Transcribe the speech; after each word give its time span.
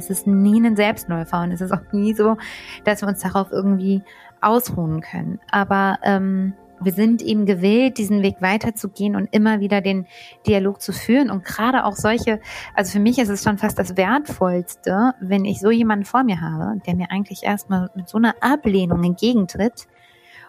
Es 0.00 0.10
ist 0.10 0.26
nie 0.26 0.60
ein 0.60 0.76
Selbstläufer 0.76 1.42
und 1.42 1.52
es 1.52 1.60
ist 1.60 1.72
auch 1.72 1.92
nie 1.92 2.14
so, 2.14 2.36
dass 2.84 3.02
wir 3.02 3.08
uns 3.08 3.20
darauf 3.20 3.52
irgendwie 3.52 4.02
ausruhen 4.40 5.02
können. 5.02 5.38
Aber 5.50 5.98
ähm, 6.02 6.54
wir 6.80 6.92
sind 6.92 7.20
eben 7.20 7.44
gewillt, 7.44 7.98
diesen 7.98 8.22
Weg 8.22 8.36
weiterzugehen 8.40 9.14
und 9.14 9.28
immer 9.32 9.60
wieder 9.60 9.82
den 9.82 10.06
Dialog 10.46 10.80
zu 10.80 10.92
führen. 10.92 11.30
Und 11.30 11.44
gerade 11.44 11.84
auch 11.84 11.94
solche, 11.94 12.40
also 12.74 12.92
für 12.92 13.00
mich 13.00 13.18
ist 13.18 13.28
es 13.28 13.42
schon 13.42 13.58
fast 13.58 13.78
das 13.78 13.96
Wertvollste, 13.96 15.12
wenn 15.20 15.44
ich 15.44 15.60
so 15.60 15.70
jemanden 15.70 16.06
vor 16.06 16.24
mir 16.24 16.40
habe, 16.40 16.80
der 16.86 16.96
mir 16.96 17.10
eigentlich 17.10 17.42
erstmal 17.42 17.90
mit 17.94 18.08
so 18.08 18.16
einer 18.16 18.34
Ablehnung 18.40 19.04
entgegentritt 19.04 19.86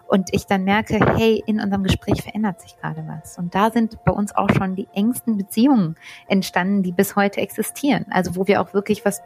und 0.08 0.30
ich 0.34 0.46
dann 0.46 0.66
merke, 0.66 1.00
hey, 1.16 1.42
in 1.46 1.62
unserem 1.62 1.84
Gespräch 1.84 2.22
verändert 2.22 2.60
sich 2.60 2.78
gerade 2.78 3.06
was. 3.08 3.38
Und 3.38 3.56
da 3.56 3.72
sind 3.72 4.04
bei 4.04 4.12
uns 4.12 4.36
auch 4.36 4.50
schon 4.50 4.76
die 4.76 4.90
engsten 4.94 5.38
Beziehungen 5.38 5.96
entstanden, 6.28 6.84
die 6.84 6.92
bis 6.92 7.16
heute 7.16 7.40
existieren. 7.40 8.06
Also 8.10 8.36
wo 8.36 8.46
wir 8.46 8.62
auch 8.62 8.74
wirklich 8.74 9.06
was 9.06 9.22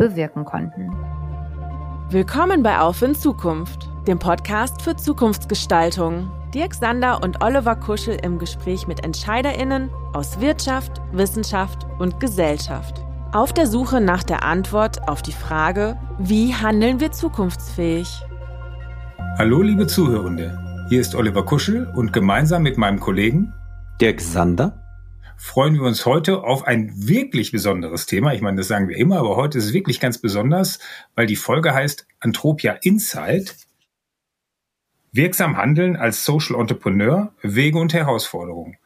bewirken 0.00 0.46
konnten. 0.46 0.90
Willkommen 2.08 2.62
bei 2.62 2.78
Auf 2.80 3.02
in 3.02 3.14
Zukunft, 3.14 3.90
dem 4.08 4.18
Podcast 4.18 4.80
für 4.80 4.96
Zukunftsgestaltung. 4.96 6.32
Dirk 6.54 6.74
Sander 6.74 7.22
und 7.22 7.44
Oliver 7.44 7.76
Kuschel 7.76 8.16
im 8.22 8.38
Gespräch 8.38 8.88
mit 8.88 9.04
EntscheiderInnen 9.04 9.90
aus 10.14 10.40
Wirtschaft, 10.40 11.02
Wissenschaft 11.12 11.86
und 11.98 12.18
Gesellschaft. 12.18 13.04
Auf 13.32 13.52
der 13.52 13.66
Suche 13.66 14.00
nach 14.00 14.22
der 14.22 14.42
Antwort 14.42 15.06
auf 15.06 15.20
die 15.20 15.32
Frage, 15.32 15.98
wie 16.18 16.54
handeln 16.54 16.98
wir 16.98 17.12
zukunftsfähig? 17.12 18.22
Hallo, 19.38 19.60
liebe 19.60 19.86
Zuhörende. 19.86 20.58
Hier 20.88 21.02
ist 21.02 21.14
Oliver 21.14 21.44
Kuschel 21.44 21.86
und 21.94 22.14
gemeinsam 22.14 22.62
mit 22.62 22.78
meinem 22.78 23.00
Kollegen 23.00 23.52
Dirk 24.00 24.22
Sander 24.22 24.79
freuen 25.40 25.74
wir 25.74 25.82
uns 25.84 26.04
heute 26.04 26.44
auf 26.44 26.66
ein 26.66 26.92
wirklich 26.94 27.50
besonderes 27.50 28.04
Thema. 28.04 28.34
Ich 28.34 28.42
meine, 28.42 28.58
das 28.58 28.68
sagen 28.68 28.88
wir 28.88 28.96
immer, 28.96 29.16
aber 29.18 29.36
heute 29.36 29.56
ist 29.56 29.64
es 29.64 29.72
wirklich 29.72 29.98
ganz 29.98 30.18
besonders, 30.18 30.78
weil 31.14 31.26
die 31.26 31.34
Folge 31.34 31.72
heißt 31.72 32.06
Antropia 32.20 32.72
Insight 32.82 33.56
Wirksam 35.12 35.56
handeln 35.56 35.96
als 35.96 36.24
Social 36.24 36.60
Entrepreneur, 36.60 37.32
Wege 37.42 37.78
und 37.78 37.94
Herausforderungen. 37.94 38.76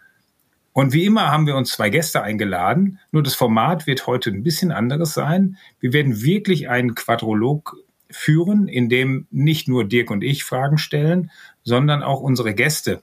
Und 0.72 0.92
wie 0.92 1.04
immer 1.04 1.30
haben 1.30 1.46
wir 1.46 1.56
uns 1.56 1.72
zwei 1.72 1.90
Gäste 1.90 2.22
eingeladen, 2.22 3.00
nur 3.10 3.22
das 3.22 3.34
Format 3.34 3.86
wird 3.86 4.06
heute 4.06 4.30
ein 4.30 4.44
bisschen 4.44 4.70
anderes 4.70 5.12
sein. 5.12 5.58
Wir 5.80 5.92
werden 5.92 6.22
wirklich 6.22 6.68
einen 6.68 6.94
Quadrolog 6.94 7.76
führen, 8.10 8.68
in 8.68 8.88
dem 8.88 9.26
nicht 9.30 9.68
nur 9.68 9.84
Dirk 9.84 10.10
und 10.10 10.22
ich 10.22 10.44
Fragen 10.44 10.78
stellen, 10.78 11.30
sondern 11.64 12.02
auch 12.02 12.20
unsere 12.20 12.54
Gäste 12.54 13.02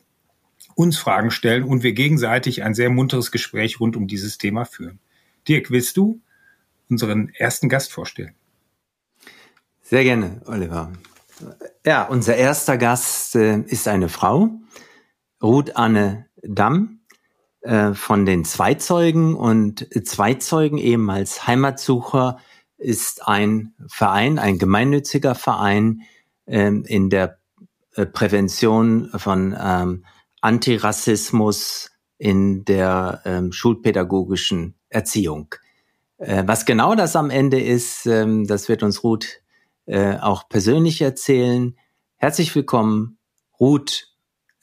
uns 0.75 0.97
Fragen 0.97 1.31
stellen 1.31 1.63
und 1.63 1.83
wir 1.83 1.93
gegenseitig 1.93 2.63
ein 2.63 2.73
sehr 2.73 2.89
munteres 2.89 3.31
Gespräch 3.31 3.79
rund 3.79 3.95
um 3.95 4.07
dieses 4.07 4.37
Thema 4.37 4.65
führen. 4.65 4.99
Dirk, 5.47 5.71
willst 5.71 5.97
du 5.97 6.21
unseren 6.89 7.29
ersten 7.29 7.69
Gast 7.69 7.91
vorstellen? 7.91 8.35
Sehr 9.81 10.03
gerne, 10.03 10.41
Oliver. 10.45 10.91
Ja, 11.85 12.03
unser 12.03 12.35
erster 12.35 12.77
Gast 12.77 13.35
äh, 13.35 13.59
ist 13.61 13.87
eine 13.87 14.09
Frau, 14.09 14.51
Ruth 15.41 15.75
Anne 15.75 16.27
Damm 16.43 17.01
äh, 17.61 17.93
von 17.93 18.25
den 18.25 18.45
Zweizeugen 18.45 19.35
und 19.35 19.87
Zweizeugen 20.05 20.77
ehemals 20.77 21.47
Heimatsucher 21.47 22.37
ist 22.77 23.27
ein 23.27 23.73
Verein, 23.87 24.39
ein 24.39 24.57
gemeinnütziger 24.57 25.35
Verein 25.35 26.01
ähm, 26.47 26.83
in 26.85 27.09
der 27.09 27.39
äh, 27.95 28.05
Prävention 28.05 29.09
von 29.15 29.55
ähm, 29.59 30.05
Antirassismus 30.41 31.91
in 32.17 32.65
der 32.65 33.21
ähm, 33.25 33.51
schulpädagogischen 33.51 34.75
Erziehung. 34.89 35.55
Äh, 36.17 36.43
was 36.45 36.65
genau 36.65 36.95
das 36.95 37.15
am 37.15 37.29
Ende 37.29 37.59
ist, 37.59 38.05
ähm, 38.05 38.45
das 38.45 38.67
wird 38.67 38.83
uns 38.83 39.03
Ruth 39.03 39.41
äh, 39.85 40.17
auch 40.17 40.49
persönlich 40.49 41.01
erzählen. 41.01 41.75
Herzlich 42.17 42.53
willkommen, 42.55 43.17
Ruth, 43.59 44.07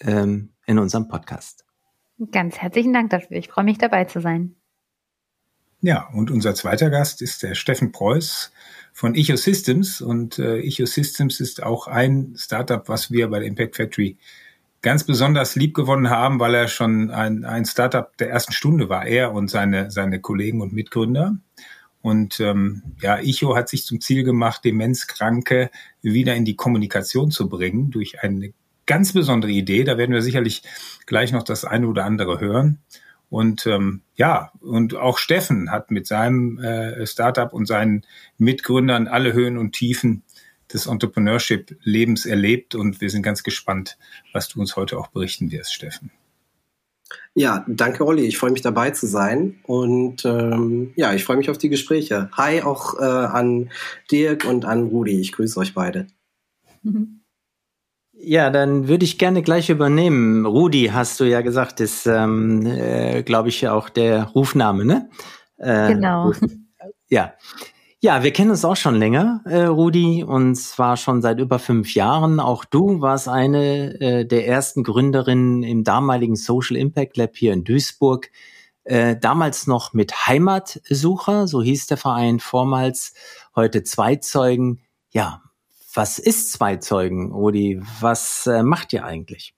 ähm, 0.00 0.52
in 0.66 0.78
unserem 0.78 1.08
Podcast. 1.08 1.64
Ganz 2.32 2.58
herzlichen 2.58 2.92
Dank 2.92 3.10
dafür. 3.10 3.36
Ich 3.36 3.48
freue 3.48 3.64
mich 3.64 3.78
dabei 3.78 4.04
zu 4.04 4.20
sein. 4.20 4.54
Ja, 5.80 6.08
und 6.12 6.30
unser 6.30 6.54
zweiter 6.54 6.90
Gast 6.90 7.22
ist 7.22 7.44
der 7.44 7.54
Steffen 7.54 7.92
Preuß 7.92 8.52
von 8.92 9.14
Ecosystems. 9.14 10.00
Und 10.00 10.38
äh, 10.40 10.58
Ecosystems 10.58 11.38
ist 11.38 11.62
auch 11.62 11.86
ein 11.86 12.34
Startup, 12.36 12.88
was 12.88 13.12
wir 13.12 13.28
bei 13.28 13.38
der 13.38 13.48
Impact 13.48 13.76
Factory 13.76 14.18
ganz 14.82 15.04
besonders 15.04 15.56
lieb 15.56 15.74
gewonnen 15.74 16.10
haben, 16.10 16.40
weil 16.40 16.54
er 16.54 16.68
schon 16.68 17.10
ein, 17.10 17.44
ein 17.44 17.64
Startup 17.64 18.16
der 18.18 18.30
ersten 18.30 18.52
Stunde 18.52 18.88
war, 18.88 19.06
er 19.06 19.32
und 19.32 19.48
seine, 19.48 19.90
seine 19.90 20.20
Kollegen 20.20 20.60
und 20.60 20.72
Mitgründer. 20.72 21.36
Und 22.00 22.38
ähm, 22.40 22.82
ja, 23.00 23.18
Icho 23.18 23.56
hat 23.56 23.68
sich 23.68 23.84
zum 23.84 24.00
Ziel 24.00 24.22
gemacht, 24.22 24.64
Demenzkranke 24.64 25.70
wieder 26.00 26.34
in 26.36 26.44
die 26.44 26.56
Kommunikation 26.56 27.30
zu 27.30 27.48
bringen 27.48 27.90
durch 27.90 28.22
eine 28.22 28.52
ganz 28.86 29.12
besondere 29.12 29.50
Idee. 29.50 29.84
Da 29.84 29.98
werden 29.98 30.12
wir 30.12 30.22
sicherlich 30.22 30.62
gleich 31.06 31.32
noch 31.32 31.42
das 31.42 31.64
eine 31.64 31.88
oder 31.88 32.04
andere 32.04 32.40
hören. 32.40 32.78
Und 33.30 33.66
ähm, 33.66 34.02
ja, 34.16 34.52
und 34.60 34.94
auch 34.94 35.18
Steffen 35.18 35.70
hat 35.70 35.90
mit 35.90 36.06
seinem 36.06 36.58
äh, 36.58 37.06
Startup 37.06 37.52
und 37.52 37.66
seinen 37.66 38.06
Mitgründern 38.38 39.06
alle 39.06 39.34
Höhen 39.34 39.58
und 39.58 39.72
Tiefen 39.72 40.22
des 40.72 40.86
Entrepreneurship-Lebens 40.86 42.26
erlebt. 42.26 42.74
Und 42.74 43.00
wir 43.00 43.10
sind 43.10 43.22
ganz 43.22 43.42
gespannt, 43.42 43.98
was 44.32 44.48
du 44.48 44.60
uns 44.60 44.76
heute 44.76 44.98
auch 44.98 45.08
berichten 45.08 45.50
wirst, 45.50 45.74
Steffen. 45.74 46.10
Ja, 47.34 47.64
danke 47.68 48.04
Olli. 48.06 48.26
Ich 48.26 48.36
freue 48.36 48.50
mich 48.50 48.62
dabei 48.62 48.90
zu 48.90 49.06
sein 49.06 49.60
und 49.62 50.24
ähm, 50.24 50.92
ja, 50.96 51.14
ich 51.14 51.24
freue 51.24 51.36
mich 51.36 51.48
auf 51.48 51.56
die 51.56 51.68
Gespräche. 51.68 52.28
Hi 52.32 52.62
auch 52.62 52.98
äh, 52.98 53.04
an 53.04 53.70
Dirk 54.10 54.44
und 54.44 54.64
an 54.64 54.88
Rudi. 54.88 55.20
Ich 55.20 55.32
grüße 55.32 55.58
euch 55.60 55.74
beide. 55.74 56.06
Ja, 58.20 58.50
dann 58.50 58.88
würde 58.88 59.04
ich 59.04 59.16
gerne 59.16 59.42
gleich 59.42 59.70
übernehmen. 59.70 60.44
Rudi, 60.44 60.90
hast 60.92 61.20
du 61.20 61.24
ja 61.24 61.40
gesagt, 61.40 61.78
ist, 61.78 62.04
ähm, 62.06 62.66
äh, 62.66 63.22
glaube 63.22 63.48
ich, 63.48 63.68
auch 63.68 63.88
der 63.88 64.24
Rufname, 64.24 64.84
ne? 64.84 65.08
Äh, 65.56 65.94
genau. 65.94 66.32
Ja. 67.08 67.32
Ja, 68.00 68.22
wir 68.22 68.32
kennen 68.32 68.52
uns 68.52 68.64
auch 68.64 68.76
schon 68.76 68.94
länger, 68.94 69.42
äh, 69.44 69.64
Rudi, 69.64 70.22
und 70.22 70.54
zwar 70.54 70.96
schon 70.96 71.20
seit 71.20 71.40
über 71.40 71.58
fünf 71.58 71.94
Jahren. 71.94 72.38
Auch 72.38 72.64
du 72.64 73.00
warst 73.00 73.28
eine 73.28 74.00
äh, 74.00 74.24
der 74.24 74.46
ersten 74.46 74.84
Gründerinnen 74.84 75.64
im 75.64 75.82
damaligen 75.82 76.36
Social 76.36 76.76
Impact 76.76 77.16
Lab 77.16 77.36
hier 77.36 77.52
in 77.52 77.64
Duisburg. 77.64 78.30
Äh, 78.84 79.16
damals 79.16 79.66
noch 79.66 79.94
mit 79.94 80.28
Heimatsucher, 80.28 81.48
so 81.48 81.60
hieß 81.60 81.88
der 81.88 81.96
Verein 81.96 82.38
vormals, 82.38 83.14
heute 83.56 83.82
Zweizeugen. 83.82 84.80
Ja, 85.10 85.42
was 85.92 86.20
ist 86.20 86.52
Zweizeugen, 86.52 87.32
Rudi? 87.32 87.80
Was 87.98 88.46
äh, 88.46 88.62
macht 88.62 88.92
ihr 88.92 89.04
eigentlich? 89.04 89.57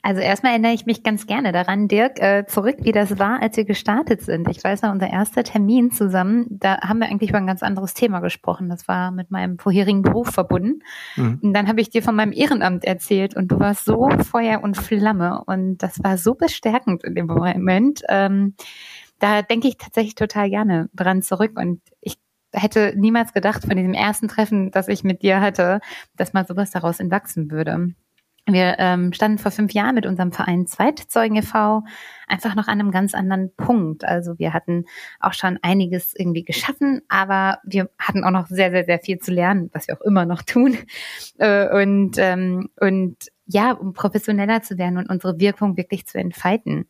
Also 0.00 0.20
erstmal 0.20 0.52
erinnere 0.52 0.72
ich 0.72 0.86
mich 0.86 1.02
ganz 1.02 1.26
gerne 1.26 1.50
daran, 1.50 1.88
Dirk, 1.88 2.20
äh, 2.20 2.46
zurück, 2.46 2.76
wie 2.80 2.92
das 2.92 3.18
war, 3.18 3.42
als 3.42 3.56
wir 3.56 3.64
gestartet 3.64 4.22
sind. 4.22 4.48
Ich 4.48 4.62
weiß 4.62 4.82
noch, 4.82 4.92
unser 4.92 5.10
erster 5.10 5.42
Termin 5.42 5.90
zusammen, 5.90 6.46
da 6.50 6.80
haben 6.80 7.00
wir 7.00 7.08
eigentlich 7.08 7.30
über 7.30 7.38
ein 7.38 7.48
ganz 7.48 7.62
anderes 7.62 7.94
Thema 7.94 8.20
gesprochen. 8.20 8.68
Das 8.68 8.86
war 8.86 9.10
mit 9.10 9.30
meinem 9.30 9.58
vorherigen 9.58 10.02
Beruf 10.02 10.28
verbunden. 10.28 10.84
Mhm. 11.16 11.40
Und 11.42 11.52
dann 11.52 11.66
habe 11.66 11.80
ich 11.80 11.90
dir 11.90 12.02
von 12.02 12.14
meinem 12.14 12.32
Ehrenamt 12.32 12.84
erzählt 12.84 13.34
und 13.34 13.48
du 13.48 13.58
warst 13.58 13.84
so 13.84 14.08
Feuer 14.24 14.62
und 14.62 14.76
Flamme 14.76 15.42
und 15.46 15.78
das 15.78 16.02
war 16.02 16.16
so 16.16 16.34
bestärkend 16.34 17.02
in 17.02 17.16
dem 17.16 17.26
Moment. 17.26 18.02
Ähm, 18.08 18.54
da 19.18 19.42
denke 19.42 19.66
ich 19.66 19.78
tatsächlich 19.78 20.14
total 20.14 20.48
gerne 20.48 20.88
dran 20.94 21.22
zurück 21.22 21.58
und 21.58 21.80
ich 22.00 22.18
hätte 22.52 22.94
niemals 22.96 23.32
gedacht 23.32 23.64
von 23.64 23.76
diesem 23.76 23.94
ersten 23.94 24.28
Treffen, 24.28 24.70
das 24.70 24.88
ich 24.88 25.04
mit 25.04 25.22
dir 25.22 25.40
hatte, 25.40 25.80
dass 26.16 26.32
mal 26.32 26.46
sowas 26.46 26.70
daraus 26.70 27.00
entwachsen 27.00 27.50
würde. 27.50 27.94
Wir 28.50 28.76
ähm, 28.78 29.12
standen 29.12 29.38
vor 29.38 29.50
fünf 29.50 29.72
Jahren 29.72 29.94
mit 29.94 30.06
unserem 30.06 30.32
Verein 30.32 30.66
Zweitzeugen 30.66 31.36
e.V. 31.36 31.84
einfach 32.26 32.54
noch 32.54 32.66
an 32.66 32.80
einem 32.80 32.90
ganz 32.90 33.12
anderen 33.14 33.54
Punkt. 33.54 34.04
Also 34.04 34.38
wir 34.38 34.54
hatten 34.54 34.86
auch 35.20 35.34
schon 35.34 35.58
einiges 35.60 36.14
irgendwie 36.16 36.44
geschaffen, 36.44 37.02
aber 37.08 37.58
wir 37.64 37.90
hatten 37.98 38.24
auch 38.24 38.30
noch 38.30 38.46
sehr, 38.46 38.70
sehr, 38.70 38.84
sehr 38.84 39.00
viel 39.00 39.18
zu 39.18 39.32
lernen, 39.32 39.68
was 39.74 39.86
wir 39.86 39.96
auch 39.96 40.04
immer 40.04 40.24
noch 40.26 40.42
tun. 40.42 40.76
Äh, 41.38 41.82
und, 41.82 42.16
ähm, 42.18 42.68
und 42.80 43.16
ja, 43.46 43.72
um 43.72 43.92
professioneller 43.92 44.62
zu 44.62 44.76
werden 44.76 44.98
und 44.98 45.08
unsere 45.08 45.38
Wirkung 45.38 45.76
wirklich 45.76 46.06
zu 46.06 46.18
entfalten. 46.18 46.88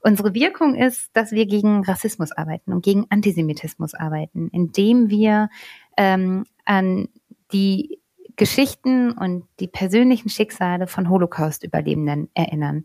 Unsere 0.00 0.32
Wirkung 0.32 0.74
ist, 0.74 1.10
dass 1.12 1.32
wir 1.32 1.46
gegen 1.46 1.84
Rassismus 1.84 2.32
arbeiten 2.32 2.72
und 2.72 2.82
gegen 2.82 3.06
Antisemitismus 3.10 3.94
arbeiten, 3.94 4.48
indem 4.52 5.10
wir 5.10 5.50
ähm, 5.96 6.44
an 6.64 7.08
die 7.52 7.99
Geschichten 8.36 9.12
und 9.12 9.44
die 9.60 9.68
persönlichen 9.68 10.28
Schicksale 10.28 10.86
von 10.86 11.08
Holocaust-Überlebenden 11.08 12.30
erinnern. 12.34 12.84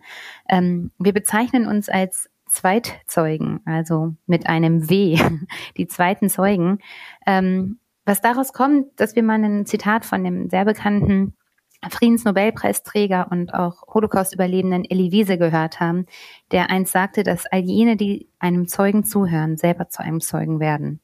Ähm, 0.49 0.91
wir 0.97 1.13
bezeichnen 1.13 1.67
uns 1.67 1.89
als 1.89 2.29
Zweitzeugen, 2.47 3.61
also 3.65 4.15
mit 4.27 4.47
einem 4.47 4.89
W, 4.89 5.19
die 5.77 5.87
zweiten 5.87 6.29
Zeugen. 6.29 6.79
Ähm, 7.25 7.79
was 8.05 8.21
daraus 8.21 8.53
kommt, 8.53 8.99
dass 8.99 9.15
wir 9.15 9.23
mal 9.23 9.43
ein 9.43 9.65
Zitat 9.65 10.05
von 10.05 10.23
dem 10.23 10.49
sehr 10.49 10.65
bekannten 10.65 11.35
Friedensnobelpreisträger 11.89 13.27
und 13.31 13.53
auch 13.53 13.83
Holocaust-Überlebenden 13.87 14.85
Elie 14.85 15.11
Wiese 15.11 15.37
gehört 15.37 15.79
haben, 15.79 16.05
der 16.51 16.69
einst 16.69 16.91
sagte, 16.91 17.23
dass 17.23 17.45
all 17.45 17.59
jene, 17.59 17.95
die 17.95 18.29
einem 18.39 18.67
Zeugen 18.67 19.03
zuhören, 19.03 19.57
selber 19.57 19.89
zu 19.89 20.01
einem 20.01 20.21
Zeugen 20.21 20.59
werden. 20.59 20.99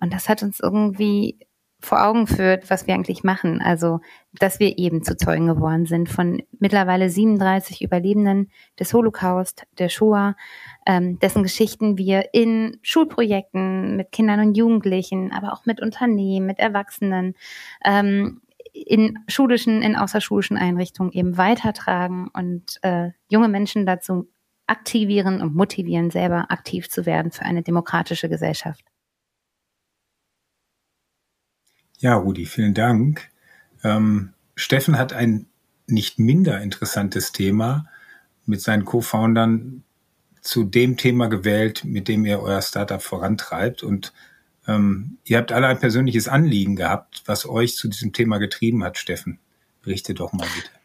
Und 0.00 0.12
das 0.12 0.28
hat 0.28 0.42
uns 0.42 0.60
irgendwie 0.60 1.38
vor 1.80 2.04
Augen 2.04 2.26
führt, 2.26 2.70
was 2.70 2.86
wir 2.86 2.94
eigentlich 2.94 3.22
machen. 3.22 3.60
Also, 3.60 4.00
dass 4.32 4.60
wir 4.60 4.78
eben 4.78 5.02
zu 5.02 5.16
Zeugen 5.16 5.46
geworden 5.46 5.86
sind 5.86 6.08
von 6.08 6.42
mittlerweile 6.58 7.10
37 7.10 7.82
Überlebenden 7.82 8.50
des 8.78 8.92
Holocaust, 8.94 9.66
der 9.78 9.88
Shoah, 9.88 10.36
ähm, 10.86 11.18
dessen 11.18 11.42
Geschichten 11.42 11.98
wir 11.98 12.32
in 12.32 12.78
Schulprojekten 12.82 13.96
mit 13.96 14.12
Kindern 14.12 14.40
und 14.40 14.56
Jugendlichen, 14.56 15.32
aber 15.32 15.52
auch 15.52 15.66
mit 15.66 15.80
Unternehmen, 15.82 16.46
mit 16.46 16.58
Erwachsenen, 16.58 17.34
ähm, 17.84 18.40
in 18.72 19.18
schulischen, 19.26 19.82
in 19.82 19.96
außerschulischen 19.96 20.58
Einrichtungen 20.58 21.12
eben 21.12 21.38
weitertragen 21.38 22.28
und 22.32 22.78
äh, 22.82 23.10
junge 23.28 23.48
Menschen 23.48 23.86
dazu 23.86 24.28
aktivieren 24.66 25.40
und 25.40 25.54
motivieren, 25.54 26.10
selber 26.10 26.50
aktiv 26.50 26.88
zu 26.90 27.06
werden 27.06 27.30
für 27.32 27.44
eine 27.44 27.62
demokratische 27.62 28.28
Gesellschaft. 28.28 28.84
Ja, 31.98 32.14
Rudi, 32.14 32.46
vielen 32.46 32.74
Dank. 32.74 33.28
Ähm, 33.82 34.32
Steffen 34.54 34.98
hat 34.98 35.12
ein 35.12 35.46
nicht 35.86 36.18
minder 36.18 36.60
interessantes 36.60 37.32
Thema 37.32 37.86
mit 38.44 38.60
seinen 38.60 38.84
Co-Foundern 38.84 39.82
zu 40.40 40.64
dem 40.64 40.96
Thema 40.96 41.28
gewählt, 41.28 41.84
mit 41.84 42.08
dem 42.08 42.24
ihr 42.24 42.40
euer 42.40 42.62
Startup 42.62 43.02
vorantreibt. 43.02 43.82
Und 43.82 44.12
ähm, 44.68 45.18
ihr 45.24 45.38
habt 45.38 45.52
alle 45.52 45.66
ein 45.66 45.80
persönliches 45.80 46.28
Anliegen 46.28 46.76
gehabt, 46.76 47.22
was 47.26 47.48
euch 47.48 47.76
zu 47.76 47.88
diesem 47.88 48.12
Thema 48.12 48.38
getrieben 48.38 48.84
hat, 48.84 48.98
Steffen. 48.98 49.38
Berichte 49.82 50.14
doch 50.14 50.32
mal 50.32 50.46
bitte. 50.54 50.75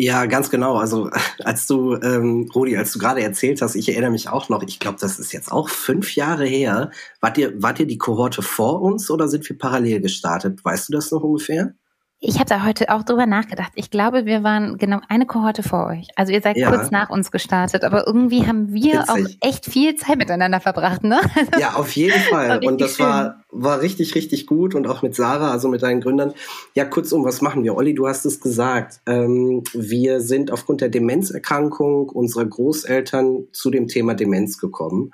Ja, 0.00 0.26
ganz 0.26 0.48
genau. 0.48 0.76
Also 0.76 1.10
als 1.44 1.66
du, 1.66 1.94
ähm, 1.96 2.48
Rudi, 2.54 2.76
als 2.76 2.92
du 2.92 2.98
gerade 3.00 3.20
erzählt 3.20 3.60
hast, 3.62 3.74
ich 3.74 3.88
erinnere 3.88 4.12
mich 4.12 4.28
auch 4.28 4.48
noch, 4.48 4.62
ich 4.62 4.78
glaube, 4.78 4.98
das 5.00 5.18
ist 5.18 5.32
jetzt 5.32 5.50
auch 5.50 5.68
fünf 5.68 6.14
Jahre 6.14 6.46
her. 6.46 6.92
Wart 7.20 7.36
ihr, 7.36 7.60
wart 7.60 7.80
ihr 7.80 7.86
die 7.86 7.98
Kohorte 7.98 8.42
vor 8.42 8.80
uns 8.80 9.10
oder 9.10 9.26
sind 9.28 9.48
wir 9.48 9.58
parallel 9.58 10.00
gestartet? 10.00 10.64
Weißt 10.64 10.88
du 10.88 10.92
das 10.92 11.10
noch 11.10 11.22
ungefähr? 11.24 11.74
Ich 12.20 12.34
habe 12.40 12.46
da 12.46 12.64
heute 12.64 12.90
auch 12.90 13.04
drüber 13.04 13.26
nachgedacht. 13.26 13.70
Ich 13.76 13.92
glaube, 13.92 14.26
wir 14.26 14.42
waren 14.42 14.76
genau 14.76 14.98
eine 15.08 15.24
Kohorte 15.24 15.62
vor 15.62 15.86
euch. 15.86 16.08
Also 16.16 16.32
ihr 16.32 16.40
seid 16.40 16.56
ja. 16.56 16.68
kurz 16.68 16.90
nach 16.90 17.10
uns 17.10 17.30
gestartet, 17.30 17.84
aber 17.84 18.08
irgendwie 18.08 18.44
haben 18.44 18.72
wir 18.72 19.02
Witzig. 19.02 19.08
auch 19.08 19.48
echt 19.48 19.66
viel 19.66 19.94
Zeit 19.94 20.18
miteinander 20.18 20.58
verbracht, 20.58 21.04
ne? 21.04 21.20
Also 21.36 21.60
ja, 21.60 21.74
auf 21.74 21.92
jeden 21.92 22.18
Fall. 22.30 22.64
Und 22.64 22.80
das 22.80 22.96
schön. 22.96 23.06
war 23.06 23.44
war 23.50 23.80
richtig 23.80 24.16
richtig 24.16 24.46
gut 24.46 24.74
und 24.74 24.88
auch 24.88 25.02
mit 25.02 25.14
Sarah, 25.14 25.52
also 25.52 25.68
mit 25.68 25.82
deinen 25.82 26.00
Gründern. 26.00 26.34
Ja, 26.74 26.84
kurzum, 26.84 27.24
was 27.24 27.40
machen 27.40 27.62
wir? 27.62 27.76
Olli, 27.76 27.94
du 27.94 28.08
hast 28.08 28.26
es 28.26 28.40
gesagt. 28.40 29.00
Ähm, 29.06 29.62
wir 29.72 30.20
sind 30.20 30.50
aufgrund 30.50 30.80
der 30.80 30.88
Demenzerkrankung 30.88 32.08
unserer 32.08 32.46
Großeltern 32.46 33.44
zu 33.52 33.70
dem 33.70 33.86
Thema 33.86 34.14
Demenz 34.14 34.58
gekommen. 34.58 35.12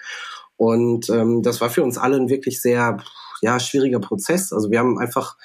Und 0.57 1.11
ähm, 1.11 1.43
das 1.43 1.61
war 1.61 1.69
für 1.69 1.83
uns 1.83 1.99
alle 1.99 2.17
ein 2.17 2.31
wirklich 2.31 2.63
sehr 2.63 2.97
ja 3.43 3.61
schwieriger 3.61 4.01
Prozess. 4.01 4.55
Also 4.55 4.71
wir 4.71 4.79
haben 4.79 4.99
einfach 4.99 5.37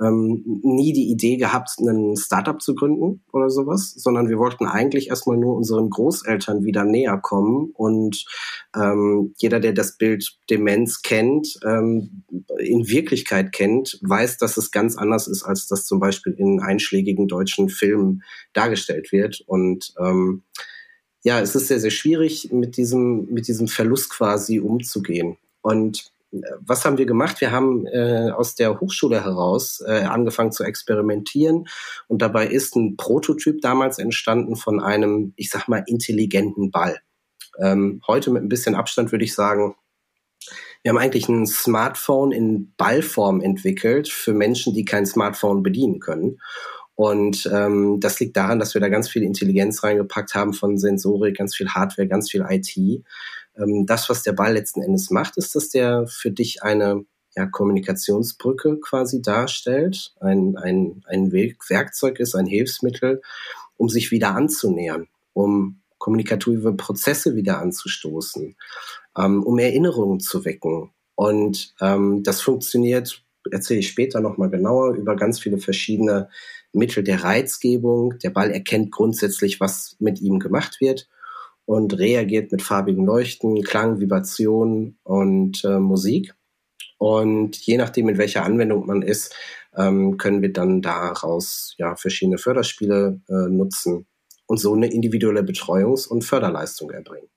ähm, 0.00 0.60
nie 0.62 0.92
die 0.92 1.10
Idee 1.10 1.36
gehabt, 1.36 1.70
einen 1.78 2.16
Startup 2.16 2.60
zu 2.60 2.74
gründen 2.74 3.22
oder 3.32 3.50
sowas, 3.50 3.92
sondern 3.96 4.28
wir 4.28 4.38
wollten 4.38 4.66
eigentlich 4.66 5.08
erstmal 5.08 5.36
nur 5.36 5.56
unseren 5.56 5.90
Großeltern 5.90 6.64
wieder 6.64 6.84
näher 6.84 7.18
kommen 7.18 7.70
und 7.74 8.24
ähm, 8.76 9.34
jeder, 9.38 9.60
der 9.60 9.72
das 9.72 9.96
Bild 9.96 10.38
Demenz 10.50 11.02
kennt, 11.02 11.58
ähm, 11.64 12.22
in 12.58 12.88
Wirklichkeit 12.88 13.52
kennt, 13.52 13.98
weiß, 14.02 14.38
dass 14.38 14.56
es 14.56 14.70
ganz 14.70 14.96
anders 14.96 15.26
ist, 15.26 15.42
als 15.42 15.66
das 15.66 15.86
zum 15.86 16.00
Beispiel 16.00 16.32
in 16.32 16.60
einschlägigen 16.60 17.28
deutschen 17.28 17.68
Filmen 17.68 18.22
dargestellt 18.52 19.12
wird 19.12 19.42
und 19.46 19.94
ähm, 19.98 20.42
ja, 21.24 21.40
es 21.40 21.54
ist 21.54 21.66
sehr, 21.66 21.80
sehr 21.80 21.90
schwierig, 21.90 22.52
mit 22.52 22.76
diesem, 22.76 23.26
mit 23.32 23.48
diesem 23.48 23.68
Verlust 23.68 24.10
quasi 24.10 24.60
umzugehen. 24.60 25.36
Und 25.60 26.12
was 26.60 26.84
haben 26.84 26.98
wir 26.98 27.06
gemacht? 27.06 27.40
Wir 27.40 27.52
haben 27.52 27.86
äh, 27.86 28.30
aus 28.30 28.54
der 28.54 28.80
Hochschule 28.80 29.24
heraus 29.24 29.82
äh, 29.86 30.02
angefangen 30.02 30.52
zu 30.52 30.64
experimentieren 30.64 31.66
und 32.06 32.20
dabei 32.20 32.46
ist 32.46 32.76
ein 32.76 32.96
Prototyp 32.96 33.60
damals 33.62 33.98
entstanden 33.98 34.56
von 34.56 34.80
einem, 34.80 35.32
ich 35.36 35.50
sag 35.50 35.68
mal, 35.68 35.82
intelligenten 35.86 36.70
Ball. 36.70 37.00
Ähm, 37.58 38.02
heute 38.06 38.30
mit 38.30 38.42
ein 38.42 38.48
bisschen 38.48 38.74
Abstand 38.74 39.10
würde 39.10 39.24
ich 39.24 39.34
sagen, 39.34 39.74
wir 40.82 40.90
haben 40.90 40.98
eigentlich 40.98 41.28
ein 41.28 41.46
Smartphone 41.46 42.30
in 42.30 42.72
Ballform 42.76 43.40
entwickelt 43.40 44.08
für 44.08 44.32
Menschen, 44.32 44.74
die 44.74 44.84
kein 44.84 45.06
Smartphone 45.06 45.62
bedienen 45.62 45.98
können. 45.98 46.38
Und 46.94 47.48
ähm, 47.52 48.00
das 48.00 48.18
liegt 48.20 48.36
daran, 48.36 48.58
dass 48.58 48.74
wir 48.74 48.80
da 48.80 48.88
ganz 48.88 49.08
viel 49.08 49.22
Intelligenz 49.22 49.82
reingepackt 49.82 50.34
haben 50.34 50.52
von 50.52 50.78
Sensorik, 50.78 51.36
ganz 51.36 51.54
viel 51.56 51.68
Hardware, 51.68 52.08
ganz 52.08 52.30
viel 52.30 52.44
IT 52.48 53.04
ähm, 53.58 53.86
das, 53.86 54.08
was 54.08 54.22
der 54.22 54.32
Ball 54.32 54.54
letzten 54.54 54.82
Endes 54.82 55.10
macht, 55.10 55.36
ist, 55.36 55.54
dass 55.54 55.68
der 55.68 56.06
für 56.06 56.30
dich 56.30 56.62
eine 56.62 57.04
ja, 57.36 57.46
Kommunikationsbrücke 57.46 58.80
quasi 58.80 59.22
darstellt, 59.22 60.12
ein, 60.20 60.56
ein, 60.56 61.02
ein 61.06 61.32
Werkzeug 61.32 62.20
ist, 62.20 62.34
ein 62.34 62.46
Hilfsmittel, 62.46 63.22
um 63.76 63.88
sich 63.88 64.10
wieder 64.10 64.34
anzunähern, 64.34 65.08
um 65.34 65.80
kommunikative 65.98 66.72
Prozesse 66.72 67.36
wieder 67.36 67.60
anzustoßen, 67.60 68.56
ähm, 69.16 69.42
um 69.42 69.58
Erinnerungen 69.58 70.20
zu 70.20 70.44
wecken. 70.44 70.90
Und 71.14 71.74
ähm, 71.80 72.22
das 72.22 72.40
funktioniert, 72.40 73.22
erzähle 73.50 73.80
ich 73.80 73.88
später 73.88 74.20
nochmal 74.20 74.50
genauer, 74.50 74.94
über 74.94 75.16
ganz 75.16 75.40
viele 75.40 75.58
verschiedene 75.58 76.28
Mittel 76.72 77.02
der 77.02 77.24
Reizgebung. 77.24 78.18
Der 78.18 78.30
Ball 78.30 78.50
erkennt 78.50 78.92
grundsätzlich, 78.92 79.60
was 79.60 79.96
mit 79.98 80.20
ihm 80.20 80.38
gemacht 80.38 80.80
wird 80.80 81.08
und 81.68 81.98
reagiert 81.98 82.50
mit 82.50 82.62
farbigen 82.62 83.04
Leuchten, 83.04 83.62
Klang, 83.62 84.00
Vibration 84.00 84.96
und 85.02 85.62
äh, 85.66 85.78
Musik. 85.78 86.34
Und 86.96 87.58
je 87.58 87.76
nachdem, 87.76 88.08
in 88.08 88.16
welcher 88.16 88.42
Anwendung 88.42 88.86
man 88.86 89.02
ist, 89.02 89.34
ähm, 89.76 90.16
können 90.16 90.40
wir 90.40 90.50
dann 90.50 90.80
daraus 90.80 91.74
ja 91.76 91.94
verschiedene 91.94 92.38
Förderspiele 92.38 93.20
äh, 93.28 93.50
nutzen 93.50 94.06
und 94.46 94.56
so 94.56 94.72
eine 94.72 94.90
individuelle 94.90 95.42
Betreuungs- 95.42 96.08
und 96.08 96.24
Förderleistung 96.24 96.90
erbringen. 96.90 97.28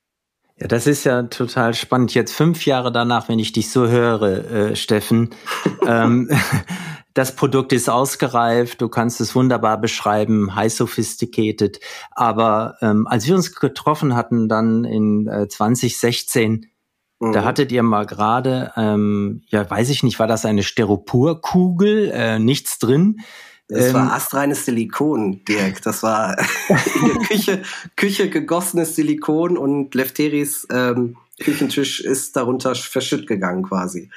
Ja, 0.61 0.67
das 0.67 0.85
ist 0.85 1.05
ja 1.05 1.23
total 1.23 1.73
spannend. 1.73 2.13
Jetzt 2.13 2.33
fünf 2.33 2.67
Jahre 2.67 2.91
danach, 2.91 3.27
wenn 3.29 3.39
ich 3.39 3.51
dich 3.51 3.71
so 3.71 3.87
höre, 3.87 4.51
äh, 4.51 4.75
Steffen, 4.75 5.31
ähm, 5.87 6.29
das 7.15 7.35
Produkt 7.35 7.73
ist 7.73 7.89
ausgereift, 7.89 8.79
du 8.79 8.87
kannst 8.87 9.19
es 9.21 9.33
wunderbar 9.33 9.81
beschreiben, 9.81 10.55
high 10.55 10.71
sophisticated. 10.71 11.79
Aber 12.11 12.75
ähm, 12.81 13.07
als 13.07 13.25
wir 13.25 13.35
uns 13.35 13.55
getroffen 13.55 14.15
hatten, 14.15 14.47
dann 14.47 14.83
in 14.83 15.27
äh, 15.27 15.47
2016, 15.47 16.67
mhm. 17.19 17.31
da 17.31 17.43
hattet 17.43 17.71
ihr 17.71 17.81
mal 17.81 18.05
gerade, 18.05 18.71
ähm, 18.77 19.41
ja, 19.47 19.67
weiß 19.67 19.89
ich 19.89 20.03
nicht, 20.03 20.19
war 20.19 20.27
das 20.27 20.45
eine 20.45 20.61
Styroporkugel, 20.61 22.11
äh, 22.13 22.37
nichts 22.37 22.77
drin. 22.77 23.21
Das 23.71 23.87
ähm, 23.87 23.93
war 23.93 24.13
astreines 24.13 24.65
Silikon, 24.65 25.45
Dirk. 25.45 25.81
Das 25.83 26.03
war 26.03 26.37
in 26.69 27.07
der 27.07 27.17
Küche, 27.25 27.61
Küche 27.95 28.29
gegossenes 28.29 28.97
Silikon 28.97 29.57
und 29.57 29.95
Lefteris 29.95 30.67
ähm, 30.71 31.15
Küchentisch 31.39 32.01
ist 32.01 32.35
darunter 32.35 32.75
verschütt 32.75 33.27
gegangen 33.27 33.63
quasi. 33.63 34.09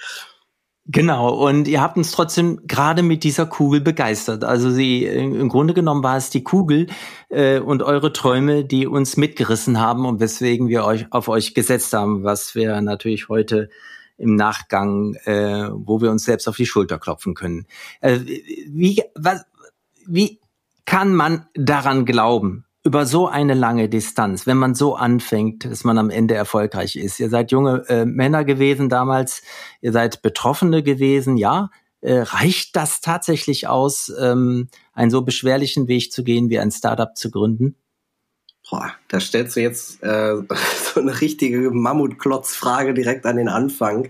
Genau, 0.87 1.33
und 1.33 1.69
ihr 1.69 1.81
habt 1.81 1.97
uns 1.97 2.11
trotzdem 2.11 2.67
gerade 2.67 3.03
mit 3.03 3.25
dieser 3.25 3.47
Kugel 3.47 3.81
begeistert. 3.81 4.45
Also 4.45 4.71
sie 4.71 5.07
im 5.07 5.49
Grunde 5.49 5.73
genommen 5.73 6.03
war 6.03 6.17
es 6.17 6.29
die 6.29 6.43
Kugel 6.45 6.89
äh, 7.31 7.61
und 7.61 7.83
eure 7.83 8.13
Träume, 8.13 8.65
die 8.65 8.87
uns 8.87 9.17
mitgerissen 9.17 9.81
haben 9.81 10.05
und 10.05 10.21
weswegen 10.21 10.69
wir 10.69 10.85
euch 10.85 11.07
auf 11.11 11.29
euch 11.29 11.55
gesetzt 11.55 11.95
haben, 11.95 12.25
was 12.25 12.55
wir 12.55 12.83
natürlich 12.83 13.31
heute 13.31 13.71
im 14.17 14.37
Nachgang, 14.37 15.15
äh, 15.25 15.69
wo 15.73 16.01
wir 16.01 16.11
uns 16.11 16.25
selbst 16.25 16.49
auf 16.49 16.57
die 16.57 16.67
Schulter 16.67 16.99
klopfen 16.99 17.35
können. 17.35 17.67
Äh, 18.01 18.21
wie, 18.69 19.03
was, 19.15 19.45
wie 20.07 20.41
kann 20.85 21.15
man 21.15 21.47
daran 21.55 22.05
glauben, 22.05 22.65
über 22.85 23.07
so 23.07 23.27
eine 23.27 23.55
lange 23.55 23.89
Distanz, 23.89 24.47
wenn 24.47 24.59
man 24.59 24.75
so 24.75 24.95
anfängt, 24.95 25.65
dass 25.65 25.85
man 25.85 25.97
am 25.97 26.11
Ende 26.11 26.35
erfolgreich 26.35 26.97
ist. 26.97 27.19
Ihr 27.19 27.31
seid 27.31 27.51
junge 27.51 27.83
äh, 27.89 28.05
Männer 28.05 28.45
gewesen 28.45 28.91
damals, 28.91 29.43
ihr 29.81 29.93
seid 29.93 30.23
Betroffene 30.23 30.83
gewesen, 30.83 31.37
ja. 31.37 31.71
Äh, 32.03 32.21
reicht 32.21 32.77
das 32.77 33.01
tatsächlich 33.01 33.67
aus, 33.67 34.13
ähm, 34.21 34.69
einen 34.93 35.11
so 35.11 35.23
beschwerlichen 35.23 35.89
Weg 35.89 36.13
zu 36.13 36.23
gehen, 36.23 36.51
wie 36.51 36.59
ein 36.59 36.71
Startup 36.71 37.17
zu 37.17 37.31
gründen? 37.31 37.77
Boah, 38.75 38.93
da 39.07 39.21
stellst 39.21 39.55
du 39.55 39.61
jetzt 39.61 40.03
äh, 40.03 40.35
so 40.95 41.01
eine 41.01 41.21
richtige 41.21 41.71
Mammutklotzfrage 41.71 42.93
direkt 42.93 43.25
an 43.25 43.37
den 43.37 43.49
Anfang. 43.49 44.09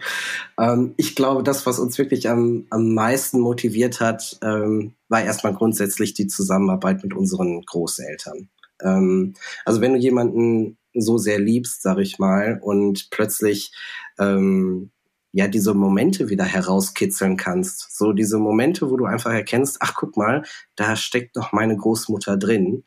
Ähm, 0.58 0.94
ich 0.96 1.14
glaube, 1.14 1.42
das, 1.42 1.66
was 1.66 1.78
uns 1.78 1.98
wirklich 1.98 2.30
am, 2.30 2.64
am 2.70 2.94
meisten 2.94 3.40
motiviert 3.40 4.00
hat, 4.00 4.38
ähm, 4.42 4.94
war 5.10 5.22
erstmal 5.22 5.52
grundsätzlich 5.52 6.14
die 6.14 6.28
Zusammenarbeit 6.28 7.02
mit 7.02 7.12
unseren 7.12 7.60
Großeltern. 7.60 8.48
Ähm, 8.82 9.34
also 9.66 9.82
wenn 9.82 9.92
du 9.92 9.98
jemanden 9.98 10.78
so 10.94 11.18
sehr 11.18 11.38
liebst, 11.38 11.82
sag 11.82 11.98
ich 11.98 12.18
mal, 12.18 12.58
und 12.62 13.10
plötzlich 13.10 13.70
ähm, 14.18 14.92
ja 15.32 15.46
diese 15.46 15.74
Momente 15.74 16.30
wieder 16.30 16.44
herauskitzeln 16.44 17.36
kannst. 17.36 17.98
So 17.98 18.14
diese 18.14 18.38
Momente, 18.38 18.88
wo 18.90 18.96
du 18.96 19.04
einfach 19.04 19.32
erkennst, 19.32 19.76
ach 19.80 19.94
guck 19.94 20.16
mal, 20.16 20.44
da 20.74 20.96
steckt 20.96 21.36
doch 21.36 21.52
meine 21.52 21.76
Großmutter 21.76 22.38
drin. 22.38 22.84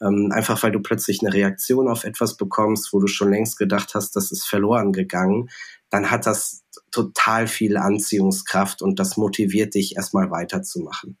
Ähm, 0.00 0.30
einfach 0.32 0.62
weil 0.62 0.72
du 0.72 0.80
plötzlich 0.80 1.20
eine 1.22 1.32
Reaktion 1.32 1.88
auf 1.88 2.04
etwas 2.04 2.36
bekommst, 2.36 2.92
wo 2.92 3.00
du 3.00 3.06
schon 3.08 3.30
längst 3.30 3.58
gedacht 3.58 3.94
hast, 3.94 4.14
das 4.14 4.30
ist 4.30 4.46
verloren 4.46 4.92
gegangen, 4.92 5.48
dann 5.90 6.10
hat 6.10 6.26
das 6.26 6.64
total 6.90 7.46
viel 7.46 7.76
Anziehungskraft 7.76 8.82
und 8.82 8.98
das 8.98 9.16
motiviert 9.16 9.74
dich 9.74 9.96
erstmal 9.96 10.30
weiterzumachen. 10.30 11.18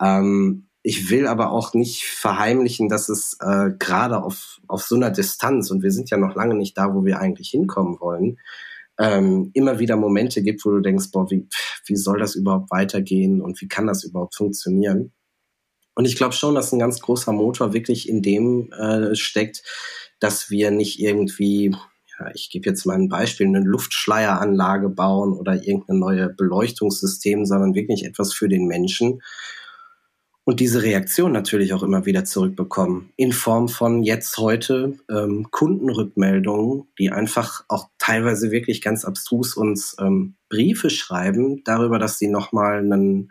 Ähm, 0.00 0.68
ich 0.82 1.10
will 1.10 1.26
aber 1.26 1.50
auch 1.50 1.74
nicht 1.74 2.04
verheimlichen, 2.04 2.88
dass 2.88 3.08
es 3.08 3.36
äh, 3.40 3.70
gerade 3.78 4.22
auf, 4.22 4.60
auf 4.68 4.82
so 4.82 4.96
einer 4.96 5.10
Distanz, 5.10 5.70
und 5.70 5.82
wir 5.82 5.90
sind 5.90 6.10
ja 6.10 6.16
noch 6.16 6.34
lange 6.34 6.54
nicht 6.54 6.78
da, 6.78 6.94
wo 6.94 7.04
wir 7.04 7.20
eigentlich 7.20 7.50
hinkommen 7.50 8.00
wollen, 8.00 8.38
ähm, 8.98 9.50
immer 9.54 9.78
wieder 9.78 9.96
Momente 9.96 10.42
gibt, 10.42 10.64
wo 10.64 10.70
du 10.70 10.80
denkst, 10.80 11.10
boah, 11.12 11.30
wie, 11.30 11.48
wie 11.86 11.96
soll 11.96 12.18
das 12.18 12.34
überhaupt 12.34 12.70
weitergehen 12.70 13.40
und 13.40 13.60
wie 13.60 13.68
kann 13.68 13.86
das 13.86 14.04
überhaupt 14.04 14.34
funktionieren? 14.34 15.12
Und 15.98 16.04
ich 16.04 16.14
glaube 16.14 16.32
schon, 16.32 16.54
dass 16.54 16.70
ein 16.70 16.78
ganz 16.78 17.00
großer 17.00 17.32
Motor 17.32 17.72
wirklich 17.72 18.08
in 18.08 18.22
dem 18.22 18.70
äh, 18.70 19.16
steckt, 19.16 19.64
dass 20.20 20.48
wir 20.48 20.70
nicht 20.70 21.00
irgendwie, 21.00 21.74
ja, 22.16 22.30
ich 22.34 22.50
gebe 22.50 22.70
jetzt 22.70 22.86
mal 22.86 22.94
ein 22.94 23.08
Beispiel, 23.08 23.48
eine 23.48 23.58
Luftschleieranlage 23.58 24.90
bauen 24.90 25.32
oder 25.32 25.54
irgendeine 25.54 25.98
neue 25.98 26.28
Beleuchtungssystem, 26.28 27.44
sondern 27.46 27.74
wirklich 27.74 28.04
etwas 28.04 28.32
für 28.32 28.48
den 28.48 28.68
Menschen, 28.68 29.22
und 30.48 30.60
diese 30.60 30.82
Reaktion 30.82 31.32
natürlich 31.32 31.74
auch 31.74 31.82
immer 31.82 32.06
wieder 32.06 32.24
zurückbekommen. 32.24 33.12
In 33.16 33.32
Form 33.32 33.68
von 33.68 34.02
jetzt 34.02 34.38
heute 34.38 34.94
ähm, 35.10 35.48
Kundenrückmeldungen, 35.50 36.84
die 36.98 37.10
einfach 37.12 37.66
auch 37.68 37.90
teilweise 37.98 38.50
wirklich 38.50 38.80
ganz 38.80 39.04
abstrus 39.04 39.58
uns 39.58 39.94
ähm, 40.00 40.36
Briefe 40.48 40.88
schreiben 40.88 41.62
darüber, 41.64 41.98
dass 41.98 42.18
sie 42.18 42.28
nochmal 42.28 42.82
ein 42.82 43.28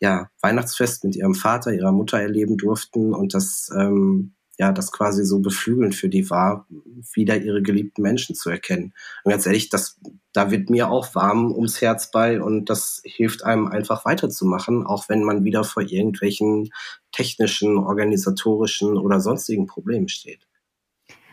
ja, 0.00 0.28
Weihnachtsfest 0.42 1.04
mit 1.04 1.14
ihrem 1.14 1.36
Vater, 1.36 1.72
ihrer 1.72 1.92
Mutter 1.92 2.20
erleben 2.20 2.56
durften 2.56 3.14
und 3.14 3.32
das 3.32 3.70
ähm, 3.72 4.34
ja, 4.58 4.72
das 4.72 4.90
quasi 4.90 5.24
so 5.24 5.40
beflügelnd 5.40 5.94
für 5.94 6.08
die 6.08 6.30
war, 6.30 6.66
wieder 7.12 7.36
ihre 7.36 7.62
geliebten 7.62 8.02
Menschen 8.02 8.34
zu 8.34 8.48
erkennen. 8.48 8.94
Und 9.24 9.30
ganz 9.30 9.46
ehrlich, 9.46 9.68
das, 9.68 10.00
da 10.32 10.50
wird 10.50 10.70
mir 10.70 10.90
auch 10.90 11.14
warm 11.14 11.52
ums 11.52 11.80
Herz 11.80 12.10
bei 12.10 12.40
und 12.40 12.70
das 12.70 13.02
hilft 13.04 13.44
einem 13.44 13.66
einfach 13.66 14.04
weiterzumachen, 14.04 14.86
auch 14.86 15.08
wenn 15.08 15.22
man 15.22 15.44
wieder 15.44 15.64
vor 15.64 15.82
irgendwelchen 15.82 16.70
technischen, 17.12 17.78
organisatorischen 17.78 18.96
oder 18.96 19.20
sonstigen 19.20 19.66
Problemen 19.66 20.08
steht. 20.08 20.46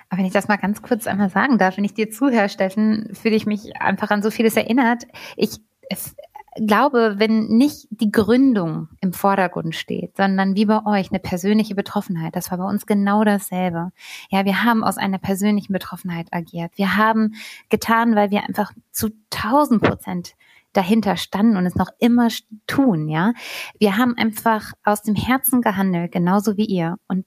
Aber 0.09 0.19
wenn 0.19 0.27
ich 0.27 0.33
das 0.33 0.47
mal 0.47 0.57
ganz 0.57 0.81
kurz 0.81 1.07
einmal 1.07 1.29
sagen 1.29 1.57
darf, 1.57 1.77
wenn 1.77 1.85
ich 1.85 1.95
dir 1.95 2.11
zuhöre, 2.11 2.49
Steffen, 2.49 3.15
fühle 3.15 3.35
ich 3.35 3.45
mich 3.45 3.77
einfach 3.77 4.11
an 4.11 4.21
so 4.21 4.29
vieles 4.29 4.55
erinnert. 4.55 5.05
Ich, 5.37 5.57
es, 5.89 6.15
glaube, 6.55 7.15
wenn 7.17 7.47
nicht 7.47 7.87
die 7.89 8.11
Gründung 8.11 8.89
im 9.01 9.13
Vordergrund 9.13 9.75
steht, 9.75 10.17
sondern 10.17 10.55
wie 10.55 10.65
bei 10.65 10.85
euch 10.85 11.09
eine 11.11 11.19
persönliche 11.19 11.75
Betroffenheit, 11.75 12.35
das 12.35 12.51
war 12.51 12.57
bei 12.57 12.65
uns 12.65 12.85
genau 12.85 13.23
dasselbe. 13.23 13.91
Ja, 14.29 14.45
wir 14.45 14.63
haben 14.63 14.83
aus 14.83 14.97
einer 14.97 15.17
persönlichen 15.17 15.73
Betroffenheit 15.73 16.27
agiert. 16.31 16.71
Wir 16.75 16.97
haben 16.97 17.33
getan, 17.69 18.15
weil 18.15 18.31
wir 18.31 18.43
einfach 18.43 18.71
zu 18.91 19.09
tausend 19.29 19.81
Prozent 19.81 20.35
dahinter 20.73 21.17
standen 21.17 21.55
und 21.55 21.65
es 21.65 21.75
noch 21.75 21.89
immer 21.99 22.29
tun, 22.65 23.07
ja. 23.07 23.33
Wir 23.79 23.97
haben 23.97 24.17
einfach 24.17 24.73
aus 24.83 25.03
dem 25.03 25.15
Herzen 25.15 25.61
gehandelt, 25.61 26.11
genauso 26.11 26.57
wie 26.57 26.65
ihr. 26.65 26.97
Und 27.07 27.25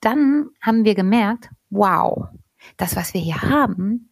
dann 0.00 0.50
haben 0.60 0.84
wir 0.84 0.94
gemerkt, 0.94 1.48
wow, 1.70 2.28
das, 2.76 2.94
was 2.94 3.14
wir 3.14 3.20
hier 3.20 3.42
haben, 3.42 4.10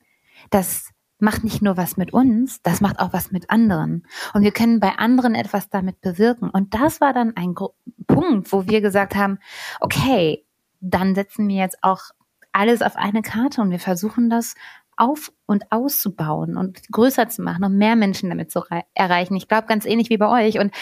das 0.50 0.93
macht 1.24 1.42
nicht 1.42 1.62
nur 1.62 1.76
was 1.76 1.96
mit 1.96 2.12
uns, 2.12 2.62
das 2.62 2.80
macht 2.80 3.00
auch 3.00 3.12
was 3.12 3.32
mit 3.32 3.50
anderen. 3.50 4.06
Und 4.34 4.42
wir 4.42 4.52
können 4.52 4.78
bei 4.78 4.90
anderen 4.98 5.34
etwas 5.34 5.70
damit 5.70 6.00
bewirken. 6.00 6.50
Und 6.50 6.74
das 6.74 7.00
war 7.00 7.12
dann 7.12 7.36
ein 7.36 7.54
Punkt, 8.06 8.52
wo 8.52 8.66
wir 8.66 8.80
gesagt 8.80 9.16
haben, 9.16 9.38
okay, 9.80 10.46
dann 10.80 11.14
setzen 11.14 11.48
wir 11.48 11.56
jetzt 11.56 11.78
auch 11.82 12.00
alles 12.52 12.82
auf 12.82 12.96
eine 12.96 13.22
Karte 13.22 13.60
und 13.62 13.70
wir 13.70 13.80
versuchen 13.80 14.30
das 14.30 14.54
auf 14.96 15.32
und 15.46 15.72
auszubauen 15.72 16.56
und 16.56 16.88
größer 16.92 17.28
zu 17.28 17.42
machen 17.42 17.64
und 17.64 17.76
mehr 17.76 17.96
Menschen 17.96 18.28
damit 18.28 18.52
zu 18.52 18.62
erreichen. 18.94 19.34
Ich 19.34 19.48
glaube, 19.48 19.66
ganz 19.66 19.86
ähnlich 19.86 20.08
wie 20.08 20.18
bei 20.18 20.28
euch. 20.28 20.60
Und 20.60 20.72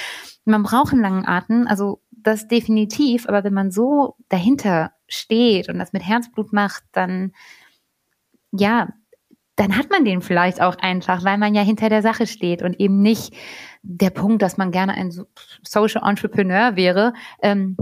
man 0.44 0.62
braucht 0.62 0.92
einen 0.92 1.00
langen 1.00 1.26
Atem, 1.26 1.66
also 1.66 2.02
das 2.10 2.46
definitiv, 2.46 3.26
aber 3.26 3.42
wenn 3.42 3.54
man 3.54 3.70
so 3.70 4.16
dahinter 4.28 4.92
steht 5.08 5.68
und 5.68 5.78
das 5.78 5.92
mit 5.92 6.06
Herzblut 6.06 6.52
macht, 6.52 6.84
dann 6.92 7.32
ja, 8.52 8.88
dann 9.62 9.76
hat 9.76 9.90
man 9.90 10.04
den 10.04 10.22
vielleicht 10.22 10.60
auch 10.60 10.76
einfach, 10.78 11.24
weil 11.24 11.38
man 11.38 11.54
ja 11.54 11.62
hinter 11.62 11.88
der 11.88 12.02
Sache 12.02 12.26
steht 12.26 12.62
und 12.62 12.80
eben 12.80 13.00
nicht 13.00 13.32
der 13.82 14.10
Punkt, 14.10 14.42
dass 14.42 14.56
man 14.56 14.72
gerne 14.72 14.94
ein 14.94 15.12
Social 15.62 16.02
Entrepreneur 16.04 16.74
wäre, 16.74 17.14
ähm, 17.42 17.76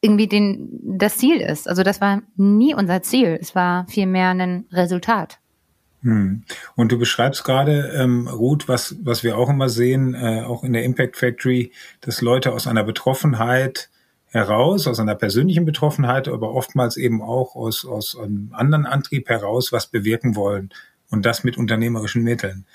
irgendwie 0.00 0.26
den, 0.26 0.98
das 0.98 1.18
Ziel 1.18 1.36
ist. 1.40 1.68
Also 1.68 1.84
das 1.84 2.00
war 2.00 2.22
nie 2.34 2.74
unser 2.74 3.02
Ziel. 3.02 3.38
Es 3.40 3.54
war 3.54 3.86
vielmehr 3.86 4.30
ein 4.30 4.66
Resultat. 4.72 5.38
Hm. 6.02 6.42
Und 6.74 6.90
du 6.90 6.98
beschreibst 6.98 7.44
gerade, 7.44 7.92
ähm, 7.96 8.26
Ruth, 8.26 8.66
was, 8.66 8.96
was 9.04 9.22
wir 9.22 9.38
auch 9.38 9.50
immer 9.50 9.68
sehen, 9.68 10.14
äh, 10.14 10.42
auch 10.42 10.64
in 10.64 10.72
der 10.72 10.82
Impact 10.82 11.16
Factory, 11.16 11.70
dass 12.00 12.20
Leute 12.20 12.52
aus 12.52 12.66
einer 12.66 12.82
Betroffenheit 12.82 13.90
heraus, 14.30 14.86
aus 14.86 15.00
einer 15.00 15.14
persönlichen 15.14 15.64
Betroffenheit, 15.64 16.28
aber 16.28 16.54
oftmals 16.54 16.96
eben 16.96 17.22
auch 17.22 17.56
aus, 17.56 17.84
aus 17.84 18.16
einem 18.18 18.50
anderen 18.52 18.86
Antrieb 18.86 19.28
heraus 19.28 19.72
was 19.72 19.86
bewirken 19.86 20.36
wollen 20.36 20.70
und 21.10 21.24
das 21.24 21.44
mit 21.44 21.56
unternehmerischen 21.56 22.22
Mitteln. 22.22 22.66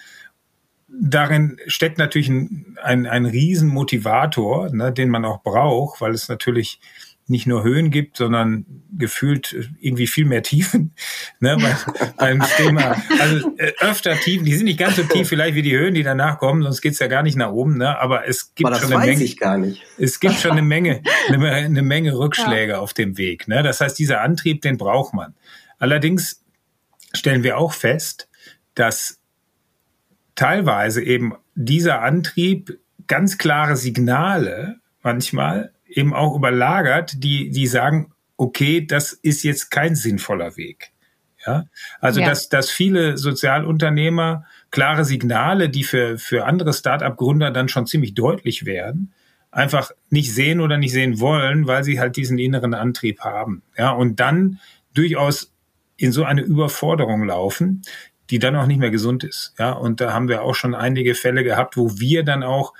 Darin 0.87 1.57
steckt 1.67 1.97
natürlich 1.97 2.29
ein, 2.29 2.77
ein, 2.81 3.05
ein 3.05 3.25
Riesenmotivator, 3.25 4.69
ne, 4.73 4.91
den 4.91 5.09
man 5.09 5.25
auch 5.25 5.41
braucht, 5.41 6.01
weil 6.01 6.13
es 6.13 6.29
natürlich 6.29 6.79
nicht 7.27 7.47
nur 7.47 7.63
Höhen 7.63 7.89
gibt, 7.89 8.17
sondern 8.17 8.65
gefühlt 8.97 9.69
irgendwie 9.79 10.07
viel 10.07 10.25
mehr 10.25 10.43
Tiefen. 10.43 10.91
Ne, 11.39 11.57
bei, 11.57 11.75
beim 12.17 12.41
Thema, 12.55 12.95
also 13.19 13.53
äh, 13.57 13.73
öfter 13.79 14.15
Tiefen, 14.15 14.45
die 14.45 14.55
sind 14.55 14.65
nicht 14.65 14.79
ganz 14.79 14.95
so 14.95 15.03
tief 15.03 15.27
vielleicht 15.27 15.55
wie 15.55 15.61
die 15.61 15.75
Höhen, 15.75 15.93
die 15.93 16.03
danach 16.03 16.37
kommen, 16.37 16.63
sonst 16.63 16.81
geht's 16.81 16.99
ja 16.99 17.07
gar 17.07 17.21
nicht 17.21 17.35
nach 17.35 17.51
oben. 17.51 17.77
Ne, 17.77 17.99
aber 17.99 18.27
es 18.27 18.55
gibt 18.55 18.69
aber 18.69 18.79
schon 18.79 18.93
eine 18.93 19.11
Menge. 19.11 19.77
Es 19.97 20.19
gibt 20.21 20.35
schon 20.35 20.51
eine 20.51 20.61
Menge, 20.61 21.01
eine, 21.27 21.51
eine 21.51 21.81
Menge 21.81 22.17
Rückschläge 22.17 22.73
ja. 22.73 22.79
auf 22.79 22.93
dem 22.93 23.17
Weg. 23.17 23.47
Ne, 23.49 23.61
das 23.61 23.81
heißt, 23.81 23.99
dieser 23.99 24.21
Antrieb, 24.21 24.61
den 24.61 24.77
braucht 24.77 25.13
man. 25.13 25.33
Allerdings 25.79 26.41
stellen 27.13 27.43
wir 27.43 27.57
auch 27.57 27.73
fest, 27.73 28.29
dass 28.75 29.19
teilweise 30.35 31.03
eben 31.03 31.33
dieser 31.55 32.01
Antrieb 32.01 32.79
ganz 33.07 33.37
klare 33.37 33.75
Signale 33.75 34.77
manchmal 35.01 35.72
eben 35.97 36.13
auch 36.13 36.35
überlagert, 36.35 37.23
die, 37.23 37.49
die 37.49 37.67
sagen, 37.67 38.11
okay, 38.37 38.85
das 38.85 39.13
ist 39.13 39.43
jetzt 39.43 39.71
kein 39.71 39.95
sinnvoller 39.95 40.57
Weg. 40.57 40.91
Ja, 41.45 41.65
also 41.99 42.21
ja. 42.21 42.29
dass, 42.29 42.47
dass 42.47 42.69
viele 42.69 43.17
Sozialunternehmer 43.17 44.45
klare 44.71 45.03
Signale, 45.03 45.69
die 45.69 45.83
für, 45.83 46.17
für 46.17 46.45
andere 46.45 46.73
Start-up-Gründer 46.73 47.51
dann 47.51 47.67
schon 47.67 47.85
ziemlich 47.85 48.13
deutlich 48.13 48.65
werden, 48.65 49.13
einfach 49.51 49.91
nicht 50.09 50.33
sehen 50.33 50.61
oder 50.61 50.77
nicht 50.77 50.93
sehen 50.93 51.19
wollen, 51.19 51.67
weil 51.67 51.83
sie 51.83 51.99
halt 51.99 52.15
diesen 52.15 52.39
inneren 52.39 52.73
Antrieb 52.73 53.19
haben. 53.19 53.61
Ja, 53.77 53.91
und 53.91 54.19
dann 54.19 54.59
durchaus 54.93 55.51
in 55.97 56.11
so 56.11 56.23
eine 56.23 56.41
Überforderung 56.41 57.23
laufen, 57.25 57.81
die 58.29 58.39
dann 58.39 58.55
auch 58.55 58.65
nicht 58.65 58.79
mehr 58.79 58.89
gesund 58.89 59.23
ist. 59.23 59.53
Ja, 59.59 59.73
und 59.73 60.01
da 60.01 60.13
haben 60.13 60.27
wir 60.27 60.43
auch 60.43 60.55
schon 60.55 60.73
einige 60.73 61.13
Fälle 61.13 61.43
gehabt, 61.43 61.77
wo 61.77 61.99
wir 61.99 62.23
dann 62.23 62.41
auch 62.43 62.73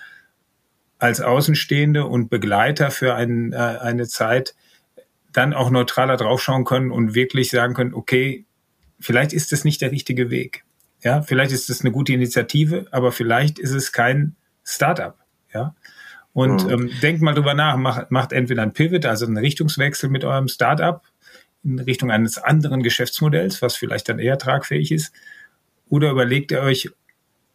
als 1.03 1.19
Außenstehende 1.19 2.05
und 2.05 2.29
Begleiter 2.29 2.89
für 2.89 3.13
ein, 3.13 3.51
äh, 3.51 3.57
eine 3.57 4.07
Zeit 4.07 4.55
dann 5.33 5.53
auch 5.53 5.69
neutraler 5.69 6.15
draufschauen 6.15 6.63
können 6.63 6.91
und 6.91 7.13
wirklich 7.13 7.49
sagen 7.49 7.73
können, 7.73 7.93
okay, 7.93 8.45
vielleicht 9.01 9.33
ist 9.33 9.51
das 9.51 9.65
nicht 9.65 9.81
der 9.81 9.91
richtige 9.91 10.29
Weg. 10.29 10.63
Ja, 11.01 11.21
vielleicht 11.21 11.51
ist 11.51 11.69
es 11.69 11.81
eine 11.81 11.91
gute 11.91 12.13
Initiative, 12.13 12.85
aber 12.91 13.11
vielleicht 13.11 13.59
ist 13.59 13.71
es 13.71 13.91
kein 13.91 14.37
Startup. 14.63 15.17
Ja, 15.53 15.75
und 16.31 16.63
mhm. 16.63 16.69
ähm, 16.69 16.91
denkt 17.01 17.21
mal 17.21 17.33
drüber 17.33 17.53
nach, 17.53 17.75
macht, 17.75 18.09
macht 18.09 18.31
entweder 18.31 18.61
ein 18.61 18.71
Pivot, 18.71 19.05
also 19.05 19.25
einen 19.25 19.37
Richtungswechsel 19.37 20.09
mit 20.09 20.23
eurem 20.23 20.47
Startup 20.47 21.01
in 21.65 21.79
Richtung 21.79 22.11
eines 22.11 22.37
anderen 22.37 22.81
Geschäftsmodells, 22.81 23.61
was 23.61 23.75
vielleicht 23.75 24.07
dann 24.07 24.19
eher 24.19 24.37
tragfähig 24.37 24.93
ist, 24.93 25.13
oder 25.89 26.11
überlegt 26.11 26.53
ihr 26.53 26.61
euch, 26.61 26.91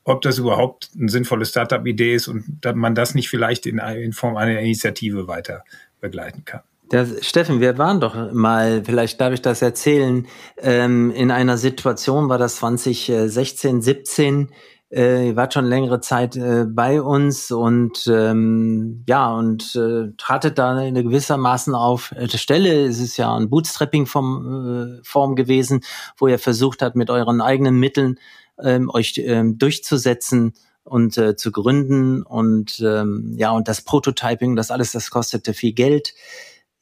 ob 0.09 0.23
das 0.23 0.38
überhaupt 0.38 0.91
eine 0.99 1.11
sinnvolle 1.11 1.45
Startup-Idee 1.45 2.15
ist 2.15 2.29
und 2.29 2.65
man 2.75 2.95
das 2.95 3.15
nicht 3.15 3.29
vielleicht 3.29 3.67
in, 3.67 3.79
in 3.79 4.12
Form 4.15 4.37
einer 4.37 4.59
Initiative 4.59 5.29
weiter 5.29 5.65
begleiten 6.00 6.45
kann. 6.47 6.62
Der, 6.91 7.07
Steffen, 7.21 7.61
wir 7.61 7.77
waren 7.77 8.00
doch 8.00 8.33
mal, 8.33 8.83
vielleicht 8.85 9.21
darf 9.21 9.35
ich 9.35 9.43
das 9.43 9.61
erzählen, 9.61 10.27
ähm, 10.57 11.11
in 11.11 11.31
einer 11.31 11.59
Situation, 11.59 12.31
war 12.31 12.38
das 12.38 12.57
2016, 12.57 13.83
17, 13.83 14.49
äh, 14.91 15.29
ihr 15.29 15.37
wart 15.37 15.53
schon 15.53 15.67
längere 15.67 16.00
Zeit 16.00 16.37
äh, 16.37 16.65
bei 16.67 17.03
uns 17.03 17.50
und 17.50 18.07
ähm, 18.11 19.05
ja, 19.07 19.31
und 19.31 19.77
äh, 19.77 20.15
tratet 20.17 20.59
da 20.59 20.81
in 20.81 20.95
gewissermaßen 20.95 21.75
auf 21.75 22.12
äh, 22.12 22.27
Stelle. 22.38 22.87
Es 22.87 22.99
ist 22.99 23.19
ja 23.19 23.37
ein 23.37 23.50
Bootstrapping-Form 23.50 25.00
äh, 25.03 25.05
Form 25.05 25.37
gewesen, 25.37 25.83
wo 26.17 26.27
ihr 26.29 26.38
versucht 26.38 26.81
habt, 26.81 26.97
mit 26.97 27.11
euren 27.11 27.43
eigenen 27.43 27.79
Mitteln 27.79 28.19
ähm, 28.62 28.91
euch 28.91 29.15
ähm, 29.19 29.59
durchzusetzen 29.59 30.55
und 30.85 31.19
äh, 31.19 31.37
zu 31.37 31.53
gründen 31.53 32.23
und 32.23 32.81
ähm, 32.81 33.35
ja 33.37 33.50
und 33.50 33.69
das 33.69 33.83
Prototyping, 33.83 34.57
das 34.57 34.71
alles, 34.71 34.93
das 34.93 35.11
kostete 35.11 35.55
viel 35.55 35.73
Geld. 35.73 36.15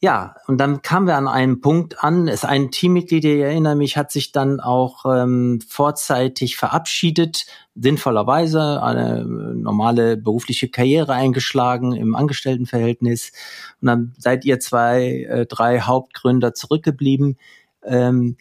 Ja, 0.00 0.36
und 0.46 0.58
dann 0.58 0.82
kamen 0.82 1.06
wir 1.06 1.16
an 1.16 1.26
einen 1.26 1.62
Punkt 1.62 2.04
an, 2.04 2.28
es 2.28 2.44
ein 2.44 2.70
Teammitglied, 2.70 3.24
ich 3.24 3.40
erinnere 3.40 3.76
mich, 3.76 3.96
hat 3.96 4.12
sich 4.12 4.30
dann 4.30 4.60
auch 4.60 5.06
ähm, 5.06 5.60
vorzeitig 5.66 6.58
verabschiedet, 6.58 7.46
sinnvollerweise 7.74 8.82
eine 8.82 9.24
normale 9.24 10.18
berufliche 10.18 10.68
Karriere 10.68 11.14
eingeschlagen 11.14 11.94
im 11.94 12.14
Angestelltenverhältnis. 12.14 13.32
Und 13.80 13.86
dann 13.88 14.14
seid 14.18 14.44
ihr 14.44 14.60
zwei, 14.60 15.24
äh, 15.30 15.46
drei 15.46 15.80
Hauptgründer 15.80 16.52
zurückgeblieben. 16.52 17.38
Ähm, 17.82 18.36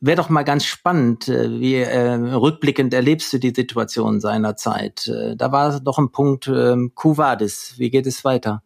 Wäre 0.00 0.16
doch 0.16 0.28
mal 0.28 0.42
ganz 0.42 0.64
spannend, 0.64 1.28
äh, 1.28 1.60
wie 1.60 1.76
äh, 1.76 2.12
rückblickend 2.12 2.94
erlebst 2.94 3.32
du 3.32 3.38
die 3.38 3.52
Situation 3.54 4.20
seiner 4.20 4.56
Zeit? 4.56 5.08
Äh, 5.08 5.36
da 5.36 5.52
war 5.52 5.80
doch 5.80 5.98
ein 5.98 6.12
Punkt, 6.12 6.48
äh, 6.48 6.76
Kuvadis, 6.94 7.74
wie 7.78 7.90
geht 7.90 8.06
es 8.06 8.24
weiter? 8.24 8.62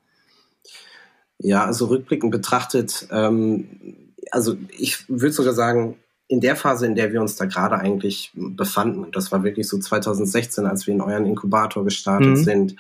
Ja, 1.38 1.64
also 1.64 1.86
rückblickend 1.86 2.30
betrachtet, 2.30 3.08
ähm, 3.10 4.14
also 4.30 4.56
ich 4.70 5.08
würde 5.08 5.32
sogar 5.32 5.52
sagen, 5.52 5.96
in 6.26 6.40
der 6.40 6.56
Phase, 6.56 6.86
in 6.86 6.94
der 6.94 7.12
wir 7.12 7.20
uns 7.20 7.36
da 7.36 7.44
gerade 7.44 7.76
eigentlich 7.76 8.32
befanden, 8.34 9.10
das 9.12 9.30
war 9.30 9.44
wirklich 9.44 9.68
so 9.68 9.78
2016, 9.78 10.66
als 10.66 10.86
wir 10.86 10.94
in 10.94 11.00
euren 11.00 11.26
Inkubator 11.26 11.84
gestartet 11.84 12.28
mhm. 12.28 12.36
sind, 12.36 12.76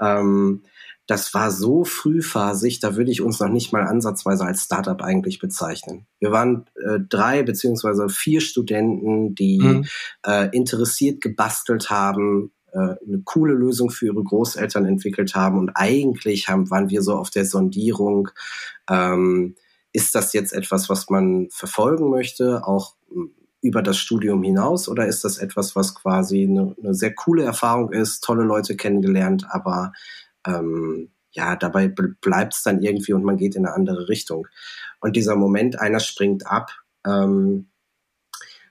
ähm, 0.00 0.62
das 1.06 1.34
war 1.34 1.50
so 1.50 1.84
frühphasig, 1.84 2.80
da 2.80 2.96
würde 2.96 3.10
ich 3.10 3.20
uns 3.20 3.38
noch 3.38 3.48
nicht 3.48 3.72
mal 3.72 3.82
ansatzweise 3.82 4.44
als 4.44 4.62
Startup 4.62 5.00
eigentlich 5.02 5.38
bezeichnen. 5.38 6.06
Wir 6.18 6.32
waren 6.32 6.66
äh, 6.76 6.98
drei 7.08 7.42
beziehungsweise 7.42 8.08
vier 8.08 8.40
Studenten, 8.40 9.34
die 9.34 9.60
mhm. 9.60 9.86
äh, 10.26 10.48
interessiert 10.56 11.20
gebastelt 11.20 11.90
haben, 11.90 12.52
äh, 12.72 12.78
eine 12.78 13.22
coole 13.24 13.52
Lösung 13.52 13.90
für 13.90 14.06
ihre 14.06 14.24
Großeltern 14.24 14.86
entwickelt 14.86 15.34
haben 15.34 15.58
und 15.58 15.70
eigentlich 15.74 16.48
haben, 16.48 16.70
waren 16.70 16.88
wir 16.88 17.02
so 17.02 17.16
auf 17.16 17.30
der 17.30 17.44
Sondierung, 17.44 18.30
ähm, 18.88 19.56
ist 19.92 20.14
das 20.14 20.32
jetzt 20.32 20.52
etwas, 20.52 20.88
was 20.88 21.08
man 21.10 21.48
verfolgen 21.50 22.10
möchte, 22.10 22.66
auch 22.66 22.96
hm, 23.12 23.30
über 23.60 23.82
das 23.82 23.96
Studium 23.96 24.42
hinaus 24.42 24.88
oder 24.88 25.06
ist 25.06 25.24
das 25.24 25.38
etwas, 25.38 25.76
was 25.76 25.94
quasi 25.94 26.44
eine, 26.44 26.74
eine 26.82 26.94
sehr 26.94 27.14
coole 27.14 27.44
Erfahrung 27.44 27.92
ist, 27.92 28.24
tolle 28.24 28.44
Leute 28.44 28.76
kennengelernt, 28.76 29.46
aber 29.50 29.92
ähm, 30.46 31.10
ja, 31.30 31.56
dabei 31.56 31.88
bleibt 31.88 32.54
es 32.54 32.62
dann 32.62 32.82
irgendwie 32.82 33.12
und 33.12 33.24
man 33.24 33.36
geht 33.36 33.56
in 33.56 33.66
eine 33.66 33.74
andere 33.74 34.08
Richtung. 34.08 34.46
Und 35.00 35.16
dieser 35.16 35.36
Moment, 35.36 35.80
einer 35.80 36.00
springt 36.00 36.46
ab, 36.46 36.70
ähm, 37.06 37.70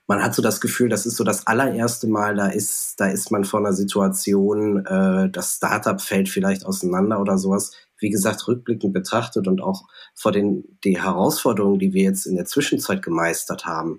man 0.06 0.22
hat 0.22 0.34
so 0.34 0.42
das 0.42 0.60
Gefühl, 0.60 0.88
das 0.88 1.06
ist 1.06 1.16
so 1.16 1.24
das 1.24 1.46
allererste 1.46 2.08
Mal, 2.08 2.36
da 2.36 2.48
ist, 2.48 2.94
da 2.98 3.06
ist 3.06 3.30
man 3.30 3.44
vor 3.44 3.60
einer 3.60 3.72
Situation, 3.72 4.84
äh, 4.84 5.30
das 5.30 5.54
Startup 5.54 6.00
fällt 6.00 6.28
vielleicht 6.28 6.66
auseinander 6.66 7.20
oder 7.20 7.38
sowas. 7.38 7.72
Wie 7.98 8.10
gesagt, 8.10 8.46
rückblickend 8.46 8.92
betrachtet 8.92 9.48
und 9.48 9.62
auch 9.62 9.88
vor 10.14 10.32
den 10.32 10.78
die 10.84 11.00
Herausforderungen, 11.00 11.78
die 11.78 11.94
wir 11.94 12.02
jetzt 12.02 12.26
in 12.26 12.36
der 12.36 12.44
Zwischenzeit 12.44 13.02
gemeistert 13.02 13.64
haben, 13.64 13.98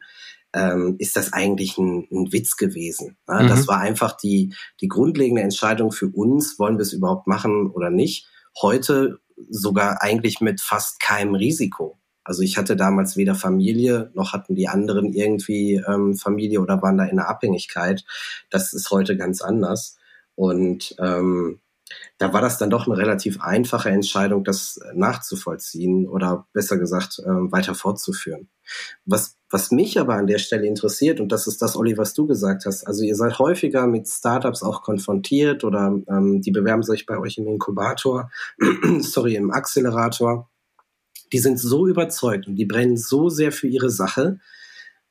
ähm, 0.56 0.96
ist 1.00 1.16
das 1.18 1.34
eigentlich 1.34 1.78
ein, 1.78 2.08
ein 2.10 2.32
Witz 2.32 2.56
gewesen. 2.56 3.18
Ja, 3.28 3.44
mhm. 3.44 3.48
Das 3.50 3.68
war 3.68 3.80
einfach 3.80 4.16
die, 4.16 4.56
die 4.82 4.88
grundlegende 4.88 5.42
Entscheidung 5.42 5.92
für 5.92 6.08
uns, 6.08 6.58
wollen 6.58 6.78
wir 6.78 6.84
es 6.84 6.94
überhaupt 6.94 7.28
machen 7.28 7.70
oder 7.70 7.90
nicht. 7.90 8.28
Heute 8.62 9.20
sogar 9.50 10.02
eigentlich 10.02 10.40
mit 10.40 10.62
fast 10.62 11.00
keinem 11.00 11.36
Risiko. 11.36 12.00
Also 12.24 12.42
ich 12.42 12.58
hatte 12.58 12.76
damals 12.76 13.18
weder 13.18 13.36
Familie, 13.36 14.12
noch 14.16 14.34
hatten 14.34 14.56
die 14.56 14.70
anderen 14.70 15.14
irgendwie 15.14 15.76
ähm, 15.88 16.16
Familie 16.16 16.62
oder 16.62 16.82
waren 16.82 16.98
da 16.98 17.04
in 17.04 17.18
der 17.18 17.30
Abhängigkeit. 17.30 18.06
Das 18.50 18.74
ist 18.74 18.90
heute 18.90 19.18
ganz 19.18 19.42
anders. 19.42 19.98
Und 20.36 20.96
ähm, 21.00 21.60
da 22.18 22.34
war 22.34 22.42
das 22.42 22.58
dann 22.58 22.70
doch 22.70 22.88
eine 22.88 22.98
relativ 22.98 23.42
einfache 23.42 23.90
Entscheidung, 23.90 24.44
das 24.44 24.80
nachzuvollziehen 24.94 26.08
oder 26.08 26.48
besser 26.54 26.78
gesagt 26.78 27.20
äh, 27.20 27.28
weiter 27.28 27.76
fortzuführen. 27.76 28.50
Was, 29.06 29.35
was 29.50 29.72
mich 29.72 30.00
aber 30.00 30.16
an 30.16 30.28
der 30.28 30.40
Stelle 30.40 30.66
interessiert, 30.66 31.20
und 31.20 31.32
das 31.32 31.48
ist 31.48 31.62
das, 31.62 31.76
Olli, 31.76 31.98
was 31.98 32.14
du 32.14 32.26
gesagt 32.26 32.66
hast, 32.66 32.86
also 32.86 33.04
ihr 33.04 33.16
seid 33.16 33.38
häufiger 33.38 33.86
mit 33.88 34.08
Startups 34.08 34.64
auch 34.64 34.82
konfrontiert 34.82 35.64
oder 35.64 36.00
ähm, 36.10 36.42
die 36.42 36.52
bewerben 36.52 36.84
sich 36.84 37.06
bei 37.06 37.18
euch 37.18 37.38
im 37.38 37.48
Inkubator, 37.48 38.32
sorry, 39.00 39.36
im 39.36 39.52
Accelerator. 39.52 40.50
Die 41.32 41.40
sind 41.40 41.60
so 41.60 41.88
überzeugt 41.88 42.48
und 42.48 42.56
die 42.56 42.66
brennen 42.66 42.98
so 42.98 43.30
sehr 43.30 43.52
für 43.52 43.68
ihre 43.68 43.90
Sache, 43.90 44.40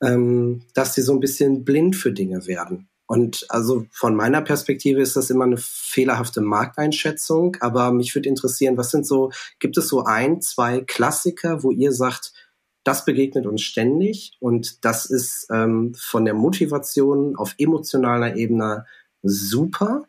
ähm, 0.03 0.63
dass 0.75 0.95
sie 0.95 1.03
so 1.03 1.13
ein 1.13 1.21
bisschen 1.21 1.65
blind 1.65 1.97
für 1.97 2.13
Dinge 2.13 2.47
werden. 2.47 2.89
Und 3.07 3.45
also 3.51 3.87
von 3.93 4.17
meiner 4.17 4.41
Perspektive 4.41 5.01
ist 5.01 5.15
das 5.17 5.31
immer 5.31 5.45
eine 5.45 5.59
fehlerhafte 5.59 6.41
Markteinschätzung. 6.41 7.57
Aber 7.61 7.93
mich 7.93 8.15
würde 8.15 8.29
interessieren, 8.29 8.77
was 8.79 8.91
sind 8.91 9.07
so, 9.07 9.31
gibt 9.59 9.77
es 9.77 9.89
so 9.89 10.05
ein, 10.05 10.41
zwei 10.41 10.81
Klassiker, 10.81 11.63
wo 11.63 11.71
ihr 11.71 11.93
sagt, 11.93 12.33
das 12.85 13.05
begegnet 13.05 13.47
uns 13.47 13.63
ständig 13.63 14.37
und 14.41 14.85
das 14.85 15.07
ist 15.07 15.49
ähm, 15.51 15.95
von 15.99 16.25
der 16.25 16.35
Motivation 16.35 17.37
auf 17.37 17.55
emotionaler 17.59 18.37
Ebene 18.37 18.87
super, 19.23 20.05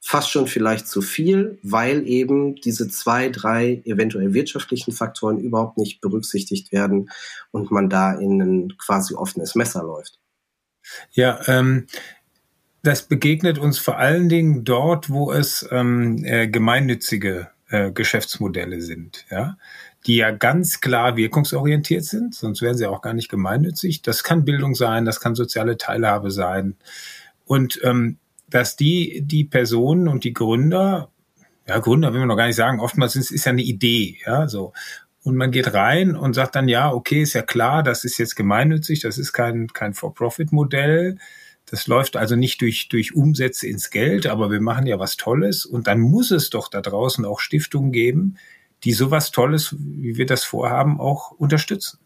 fast 0.00 0.30
schon 0.30 0.48
vielleicht 0.48 0.88
zu 0.88 1.00
viel, 1.00 1.58
weil 1.62 2.06
eben 2.08 2.56
diese 2.56 2.88
zwei, 2.88 3.28
drei 3.28 3.82
eventuell 3.84 4.34
wirtschaftlichen 4.34 4.92
Faktoren 4.92 5.38
überhaupt 5.38 5.78
nicht 5.78 6.00
berücksichtigt 6.00 6.72
werden 6.72 7.10
und 7.52 7.70
man 7.70 7.88
da 7.88 8.12
in 8.12 8.40
ein 8.40 8.76
quasi 8.78 9.14
offenes 9.14 9.54
Messer 9.54 9.82
läuft. 9.82 10.18
Ja, 11.12 11.40
ähm, 11.46 11.86
das 12.82 13.02
begegnet 13.02 13.58
uns 13.58 13.78
vor 13.78 13.98
allen 13.98 14.28
Dingen 14.28 14.64
dort, 14.64 15.08
wo 15.08 15.32
es 15.32 15.66
ähm, 15.70 16.24
äh, 16.24 16.48
gemeinnützige 16.48 17.50
äh, 17.68 17.92
Geschäftsmodelle 17.92 18.80
sind, 18.80 19.24
ja, 19.30 19.56
die 20.06 20.16
ja 20.16 20.30
ganz 20.30 20.80
klar 20.80 21.16
wirkungsorientiert 21.16 22.04
sind, 22.04 22.34
sonst 22.34 22.60
wären 22.62 22.76
sie 22.76 22.86
auch 22.86 23.02
gar 23.02 23.14
nicht 23.14 23.28
gemeinnützig. 23.28 24.02
Das 24.02 24.24
kann 24.24 24.44
Bildung 24.44 24.74
sein, 24.74 25.04
das 25.04 25.20
kann 25.20 25.34
soziale 25.34 25.76
Teilhabe 25.76 26.30
sein. 26.30 26.76
Und 27.44 27.80
ähm, 27.84 28.18
dass 28.48 28.76
die, 28.76 29.22
die 29.24 29.44
Personen 29.44 30.08
und 30.08 30.24
die 30.24 30.32
Gründer, 30.32 31.10
ja, 31.66 31.78
Gründer 31.78 32.12
will 32.12 32.20
man 32.20 32.28
noch 32.28 32.36
gar 32.36 32.46
nicht 32.46 32.56
sagen, 32.56 32.80
oftmals 32.80 33.16
ist, 33.16 33.30
ist 33.30 33.44
ja 33.44 33.52
eine 33.52 33.62
Idee, 33.62 34.18
ja, 34.26 34.48
so. 34.48 34.72
Und 35.24 35.36
man 35.36 35.52
geht 35.52 35.72
rein 35.72 36.16
und 36.16 36.34
sagt 36.34 36.56
dann, 36.56 36.66
ja, 36.68 36.92
okay, 36.92 37.22
ist 37.22 37.34
ja 37.34 37.42
klar, 37.42 37.84
das 37.84 38.04
ist 38.04 38.18
jetzt 38.18 38.34
gemeinnützig, 38.34 39.00
das 39.00 39.18
ist 39.18 39.32
kein, 39.32 39.68
kein 39.68 39.94
For-Profit-Modell. 39.94 41.18
Das 41.66 41.86
läuft 41.86 42.16
also 42.16 42.34
nicht 42.34 42.60
durch, 42.60 42.88
durch 42.88 43.14
Umsätze 43.14 43.68
ins 43.68 43.90
Geld, 43.90 44.26
aber 44.26 44.50
wir 44.50 44.60
machen 44.60 44.86
ja 44.86 44.98
was 44.98 45.16
Tolles 45.16 45.64
und 45.64 45.86
dann 45.86 46.00
muss 46.00 46.32
es 46.32 46.50
doch 46.50 46.68
da 46.68 46.80
draußen 46.80 47.24
auch 47.24 47.38
Stiftungen 47.38 47.92
geben, 47.92 48.36
die 48.84 48.92
sowas 48.92 49.30
Tolles, 49.30 49.76
wie 49.78 50.16
wir 50.16 50.26
das 50.26 50.44
vorhaben, 50.44 51.00
auch 51.00 51.30
unterstützen. 51.32 51.98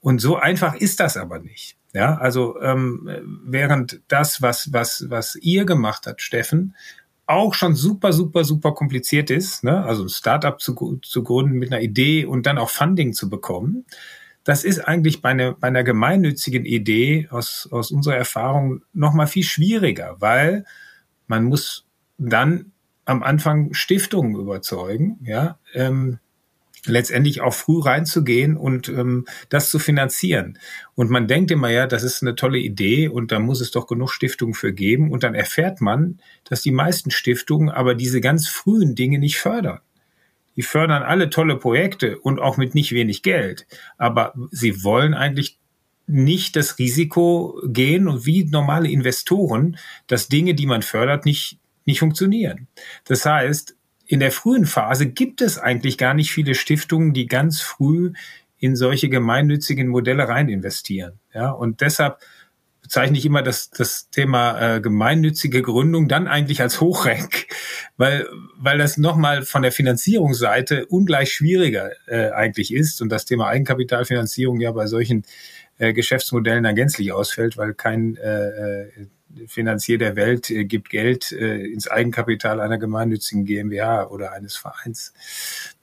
Und 0.00 0.20
so 0.20 0.36
einfach 0.36 0.74
ist 0.74 1.00
das 1.00 1.16
aber 1.16 1.38
nicht. 1.38 1.76
Ja, 1.92 2.16
also 2.18 2.60
ähm, 2.60 3.40
während 3.44 4.00
das, 4.08 4.40
was, 4.40 4.72
was, 4.72 5.06
was 5.08 5.36
ihr 5.36 5.64
gemacht 5.64 6.06
habt, 6.06 6.22
Steffen, 6.22 6.76
auch 7.26 7.54
schon 7.54 7.74
super, 7.74 8.12
super, 8.12 8.44
super 8.44 8.72
kompliziert 8.72 9.30
ist, 9.30 9.64
ne? 9.64 9.84
also 9.84 10.04
ein 10.04 10.08
Startup 10.08 10.60
zu, 10.60 10.98
zu 11.02 11.22
gründen 11.22 11.58
mit 11.58 11.72
einer 11.72 11.82
Idee 11.82 12.24
und 12.24 12.46
dann 12.46 12.58
auch 12.58 12.70
Funding 12.70 13.12
zu 13.12 13.28
bekommen, 13.28 13.86
das 14.44 14.64
ist 14.64 14.80
eigentlich 14.80 15.20
bei 15.20 15.30
einer, 15.30 15.52
bei 15.52 15.68
einer 15.68 15.84
gemeinnützigen 15.84 16.64
Idee 16.64 17.28
aus, 17.30 17.68
aus 17.70 17.90
unserer 17.90 18.16
Erfahrung 18.16 18.82
noch 18.92 19.12
mal 19.12 19.26
viel 19.26 19.44
schwieriger, 19.44 20.16
weil 20.18 20.64
man 21.26 21.44
muss 21.44 21.86
dann 22.18 22.72
am 23.04 23.22
Anfang 23.22 23.72
Stiftungen 23.74 24.36
überzeugen, 24.36 25.18
ja, 25.22 25.58
ähm, 25.74 26.18
letztendlich 26.86 27.40
auch 27.40 27.52
früh 27.54 27.80
reinzugehen 27.80 28.56
und 28.56 28.88
ähm, 28.88 29.26
das 29.48 29.70
zu 29.70 29.78
finanzieren. 29.78 30.58
Und 30.94 31.10
man 31.10 31.26
denkt 31.26 31.50
immer, 31.50 31.68
ja, 31.68 31.86
das 31.86 32.02
ist 32.02 32.22
eine 32.22 32.34
tolle 32.34 32.58
Idee 32.58 33.08
und 33.08 33.32
da 33.32 33.38
muss 33.38 33.60
es 33.60 33.70
doch 33.70 33.86
genug 33.86 34.10
Stiftungen 34.10 34.54
für 34.54 34.72
geben. 34.72 35.10
Und 35.10 35.22
dann 35.22 35.34
erfährt 35.34 35.80
man, 35.80 36.20
dass 36.44 36.62
die 36.62 36.72
meisten 36.72 37.10
Stiftungen 37.10 37.68
aber 37.68 37.94
diese 37.94 38.20
ganz 38.20 38.48
frühen 38.48 38.94
Dinge 38.94 39.18
nicht 39.18 39.38
fördern. 39.38 39.80
Die 40.56 40.62
fördern 40.62 41.02
alle 41.02 41.30
tolle 41.30 41.56
Projekte 41.56 42.18
und 42.18 42.40
auch 42.40 42.56
mit 42.56 42.74
nicht 42.74 42.92
wenig 42.92 43.22
Geld. 43.22 43.66
Aber 43.98 44.34
sie 44.50 44.82
wollen 44.82 45.14
eigentlich 45.14 45.58
nicht 46.06 46.56
das 46.56 46.78
Risiko 46.78 47.60
gehen 47.66 48.08
und 48.08 48.26
wie 48.26 48.44
normale 48.44 48.90
Investoren, 48.90 49.76
dass 50.08 50.28
Dinge, 50.28 50.54
die 50.54 50.66
man 50.66 50.82
fördert, 50.82 51.24
nicht, 51.24 51.58
nicht 51.84 52.00
funktionieren. 52.00 52.68
Das 53.04 53.24
heißt, 53.26 53.76
in 54.06 54.20
der 54.20 54.32
frühen 54.32 54.66
Phase 54.66 55.06
gibt 55.06 55.40
es 55.40 55.58
eigentlich 55.58 55.96
gar 55.96 56.14
nicht 56.14 56.32
viele 56.32 56.54
Stiftungen, 56.54 57.12
die 57.12 57.26
ganz 57.26 57.60
früh 57.60 58.12
in 58.58 58.76
solche 58.76 59.08
gemeinnützigen 59.08 59.88
Modelle 59.88 60.28
rein 60.28 60.48
investieren. 60.48 61.20
Ja, 61.32 61.50
und 61.50 61.80
deshalb 61.80 62.18
bezeichne 62.82 63.16
ich 63.16 63.24
immer 63.24 63.42
das, 63.42 63.70
das 63.70 64.10
Thema 64.10 64.76
äh, 64.76 64.80
gemeinnützige 64.80 65.62
Gründung 65.62 66.08
dann 66.08 66.26
eigentlich 66.26 66.60
als 66.60 66.80
Hochrank, 66.80 67.46
weil, 67.96 68.26
weil 68.56 68.78
das 68.78 68.96
nochmal 68.96 69.42
von 69.42 69.62
der 69.62 69.70
Finanzierungsseite 69.70 70.86
ungleich 70.86 71.32
schwieriger 71.32 71.90
äh, 72.06 72.30
eigentlich 72.30 72.74
ist 72.74 73.00
und 73.00 73.10
das 73.10 73.26
Thema 73.26 73.46
Eigenkapitalfinanzierung 73.46 74.60
ja 74.60 74.72
bei 74.72 74.88
solchen 74.88 75.22
äh, 75.78 75.92
Geschäftsmodellen 75.92 76.64
dann 76.64 76.74
gänzlich 76.74 77.12
ausfällt, 77.12 77.56
weil 77.56 77.74
kein 77.74 78.16
äh, 78.16 78.88
äh 78.88 79.06
Finanzier 79.46 79.98
der 79.98 80.16
Welt 80.16 80.50
äh, 80.50 80.64
gibt 80.64 80.90
Geld 80.90 81.32
äh, 81.32 81.64
ins 81.66 81.88
Eigenkapital 81.88 82.60
einer 82.60 82.78
gemeinnützigen 82.78 83.44
GmbH 83.44 84.08
oder 84.08 84.32
eines 84.32 84.56
Vereins. 84.56 85.12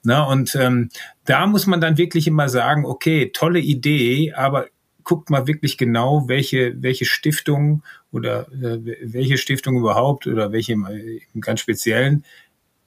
Na, 0.04 0.24
und 0.24 0.56
ähm, 0.56 0.90
da 1.26 1.48
muss 1.48 1.68
man 1.68 1.82
dann 1.82 1.98
wirklich 1.98 2.28
immer 2.28 2.50
sagen, 2.50 2.86
okay, 2.86 3.32
tolle 3.34 3.60
Idee, 3.60 4.34
aber 4.34 4.68
guckt 5.04 5.30
mal 5.30 5.48
wirklich 5.48 5.78
genau, 5.78 6.28
welche, 6.28 6.82
welche 6.82 7.06
Stiftung 7.06 7.84
oder 8.12 8.52
äh, 8.52 8.80
welche 9.02 9.38
Stiftung 9.38 9.78
überhaupt 9.78 10.28
oder 10.28 10.52
welche 10.52 10.74
äh, 10.74 11.22
im 11.34 11.42
ganz 11.42 11.62
speziellen 11.62 12.26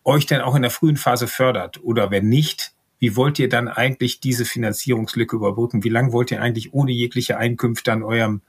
euch 0.04 0.26
denn 0.26 0.40
auch 0.40 0.54
in 0.54 0.62
der 0.62 0.70
frühen 0.70 0.96
Phase 0.96 1.28
fördert. 1.28 1.82
Oder 1.82 2.10
wenn 2.10 2.28
nicht, 2.28 2.72
wie 2.98 3.16
wollt 3.16 3.38
ihr 3.38 3.48
dann 3.48 3.68
eigentlich 3.68 4.20
diese 4.20 4.44
Finanzierungslücke 4.44 5.36
überbrücken? 5.36 5.84
Wie 5.84 5.88
lange 5.88 6.12
wollt 6.12 6.30
ihr 6.30 6.42
eigentlich 6.42 6.72
ohne 6.72 6.92
jegliche 6.92 7.38
Einkünfte 7.38 7.92
an 7.92 8.02
eurem 8.02 8.42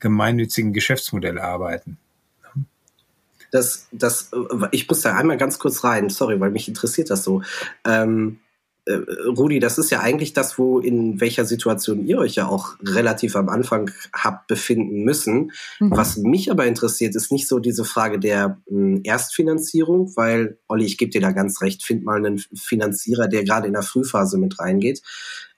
gemeinnützigen 0.00 0.72
Geschäftsmodell 0.72 1.38
arbeiten? 1.38 1.98
Das, 3.52 3.86
das, 3.92 4.30
ich 4.72 4.88
muss 4.88 5.02
da 5.02 5.14
einmal 5.14 5.36
ganz 5.36 5.58
kurz 5.58 5.84
rein, 5.84 6.10
sorry, 6.10 6.40
weil 6.40 6.50
mich 6.50 6.68
interessiert 6.68 7.10
das 7.10 7.22
so. 7.24 7.42
Ähm, 7.86 8.40
äh, 8.86 9.00
Rudi, 9.26 9.58
das 9.58 9.78
ist 9.78 9.90
ja 9.90 10.00
eigentlich 10.00 10.32
das, 10.32 10.58
wo 10.58 10.78
in 10.78 11.20
welcher 11.20 11.44
Situation 11.44 12.06
ihr 12.06 12.18
euch 12.18 12.36
ja 12.36 12.46
auch 12.46 12.76
relativ 12.80 13.34
am 13.34 13.48
Anfang 13.48 13.90
habt 14.12 14.46
befinden 14.46 15.02
müssen. 15.02 15.52
Mhm. 15.80 15.90
Was 15.90 16.16
mich 16.18 16.50
aber 16.50 16.66
interessiert, 16.66 17.16
ist 17.16 17.32
nicht 17.32 17.48
so 17.48 17.58
diese 17.58 17.84
Frage 17.84 18.20
der 18.20 18.60
mh, 18.68 18.96
hm, 18.96 19.00
Erstfinanzierung, 19.02 20.12
weil, 20.16 20.58
Olli, 20.68 20.84
ich 20.84 20.98
gebe 20.98 21.10
dir 21.10 21.20
da 21.20 21.32
ganz 21.32 21.60
recht, 21.62 21.82
find 21.82 22.04
mal 22.04 22.24
einen 22.24 22.38
Finanzierer, 22.38 23.26
der 23.26 23.44
gerade 23.44 23.66
in 23.66 23.72
der 23.72 23.82
Frühphase 23.82 24.38
mit 24.38 24.58
reingeht. 24.60 25.02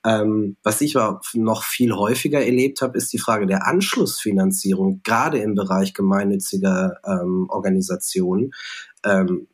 Ähm, 0.08 0.56
was 0.62 0.80
ich 0.80 0.96
aber 0.96 1.20
noch 1.34 1.64
viel 1.64 1.92
häufiger 1.92 2.42
erlebt 2.42 2.80
habe, 2.80 2.96
ist 2.96 3.12
die 3.12 3.18
Frage 3.18 3.46
der 3.46 3.66
Anschlussfinanzierung, 3.66 5.02
gerade 5.04 5.38
im 5.38 5.54
Bereich 5.54 5.92
gemeinnütziger 5.92 6.98
ähm, 7.04 7.46
Organisationen. 7.50 8.52
Ähm, 9.04 9.48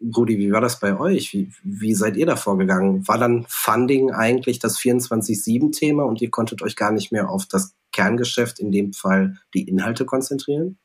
Rudi, 0.00 0.38
wie 0.38 0.52
war 0.52 0.60
das 0.60 0.78
bei 0.78 0.96
euch? 0.96 1.32
Wie, 1.32 1.50
wie 1.64 1.94
seid 1.94 2.16
ihr 2.16 2.26
da 2.26 2.36
vorgegangen? 2.36 3.08
War 3.08 3.18
dann 3.18 3.44
Funding 3.48 4.12
eigentlich 4.12 4.60
das 4.60 4.78
24-7-Thema 4.78 6.04
und 6.04 6.22
ihr 6.22 6.30
konntet 6.30 6.62
euch 6.62 6.76
gar 6.76 6.92
nicht 6.92 7.10
mehr 7.10 7.28
auf 7.28 7.46
das 7.46 7.74
Kerngeschäft, 7.90 8.60
in 8.60 8.70
dem 8.70 8.92
Fall 8.92 9.38
die 9.52 9.66
Inhalte 9.66 10.04
konzentrieren? 10.04 10.78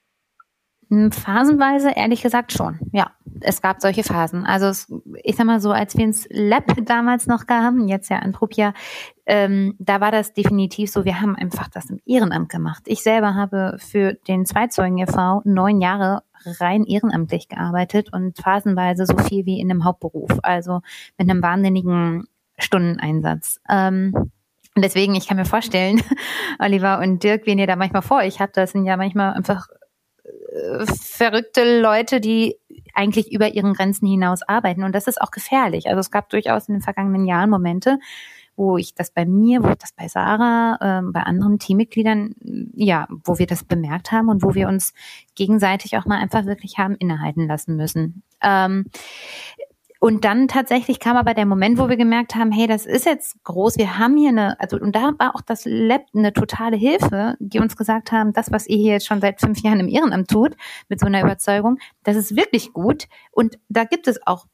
Phasenweise, 1.12 1.92
ehrlich 1.96 2.22
gesagt 2.22 2.52
schon. 2.52 2.80
Ja, 2.92 3.12
es 3.42 3.62
gab 3.62 3.82
solche 3.82 4.04
Phasen. 4.04 4.46
Also 4.46 4.68
es, 4.68 4.92
ich 5.24 5.36
sag 5.36 5.46
mal 5.46 5.60
so, 5.60 5.72
als 5.72 5.98
wir 5.98 6.06
ins 6.06 6.28
Lab 6.30 6.66
damals 6.86 7.28
noch 7.28 7.46
kamen, 7.46 7.88
jetzt 7.88 8.10
ja 8.10 8.20
in 8.20 8.34
Trupia, 8.34 8.74
ähm, 9.26 9.76
da 9.80 10.02
war 10.02 10.12
das 10.12 10.34
definitiv 10.34 10.92
so, 10.92 11.06
wir 11.06 11.22
haben 11.22 11.36
einfach 11.36 11.68
das 11.70 11.90
im 11.90 12.00
Ehrenamt 12.06 12.50
gemacht. 12.50 12.84
Ich 12.86 13.04
selber 13.04 13.36
habe 13.36 13.78
für 13.80 14.14
den 14.28 14.46
Zweizeugen 14.46 14.98
e.V. 14.98 15.42
neun 15.46 15.82
Jahre 15.82 16.24
rein 16.60 16.84
ehrenamtlich 16.84 17.48
gearbeitet 17.48 18.12
und 18.12 18.38
phasenweise 18.38 19.06
so 19.06 19.18
viel 19.18 19.46
wie 19.46 19.60
in 19.60 19.72
einem 19.72 19.86
Hauptberuf, 19.86 20.32
also 20.44 20.82
mit 21.18 21.30
einem 21.30 21.42
wahnsinnigen 21.42 22.28
Stundeneinsatz. 22.58 23.60
Ähm, 23.70 24.14
und 24.76 24.84
deswegen, 24.84 25.16
ich 25.16 25.28
kann 25.28 25.38
mir 25.38 25.46
vorstellen, 25.46 26.02
Oliver 26.60 27.00
und 27.00 27.24
Dirk, 27.24 27.46
wen 27.46 27.60
ihr 27.60 27.68
da 27.68 27.76
manchmal 27.76 28.02
vor 28.02 28.18
euch 28.18 28.40
habt, 28.40 28.58
das 28.58 28.72
sind 28.72 28.86
ja 28.86 28.98
manchmal 28.98 29.34
einfach 29.34 29.68
äh, 30.54 30.86
verrückte 30.86 31.82
Leute, 31.82 32.22
die 32.22 32.58
eigentlich 32.94 33.32
über 33.32 33.54
ihren 33.54 33.74
Grenzen 33.74 34.08
hinaus 34.08 34.42
arbeiten. 34.44 34.84
Und 34.84 34.94
das 34.94 35.08
ist 35.08 35.20
auch 35.22 35.32
gefährlich. 35.32 35.88
Also 35.88 36.00
es 36.00 36.12
gab 36.12 36.30
durchaus 36.30 36.68
in 36.68 36.76
den 36.76 36.82
vergangenen 36.82 37.26
Jahren 37.26 37.50
Momente, 37.50 37.98
wo 38.56 38.78
ich 38.78 38.94
das 38.94 39.10
bei 39.10 39.26
mir, 39.26 39.64
wo 39.64 39.70
ich 39.70 39.78
das 39.78 39.94
bei 39.94 40.08
Sarah, 40.08 40.78
ähm, 40.80 41.12
bei 41.12 41.22
anderen 41.22 41.58
Teammitgliedern, 41.58 42.36
ja, 42.76 43.08
wo 43.10 43.40
wir 43.40 43.48
das 43.48 43.64
bemerkt 43.64 44.12
haben 44.12 44.30
und 44.30 44.44
wo 44.44 44.54
wir 44.54 44.68
uns 44.68 44.94
gegenseitig 45.36 45.98
auch 45.98 46.06
mal 46.06 46.20
einfach 46.20 46.46
wirklich 46.46 46.78
haben 46.78 46.96
innehalten 46.96 47.48
lassen 47.48 47.76
müssen. 47.76 48.22
Ähm, 48.42 48.86
und 50.04 50.26
dann 50.26 50.50
tatsächlich 50.50 51.00
kam 51.00 51.16
aber 51.16 51.34
der 51.34 51.46
Moment, 51.46 51.80
wo 51.80 51.88
wir 51.88 51.96
gemerkt 51.96 52.36
haben, 52.36 52.52
hey, 52.52 52.68
das 52.68 52.86
ist 52.86 53.06
jetzt 53.06 53.42
groß, 53.46 53.78
wir 53.78 53.98
haben 53.98 54.18
hier 54.18 54.32
eine, 54.32 54.60
also 54.60 54.76
und 54.76 54.94
da 54.94 55.14
war 55.18 55.34
auch 55.34 55.40
das 55.40 55.62
Lab 55.64 56.02
eine 56.14 56.34
totale 56.34 56.76
Hilfe, 56.76 57.38
die 57.40 57.60
uns 57.60 57.78
gesagt 57.78 58.12
haben, 58.12 58.34
das, 58.34 58.52
was 58.52 58.68
ihr 58.68 58.76
hier 58.76 58.92
jetzt 58.92 59.08
schon 59.08 59.22
seit 59.22 59.40
fünf 59.40 59.62
Jahren 59.62 59.80
im 59.80 59.88
Ehrenamt 59.88 60.30
tut, 60.30 60.58
mit 60.90 61.00
so 61.00 61.06
einer 61.06 61.22
Überzeugung, 61.22 61.80
das 62.04 62.18
ist 62.18 62.36
wirklich 62.36 62.74
gut. 62.74 63.06
Und 63.32 63.58
da 63.70 63.86
gibt 63.86 64.10
es 64.10 64.20
auch 64.28 64.46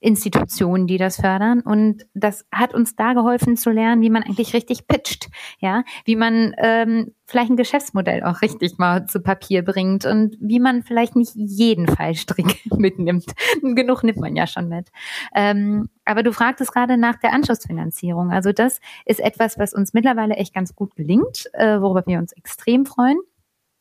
Institutionen, 0.00 0.86
die 0.86 0.96
das 0.96 1.16
fördern. 1.16 1.60
Und 1.60 2.06
das 2.14 2.46
hat 2.50 2.74
uns 2.74 2.96
da 2.96 3.12
geholfen 3.12 3.56
zu 3.56 3.70
lernen, 3.70 4.02
wie 4.02 4.10
man 4.10 4.22
eigentlich 4.22 4.54
richtig 4.54 4.88
pitcht, 4.88 5.28
ja, 5.60 5.84
wie 6.04 6.16
man 6.16 6.54
ähm, 6.58 7.14
vielleicht 7.26 7.50
ein 7.50 7.56
Geschäftsmodell 7.56 8.24
auch 8.24 8.40
richtig 8.40 8.78
mal 8.78 9.06
zu 9.06 9.20
Papier 9.20 9.62
bringt 9.62 10.06
und 10.06 10.36
wie 10.40 10.58
man 10.58 10.82
vielleicht 10.82 11.16
nicht 11.16 11.32
jeden 11.34 11.86
Fallstrick 11.86 12.60
mitnimmt. 12.76 13.26
Genug 13.62 14.02
nimmt 14.02 14.18
man 14.18 14.34
ja 14.34 14.46
schon 14.46 14.68
mit. 14.68 14.88
Ähm, 15.34 15.90
aber 16.04 16.22
du 16.22 16.32
fragtest 16.32 16.72
gerade 16.72 16.96
nach 16.96 17.16
der 17.16 17.32
Anschlussfinanzierung. 17.32 18.32
Also 18.32 18.52
das 18.52 18.80
ist 19.04 19.20
etwas, 19.20 19.58
was 19.58 19.74
uns 19.74 19.92
mittlerweile 19.92 20.34
echt 20.34 20.54
ganz 20.54 20.74
gut 20.74 20.96
gelingt, 20.96 21.44
äh, 21.52 21.80
worüber 21.80 22.02
wir 22.06 22.18
uns 22.18 22.32
extrem 22.32 22.86
freuen 22.86 23.18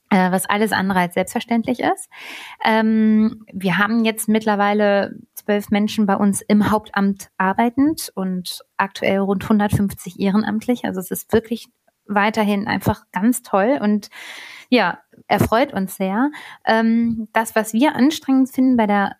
was 0.09 0.45
alles 0.47 0.71
andere 0.71 0.99
als 0.99 1.13
selbstverständlich 1.13 1.79
ist. 1.79 2.09
Ähm, 2.63 3.45
wir 3.51 3.77
haben 3.77 4.05
jetzt 4.05 4.27
mittlerweile 4.27 5.15
zwölf 5.35 5.69
Menschen 5.69 6.05
bei 6.05 6.15
uns 6.15 6.41
im 6.41 6.71
Hauptamt 6.71 7.29
arbeitend 7.37 8.11
und 8.15 8.61
aktuell 8.77 9.19
rund 9.19 9.43
150 9.43 10.19
ehrenamtlich. 10.19 10.85
Also 10.85 10.99
es 10.99 11.11
ist 11.11 11.31
wirklich 11.33 11.67
weiterhin 12.05 12.67
einfach 12.67 13.03
ganz 13.11 13.43
toll 13.43 13.79
und 13.81 14.09
ja, 14.69 14.99
erfreut 15.27 15.73
uns 15.73 15.95
sehr. 15.95 16.31
Ähm, 16.65 17.27
das, 17.33 17.55
was 17.55 17.73
wir 17.73 17.95
anstrengend 17.95 18.49
finden 18.49 18.77
bei 18.77 18.87
der 18.87 19.15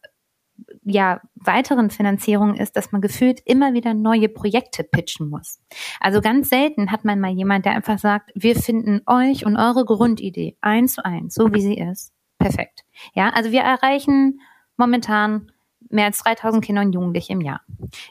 ja, 0.84 1.22
weiteren 1.36 1.90
Finanzierung 1.90 2.56
ist, 2.56 2.76
dass 2.76 2.92
man 2.92 3.02
gefühlt 3.02 3.42
immer 3.46 3.74
wieder 3.74 3.94
neue 3.94 4.30
Projekte 4.30 4.84
pitchen 4.84 5.30
muss. 5.30 5.60
Also 6.00 6.22
ganz 6.22 6.50
selten 6.50 6.92
hat 6.92 7.06
man 7.06 7.20
mal 7.20 7.32
jemand, 7.32 7.66
der 7.66 7.74
einfach 7.74 8.00
sagt, 8.00 8.32
wir 8.36 8.56
finden 8.56 9.02
euch 9.06 9.46
und 9.46 9.58
eure 9.58 9.86
Grundidee 9.86 10.58
eins 10.62 10.94
zu 10.94 11.06
eins, 11.06 11.36
so 11.36 11.54
wie 11.54 11.62
sie 11.62 11.78
ist. 11.78 12.14
Perfekt. 12.38 12.86
Ja, 13.14 13.30
also 13.30 13.52
wir 13.52 13.62
erreichen 13.62 14.40
momentan 14.78 15.52
mehr 15.90 16.06
als 16.06 16.20
3000 16.20 16.64
Kinder 16.64 16.82
und 16.82 16.94
Jugendliche 16.94 17.34
im 17.34 17.42
Jahr. 17.42 17.62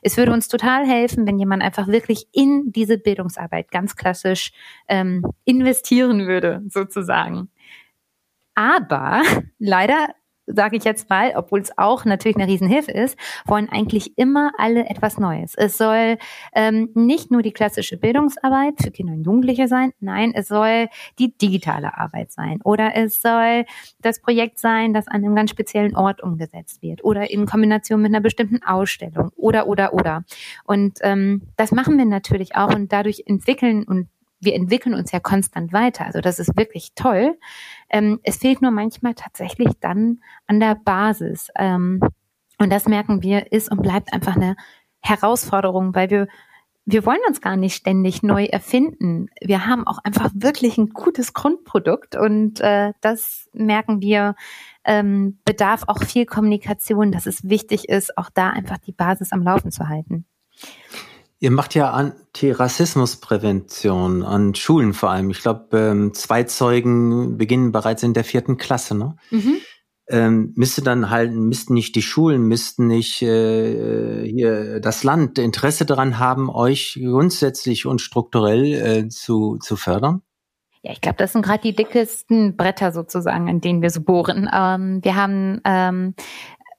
Es 0.03 0.17
würde 0.17 0.33
uns 0.33 0.49
total 0.49 0.87
helfen, 0.87 1.27
wenn 1.27 1.39
jemand 1.39 1.63
einfach 1.63 1.87
wirklich 1.87 2.27
in 2.33 2.73
diese 2.73 2.99
Bildungsarbeit 2.99 3.71
ganz 3.71 3.97
klassisch 3.97 4.53
ähm, 4.89 5.25
investieren 5.45 6.27
würde, 6.27 6.63
sozusagen. 6.69 7.51
Aber 8.55 9.23
leider 9.59 10.09
sage 10.49 10.77
ich 10.77 10.85
jetzt 10.85 11.09
mal, 11.11 11.33
obwohl 11.37 11.61
es 11.61 11.77
auch 11.77 12.05
natürlich 12.05 12.37
eine 12.37 12.47
Riesenhilfe 12.47 12.91
ist, 12.91 13.19
wollen 13.47 13.69
eigentlich 13.69 14.17
immer 14.19 14.53
alle 14.59 14.89
etwas 14.89 15.19
Neues. 15.19 15.55
Es 15.55 15.79
soll 15.79 16.19
ähm, 16.55 16.91
nicht 16.95 17.31
nur 17.31 17.43
die 17.43 17.53
klassische 17.53 17.97
Bildungsarbeit 17.97 18.75
für 18.83 18.91
Kinder 18.91 19.13
und 19.13 19.25
Jugendliche 19.25 19.69
sein, 19.69 19.93
nein, 20.01 20.33
es 20.35 20.49
soll 20.49 20.89
die 21.19 21.37
digitale 21.37 21.97
Arbeit 21.97 22.33
sein 22.33 22.61
oder 22.65 22.95
es 22.95 23.21
soll 23.21 23.65
das 24.01 24.21
Projekt 24.21 24.59
sein, 24.59 24.93
das 24.93 25.09
an 25.09 25.25
einem 25.25 25.35
ganz 25.35 25.51
speziellen 25.51 25.97
Ort 25.97 26.23
umgesetzt 26.23 26.83
wird 26.83 27.05
oder 27.05 27.31
in 27.31 27.47
Kombination 27.47 28.03
mit 28.03 28.11
einer 28.11 28.21
bestimmten 28.21 28.63
Ausstellung 28.63 29.31
oder 29.37 29.67
oder 29.67 29.93
oder. 29.95 30.25
Und 30.65 30.99
ähm, 31.03 31.43
das 31.57 31.73
machen 31.73 31.99
wir 31.99 32.05
natürlich 32.05 32.57
auch 32.57 32.75
und 32.75 32.93
dadurch 32.93 33.25
entwickeln 33.27 33.85
und 33.85 34.09
wir 34.41 34.55
entwickeln 34.55 34.95
uns 34.95 35.13
ja 35.13 35.21
konstant 35.21 35.73
weiter. 35.73 36.07
Also 36.07 36.21
das 36.21 36.39
ist 36.39 36.57
wirklich 36.57 36.93
toll. 36.95 37.39
Ähm, 37.91 38.21
es 38.23 38.37
fehlt 38.39 38.63
nur 38.63 38.71
manchmal 38.71 39.15
tatsächlich 39.15 39.71
dann 39.81 40.21
an 40.47 40.61
der 40.61 40.75
Basis. 40.75 41.49
Ähm, 41.57 42.01
und 42.59 42.71
das 42.71 42.87
merken 42.87 43.23
wir, 43.23 43.53
ist 43.53 43.71
und 43.71 43.83
bleibt 43.83 44.13
einfach 44.13 44.37
eine 44.37 44.57
Herausforderung, 45.01 45.95
weil 45.95 46.11
wir 46.11 46.29
wir 46.91 47.05
wollen 47.05 47.21
uns 47.29 47.43
gar 47.43 47.57
nicht 47.57 47.75
ständig 47.75 48.23
neu 48.23 48.47
erfinden. 48.47 49.29
Wir 49.43 49.67
haben 49.67 49.87
auch 49.87 49.99
einfach 50.05 50.31
wirklich 50.33 50.79
ein 50.79 50.89
gutes 50.89 51.35
Grundprodukt 51.35 52.17
und 52.17 52.61
äh, 52.61 52.95
das 53.03 53.47
merken 53.53 54.01
wir, 54.01 54.37
ähm, 54.85 55.39
bedarf 55.45 55.83
auch 55.87 56.03
viel 56.03 56.25
Kommunikation, 56.25 57.13
dass 57.13 57.27
es 57.27 57.47
wichtig 57.47 57.91
ist, 57.91 58.17
auch 58.17 58.31
da 58.31 58.49
einfach 58.49 58.79
die 58.79 58.93
Basis 58.93 59.33
am 59.33 59.43
Laufen 59.43 59.71
zu 59.71 59.91
halten. 59.91 60.25
Ihr 61.41 61.53
macht 61.53 61.77
ja 61.77 61.93
Antirassismusprävention 61.93 64.25
an 64.25 64.57
Schulen 64.57 64.93
vor 64.93 65.11
allem. 65.11 65.31
Ich 65.31 65.41
glaube, 65.41 65.79
ähm, 65.79 66.13
zwei 66.13 66.43
Zeugen 66.45 67.39
beginnen 67.39 67.71
bereits 67.71 68.03
in 68.03 68.13
der 68.13 68.25
vierten 68.25 68.57
Klasse. 68.57 68.97
Ne? 68.97 69.15
Mhm. 69.31 69.59
Ähm, 70.11 70.53
müsste 70.57 70.83
dann 70.83 71.11
halt, 71.11 71.33
müssten 71.33 71.75
nicht 71.75 71.95
die 71.95 72.03
Schulen, 72.03 72.43
müssten 72.43 72.89
nicht 72.89 73.23
äh, 73.23 74.27
hier 74.27 74.81
das 74.81 75.05
Land 75.05 75.39
Interesse 75.39 75.87
daran 75.87 76.19
haben, 76.19 76.51
euch 76.51 76.99
grundsätzlich 77.01 77.87
und 77.87 78.01
strukturell 78.01 78.75
äh, 78.75 79.09
zu, 79.09 79.59
zu 79.59 79.77
fördern? 79.77 80.23
Ja, 80.83 80.93
ich 80.93 81.01
glaube, 81.01 81.19
das 81.19 81.33
sind 81.33 81.45
gerade 81.45 81.63
die 81.63 81.75
dickesten 81.75 82.57
Bretter 82.57 82.93
sozusagen, 82.93 83.49
an 83.49 83.61
denen 83.61 83.83
wir 83.83 83.91
so 83.91 84.01
bohren. 84.01 84.49
Ähm, 84.53 85.01
wir 85.03 85.17
haben 85.17 85.61
ähm, 85.65 86.15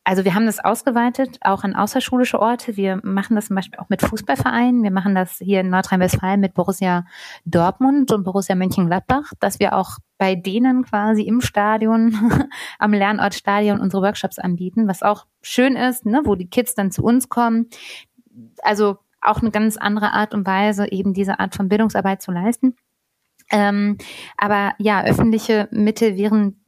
also 0.04 0.26
wir 0.26 0.34
haben 0.34 0.46
das 0.46 0.60
ausgeweitet, 0.60 1.38
auch 1.42 1.64
an 1.64 1.76
außerschulische 1.76 2.40
Orte. 2.40 2.78
Wir 2.78 3.00
machen 3.04 3.36
das 3.36 3.48
zum 3.48 3.56
Beispiel 3.56 3.80
auch 3.80 3.90
mit 3.90 4.02
Fußballvereinen. 4.02 4.82
Wir 4.82 4.92
machen 4.92 5.14
das 5.14 5.38
hier 5.38 5.60
in 5.60 5.70
Nordrhein-Westfalen 5.70 6.40
mit 6.40 6.54
Borussia 6.54 7.06
Dortmund 7.46 8.12
und 8.12 8.24
Borussia 8.24 8.56
Mönchengladbach, 8.56 9.34
dass 9.40 9.60
wir 9.60 9.76
auch 9.76 9.98
bei 10.18 10.36
denen 10.36 10.84
quasi 10.84 11.24
im 11.24 11.42
Stadion, 11.42 12.50
am 12.80 12.94
Lernortstadion 12.94 13.80
unsere 13.80 14.02
Workshops 14.02 14.40
anbieten, 14.40 14.88
was 14.88 15.04
auch 15.04 15.26
schön 15.42 15.76
ist, 15.76 16.06
ne, 16.06 16.22
wo 16.24 16.36
die 16.36 16.50
Kids 16.50 16.74
dann 16.74 16.92
zu 16.92 17.04
uns 17.04 17.30
kommen. 17.30 17.68
Also 18.64 18.98
auch 19.22 19.42
eine 19.42 19.52
ganz 19.52 19.78
andere 19.78 20.14
Art 20.14 20.34
und 20.34 20.48
Weise, 20.48 20.92
eben 20.92 21.14
diese 21.14 21.40
Art 21.40 21.56
von 21.56 21.70
Bildungsarbeit 21.70 22.22
zu 22.22 22.32
leisten. 22.32 22.76
Ähm, 23.52 23.98
aber 24.38 24.74
ja, 24.78 25.04
öffentliche 25.04 25.68
Mittel 25.72 26.18
wären 26.18 26.64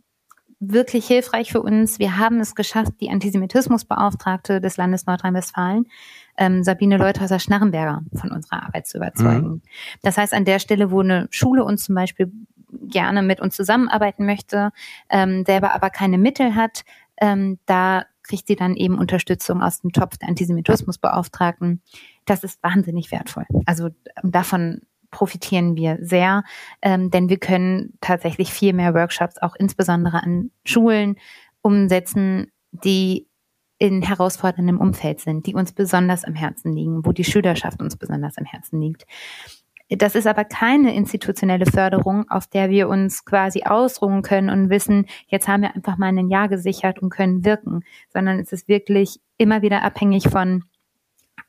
wirklich 0.61 1.07
hilfreich 1.07 1.51
für 1.51 1.61
uns. 1.61 1.97
Wir 1.97 2.17
haben 2.17 2.39
es 2.39 2.53
geschafft, 2.53 2.93
die 3.01 3.09
Antisemitismusbeauftragte 3.09 4.61
des 4.61 4.77
Landes 4.77 5.07
Nordrhein-Westfalen, 5.07 5.87
ähm, 6.37 6.63
Sabine 6.63 6.97
Leuthäuser-Schnarrenberger, 6.97 8.03
von 8.13 8.31
unserer 8.31 8.63
Arbeit 8.63 8.87
zu 8.87 8.97
überzeugen. 8.97 9.47
Mhm. 9.47 9.61
Das 10.03 10.17
heißt, 10.17 10.33
an 10.33 10.45
der 10.45 10.59
Stelle, 10.59 10.91
wo 10.91 11.01
eine 11.01 11.27
Schule 11.31 11.65
uns 11.65 11.83
zum 11.83 11.95
Beispiel 11.95 12.31
gerne 12.83 13.23
mit 13.23 13.41
uns 13.41 13.55
zusammenarbeiten 13.55 14.25
möchte, 14.25 14.71
ähm, 15.09 15.43
selber 15.45 15.73
aber 15.73 15.89
keine 15.89 16.19
Mittel 16.19 16.55
hat, 16.55 16.83
ähm, 17.19 17.57
da 17.65 18.05
kriegt 18.23 18.47
sie 18.47 18.55
dann 18.55 18.75
eben 18.75 18.99
Unterstützung 18.99 19.63
aus 19.63 19.81
dem 19.81 19.91
Topf 19.91 20.17
der 20.17 20.29
Antisemitismusbeauftragten. 20.29 21.81
Das 22.25 22.43
ist 22.43 22.61
wahnsinnig 22.61 23.11
wertvoll. 23.11 23.45
Also 23.65 23.89
davon 24.23 24.81
profitieren 25.11 25.75
wir 25.75 25.97
sehr, 26.01 26.43
ähm, 26.81 27.11
denn 27.11 27.29
wir 27.29 27.37
können 27.37 27.93
tatsächlich 28.01 28.51
viel 28.51 28.73
mehr 28.73 28.93
Workshops 28.93 29.37
auch 29.37 29.55
insbesondere 29.55 30.23
an 30.23 30.51
Schulen 30.65 31.17
umsetzen, 31.61 32.51
die 32.71 33.27
in 33.77 34.01
herausforderndem 34.01 34.79
Umfeld 34.79 35.19
sind, 35.21 35.47
die 35.47 35.55
uns 35.55 35.73
besonders 35.73 36.23
am 36.23 36.35
Herzen 36.35 36.73
liegen, 36.73 37.05
wo 37.05 37.11
die 37.11 37.23
Schülerschaft 37.23 37.81
uns 37.81 37.97
besonders 37.97 38.37
am 38.37 38.45
Herzen 38.45 38.79
liegt. 38.79 39.05
Das 39.89 40.15
ist 40.15 40.27
aber 40.27 40.45
keine 40.45 40.95
institutionelle 40.95 41.65
Förderung, 41.65 42.29
auf 42.29 42.47
der 42.47 42.69
wir 42.69 42.87
uns 42.87 43.25
quasi 43.25 43.63
ausruhen 43.63 44.21
können 44.21 44.49
und 44.49 44.69
wissen, 44.69 45.05
jetzt 45.27 45.49
haben 45.49 45.63
wir 45.63 45.75
einfach 45.75 45.97
mal 45.97 46.17
ein 46.17 46.29
Jahr 46.29 46.47
gesichert 46.47 46.99
und 46.99 47.09
können 47.09 47.43
wirken, 47.43 47.83
sondern 48.13 48.39
es 48.39 48.53
ist 48.53 48.69
wirklich 48.69 49.19
immer 49.37 49.61
wieder 49.61 49.83
abhängig 49.83 50.29
von 50.29 50.63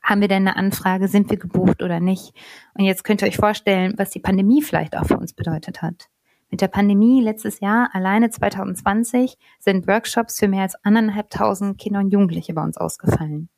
haben 0.01 0.21
wir 0.21 0.27
denn 0.27 0.47
eine 0.47 0.57
Anfrage, 0.57 1.07
sind 1.07 1.29
wir 1.29 1.37
gebucht 1.37 1.81
oder 1.81 1.99
nicht? 1.99 2.33
Und 2.73 2.85
jetzt 2.85 3.03
könnt 3.03 3.21
ihr 3.21 3.27
euch 3.27 3.37
vorstellen, 3.37 3.93
was 3.97 4.09
die 4.09 4.19
Pandemie 4.19 4.61
vielleicht 4.61 4.97
auch 4.97 5.05
für 5.05 5.17
uns 5.17 5.33
bedeutet 5.33 5.81
hat. 5.81 6.09
Mit 6.49 6.61
der 6.61 6.67
Pandemie 6.67 7.21
letztes 7.21 7.59
Jahr, 7.61 7.89
alleine 7.93 8.29
2020, 8.29 9.37
sind 9.59 9.87
Workshops 9.87 10.39
für 10.39 10.47
mehr 10.47 10.61
als 10.61 10.75
anderthalbtausend 10.83 11.79
Kinder 11.79 11.99
und 11.99 12.11
Jugendliche 12.11 12.53
bei 12.53 12.63
uns 12.63 12.77
ausgefallen. 12.77 13.49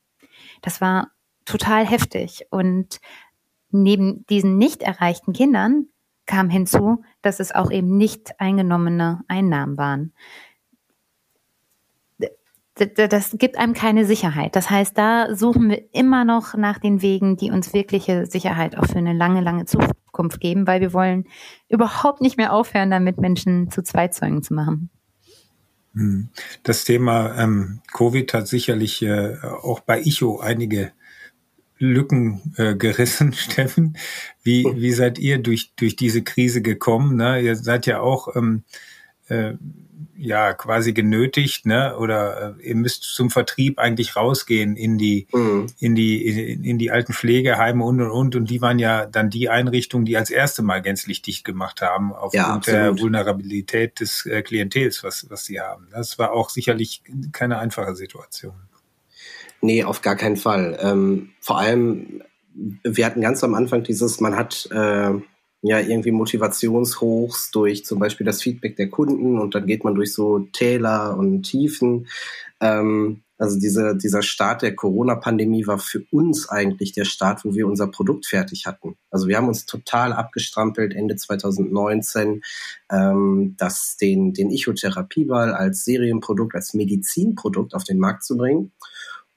Das 0.61 0.81
war 0.81 1.11
total 1.43 1.85
heftig. 1.85 2.45
Und 2.51 2.99
neben 3.69 4.25
diesen 4.27 4.57
nicht 4.57 4.81
erreichten 4.81 5.33
Kindern 5.33 5.87
kam 6.25 6.49
hinzu, 6.49 7.03
dass 7.21 7.39
es 7.39 7.53
auch 7.53 7.69
eben 7.69 7.97
nicht 7.97 8.39
eingenommene 8.39 9.23
Einnahmen 9.27 9.77
waren 9.77 10.13
das 12.75 13.35
gibt 13.37 13.57
einem 13.57 13.73
keine 13.73 14.05
Sicherheit. 14.05 14.55
Das 14.55 14.69
heißt, 14.69 14.97
da 14.97 15.33
suchen 15.33 15.69
wir 15.69 15.83
immer 15.93 16.25
noch 16.25 16.55
nach 16.55 16.77
den 16.77 17.01
Wegen, 17.01 17.37
die 17.37 17.49
uns 17.49 17.73
wirkliche 17.73 18.25
Sicherheit 18.25 18.77
auch 18.77 18.85
für 18.85 18.97
eine 18.97 19.13
lange, 19.13 19.39
lange 19.39 19.65
Zukunft 19.65 20.41
geben, 20.41 20.67
weil 20.67 20.81
wir 20.81 20.91
wollen 20.91 21.25
überhaupt 21.69 22.19
nicht 22.19 22.35
mehr 22.37 22.51
aufhören, 22.51 22.91
damit 22.91 23.17
Menschen 23.17 23.71
zu 23.71 23.81
Zweizeugen 23.81 24.43
zu 24.43 24.53
machen. 24.53 24.89
Hm. 25.93 26.27
Das 26.63 26.83
Thema 26.83 27.37
ähm, 27.37 27.79
Covid 27.93 28.33
hat 28.33 28.47
sicherlich 28.47 29.01
äh, 29.01 29.37
auch 29.41 29.79
bei 29.79 30.01
ICHO 30.01 30.39
einige 30.39 30.91
Lücken 31.77 32.53
äh, 32.57 32.75
gerissen, 32.75 33.31
Steffen. 33.33 33.97
Wie, 34.43 34.65
wie 34.75 34.91
seid 34.91 35.17
ihr 35.17 35.37
durch, 35.37 35.73
durch 35.77 35.95
diese 35.95 36.23
Krise 36.23 36.61
gekommen? 36.61 37.15
Ne? 37.15 37.41
Ihr 37.41 37.55
seid 37.55 37.85
ja 37.85 38.01
auch 38.01 38.35
ähm, 38.35 38.63
äh, 39.27 39.53
ja 40.17 40.53
quasi 40.53 40.93
genötigt, 40.93 41.65
ne? 41.65 41.97
Oder 41.97 42.55
äh, 42.59 42.69
ihr 42.69 42.75
müsst 42.75 43.03
zum 43.03 43.29
Vertrieb 43.29 43.79
eigentlich 43.79 44.15
rausgehen 44.15 44.75
in 44.75 44.97
die 44.97 45.27
mhm. 45.33 45.67
in 45.79 45.95
die 45.95 46.25
in, 46.25 46.63
in, 46.63 46.77
die 46.77 46.91
alten 46.91 47.13
Pflegeheime 47.13 47.83
und 47.83 48.01
und 48.01 48.11
und 48.11 48.35
und 48.35 48.49
die 48.49 48.61
waren 48.61 48.79
ja 48.79 49.05
dann 49.05 49.29
die 49.29 49.49
Einrichtungen, 49.49 50.05
die 50.05 50.17
als 50.17 50.29
erste 50.29 50.63
Mal 50.63 50.81
gänzlich 50.81 51.21
dicht 51.21 51.43
gemacht 51.43 51.81
haben 51.81 52.13
aufgrund 52.13 52.67
ja, 52.67 52.73
der 52.73 52.99
Vulnerabilität 52.99 53.99
des 53.99 54.25
äh, 54.25 54.41
Klientels, 54.41 55.03
was 55.03 55.29
was 55.29 55.45
sie 55.45 55.59
haben. 55.59 55.87
Das 55.91 56.17
war 56.17 56.31
auch 56.31 56.49
sicherlich 56.49 57.03
keine 57.31 57.59
einfache 57.59 57.95
Situation. 57.95 58.55
Nee, 59.61 59.83
auf 59.83 60.01
gar 60.01 60.15
keinen 60.15 60.37
Fall. 60.37 60.77
Ähm, 60.81 61.31
vor 61.39 61.59
allem, 61.59 62.21
wir 62.53 63.05
hatten 63.05 63.21
ganz 63.21 63.43
am 63.43 63.55
Anfang 63.55 63.83
dieses, 63.83 64.19
man 64.19 64.35
hat 64.35 64.69
äh, 64.71 65.11
ja 65.65 65.79
irgendwie 65.79 66.11
Motivationshochs 66.11 67.51
durch 67.51 67.85
zum 67.85 67.99
Beispiel 67.99 68.25
das 68.25 68.41
Feedback 68.41 68.75
der 68.75 68.89
Kunden 68.89 69.39
und 69.39 69.55
dann 69.55 69.65
geht 69.65 69.83
man 69.83 69.95
durch 69.95 70.13
so 70.13 70.39
Täler 70.51 71.17
und 71.17 71.43
Tiefen. 71.43 72.07
Ähm, 72.59 73.21
also 73.37 73.59
diese, 73.59 73.97
dieser 73.97 74.21
Start 74.21 74.61
der 74.61 74.75
Corona-Pandemie 74.75 75.67
war 75.67 75.77
für 75.77 76.05
uns 76.11 76.47
eigentlich 76.47 76.93
der 76.93 77.03
Start, 77.03 77.43
wo 77.43 77.53
wir 77.53 77.67
unser 77.67 77.87
Produkt 77.87 78.25
fertig 78.25 78.65
hatten. 78.65 78.95
Also 79.11 79.27
wir 79.27 79.35
haben 79.35 79.49
uns 79.49 79.65
total 79.65 80.13
abgestrampelt 80.13 80.93
Ende 80.93 81.17
2019, 81.17 82.41
ähm, 82.89 83.55
das 83.57 83.97
den, 83.97 84.33
den 84.33 84.51
Ichotherapie-Ball 84.51 85.53
als 85.53 85.83
Serienprodukt, 85.83 86.55
als 86.55 86.73
Medizinprodukt 86.73 87.73
auf 87.73 87.83
den 87.83 87.99
Markt 87.99 88.23
zu 88.23 88.37
bringen 88.37 88.71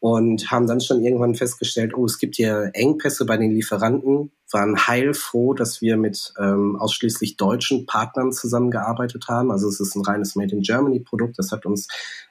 und 0.00 0.50
haben 0.50 0.66
dann 0.66 0.80
schon 0.80 1.02
irgendwann 1.02 1.34
festgestellt, 1.34 1.92
oh, 1.96 2.04
es 2.04 2.18
gibt 2.18 2.37
hier 2.37 2.70
Engpässe 2.74 3.26
bei 3.26 3.37
den 3.37 3.50
Lieferanten, 3.50 4.30
waren 4.50 4.87
heilfroh, 4.87 5.54
dass 5.54 5.80
wir 5.82 5.96
mit 5.96 6.32
ähm, 6.38 6.76
ausschließlich 6.76 7.37
deutschen 7.37 7.84
Partnern 7.87 8.32
zusammengearbeitet 8.32 9.26
haben. 9.28 9.50
Also 9.50 9.68
es 9.68 9.80
ist 9.80 9.96
ein 9.96 10.04
reines 10.04 10.37
Made 10.37 10.54
in 10.54 10.62
Germany 10.62 11.00
Produkt. 11.00 11.38
Das 11.38 11.50
hat 11.50 11.66
uns 11.66 11.88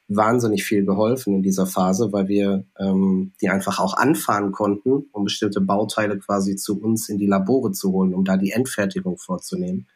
wahnsinnig 0.07 0.63
viel 0.63 0.85
geholfen 0.85 1.35
in 1.35 1.43
dieser 1.43 1.67
Phase, 1.67 2.13
weil 2.13 2.29
wir 2.29 2.63
ähm, 2.79 3.33
die 3.41 3.49
einfach 3.49 3.79
auch 3.79 3.95
anfahren 3.95 4.53
konnten, 4.53 5.05
um 5.11 5.25
bestimmte 5.25 5.59
Bauteile 5.59 6.17
quasi 6.17 6.55
zu 6.55 6.81
uns 6.81 7.09
in 7.09 7.17
die 7.17 7.27
Labore 7.27 7.73
zu 7.73 7.91
holen, 7.91 8.13
um 8.13 8.23
da 8.23 8.37
die 8.37 8.51
Endfertigung 8.51 9.17
vorzunehmen. 9.17 9.87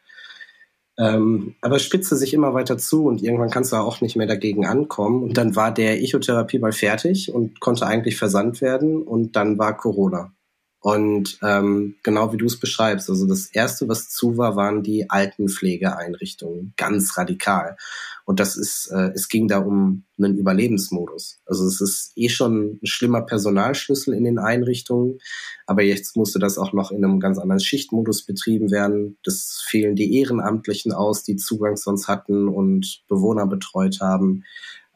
Ähm, 0.98 1.54
aber 1.62 1.76
es 1.76 1.82
spitzte 1.82 2.16
sich 2.16 2.34
immer 2.34 2.52
weiter 2.52 2.76
zu 2.76 3.06
und 3.06 3.22
irgendwann 3.22 3.50
kannst 3.50 3.72
du 3.72 3.76
auch 3.76 4.00
nicht 4.00 4.16
mehr 4.16 4.26
dagegen 4.26 4.66
ankommen. 4.66 5.22
Und 5.22 5.36
dann 5.38 5.56
war 5.56 5.72
der 5.72 6.02
Echotherapie 6.02 6.58
mal 6.58 6.72
fertig 6.72 7.32
und 7.32 7.60
konnte 7.60 7.86
eigentlich 7.86 8.16
versandt 8.16 8.60
werden 8.60 9.02
und 9.02 9.36
dann 9.36 9.58
war 9.58 9.76
Corona. 9.76 10.32
Und 10.80 11.38
ähm, 11.42 11.94
genau 12.02 12.32
wie 12.32 12.36
du 12.36 12.46
es 12.46 12.58
beschreibst, 12.58 13.08
also 13.08 13.26
das 13.26 13.46
Erste, 13.46 13.88
was 13.88 14.10
zu 14.10 14.36
war, 14.36 14.56
waren 14.56 14.82
die 14.82 15.08
Altenpflegeeinrichtungen, 15.08 16.74
ganz 16.76 17.16
radikal. 17.16 17.76
Und 18.24 18.40
das 18.40 18.56
ist, 18.56 18.90
äh, 18.92 19.10
es 19.14 19.28
ging 19.28 19.48
da 19.48 19.58
um 19.58 20.04
einen 20.18 20.36
Überlebensmodus. 20.36 21.40
Also 21.44 21.66
es 21.66 21.80
ist 21.80 22.12
eh 22.16 22.28
schon 22.28 22.78
ein 22.82 22.86
schlimmer 22.86 23.22
Personalschlüssel 23.22 24.14
in 24.14 24.24
den 24.24 24.38
Einrichtungen, 24.38 25.18
aber 25.66 25.82
jetzt 25.82 26.16
musste 26.16 26.38
das 26.38 26.58
auch 26.58 26.72
noch 26.72 26.90
in 26.90 27.04
einem 27.04 27.20
ganz 27.20 27.38
anderen 27.38 27.60
Schichtmodus 27.60 28.24
betrieben 28.24 28.70
werden. 28.70 29.18
Das 29.24 29.64
fehlen 29.66 29.96
die 29.96 30.18
Ehrenamtlichen 30.18 30.92
aus, 30.92 31.24
die 31.24 31.36
Zugang 31.36 31.76
sonst 31.76 32.08
hatten 32.08 32.48
und 32.48 33.02
Bewohner 33.08 33.46
betreut 33.46 34.00
haben. 34.00 34.44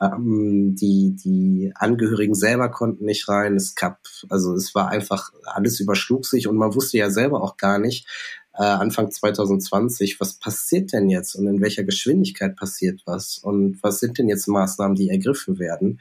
Ähm, 0.00 0.74
die, 0.74 1.16
die 1.16 1.72
Angehörigen 1.74 2.34
selber 2.34 2.68
konnten 2.68 3.06
nicht 3.06 3.28
rein. 3.28 3.56
Es 3.56 3.74
gab, 3.74 4.00
also 4.28 4.54
es 4.54 4.74
war 4.74 4.88
einfach, 4.88 5.32
alles 5.44 5.80
überschlug 5.80 6.26
sich 6.26 6.48
und 6.48 6.56
man 6.56 6.74
wusste 6.74 6.98
ja 6.98 7.10
selber 7.10 7.42
auch 7.42 7.56
gar 7.56 7.78
nicht, 7.78 8.06
äh, 8.58 8.62
Anfang 8.62 9.10
2020, 9.10 10.20
was 10.20 10.34
passiert 10.34 10.92
denn 10.92 11.08
jetzt 11.08 11.34
und 11.34 11.46
in 11.46 11.60
welcher 11.60 11.84
Geschwindigkeit 11.84 12.56
passiert 12.56 13.02
was 13.04 13.38
und 13.38 13.82
was 13.82 14.00
sind 14.00 14.18
denn 14.18 14.28
jetzt 14.28 14.48
Maßnahmen, 14.48 14.96
die 14.96 15.10
ergriffen 15.10 15.58
werden. 15.58 16.00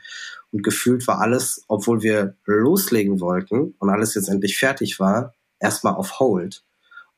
Und 0.51 0.63
gefühlt 0.63 1.05
war 1.07 1.19
alles, 1.19 1.63
obwohl 1.67 2.01
wir 2.01 2.35
loslegen 2.45 3.19
wollten 3.19 3.75
und 3.79 3.89
alles 3.89 4.15
jetzt 4.15 4.29
endlich 4.29 4.57
fertig 4.57 4.99
war, 4.99 5.33
erstmal 5.59 5.95
auf 5.95 6.19
Hold. 6.19 6.63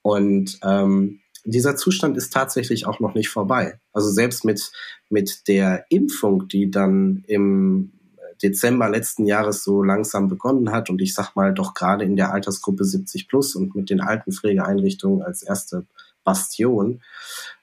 Und 0.02 0.60
ähm, 0.64 1.20
dieser 1.44 1.76
Zustand 1.76 2.18
ist 2.18 2.34
tatsächlich 2.34 2.88
auch 2.88 3.00
noch 3.00 3.14
nicht 3.14 3.30
vorbei. 3.30 3.80
Also 3.94 4.10
selbst 4.10 4.44
mit, 4.44 4.72
mit 5.10 5.48
der 5.48 5.86
Impfung, 5.90 6.48
die 6.48 6.72
dann 6.72 7.24
im 7.28 7.94
Dezember 8.42 8.90
letzten 8.90 9.26
Jahres 9.26 9.64
so 9.64 9.84
langsam 9.84 10.28
begonnen 10.28 10.72
hat 10.72 10.90
und 10.90 11.02
ich 11.02 11.14
sag 11.14 11.36
mal 11.36 11.54
doch 11.54 11.74
gerade 11.74 12.04
in 12.04 12.16
der 12.16 12.34
Altersgruppe 12.34 12.84
70 12.84 13.28
plus 13.28 13.56
und 13.56 13.76
mit 13.76 13.90
den 13.90 14.02
Altenpflegeeinrichtungen 14.02 15.24
als 15.24 15.44
erste 15.44 15.86
Bastion 16.24 17.02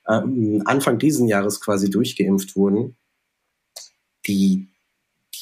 ähm, 0.08 0.62
Anfang 0.66 0.98
diesen 0.98 1.28
Jahres 1.28 1.60
quasi 1.60 1.90
durchgeimpft 1.90 2.56
wurden, 2.56 2.96
die, 4.26 4.68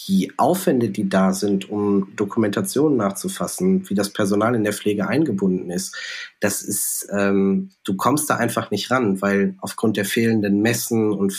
die 0.09 0.33
Aufwände, 0.37 0.91
die 0.91 1.09
da 1.09 1.33
sind, 1.33 1.71
um 1.71 2.15
Dokumentationen 2.17 2.97
nachzufassen, 2.97 3.89
wie 3.89 3.95
das 3.95 4.13
Personal 4.13 4.55
in 4.55 4.65
der 4.65 4.73
Pflege 4.73 5.09
eingebunden 5.09 5.71
ist, 5.71 5.97
das 6.41 6.63
ist, 6.63 7.09
ähm, 7.13 7.71
du 7.85 7.97
kommst 7.97 8.29
da 8.31 8.37
einfach 8.37 8.71
nicht 8.71 8.91
ran, 8.91 9.23
weil 9.23 9.55
aufgrund 9.61 9.97
der 9.97 10.05
fehlenden 10.05 10.61
Messen 10.61 11.13
und 11.13 11.33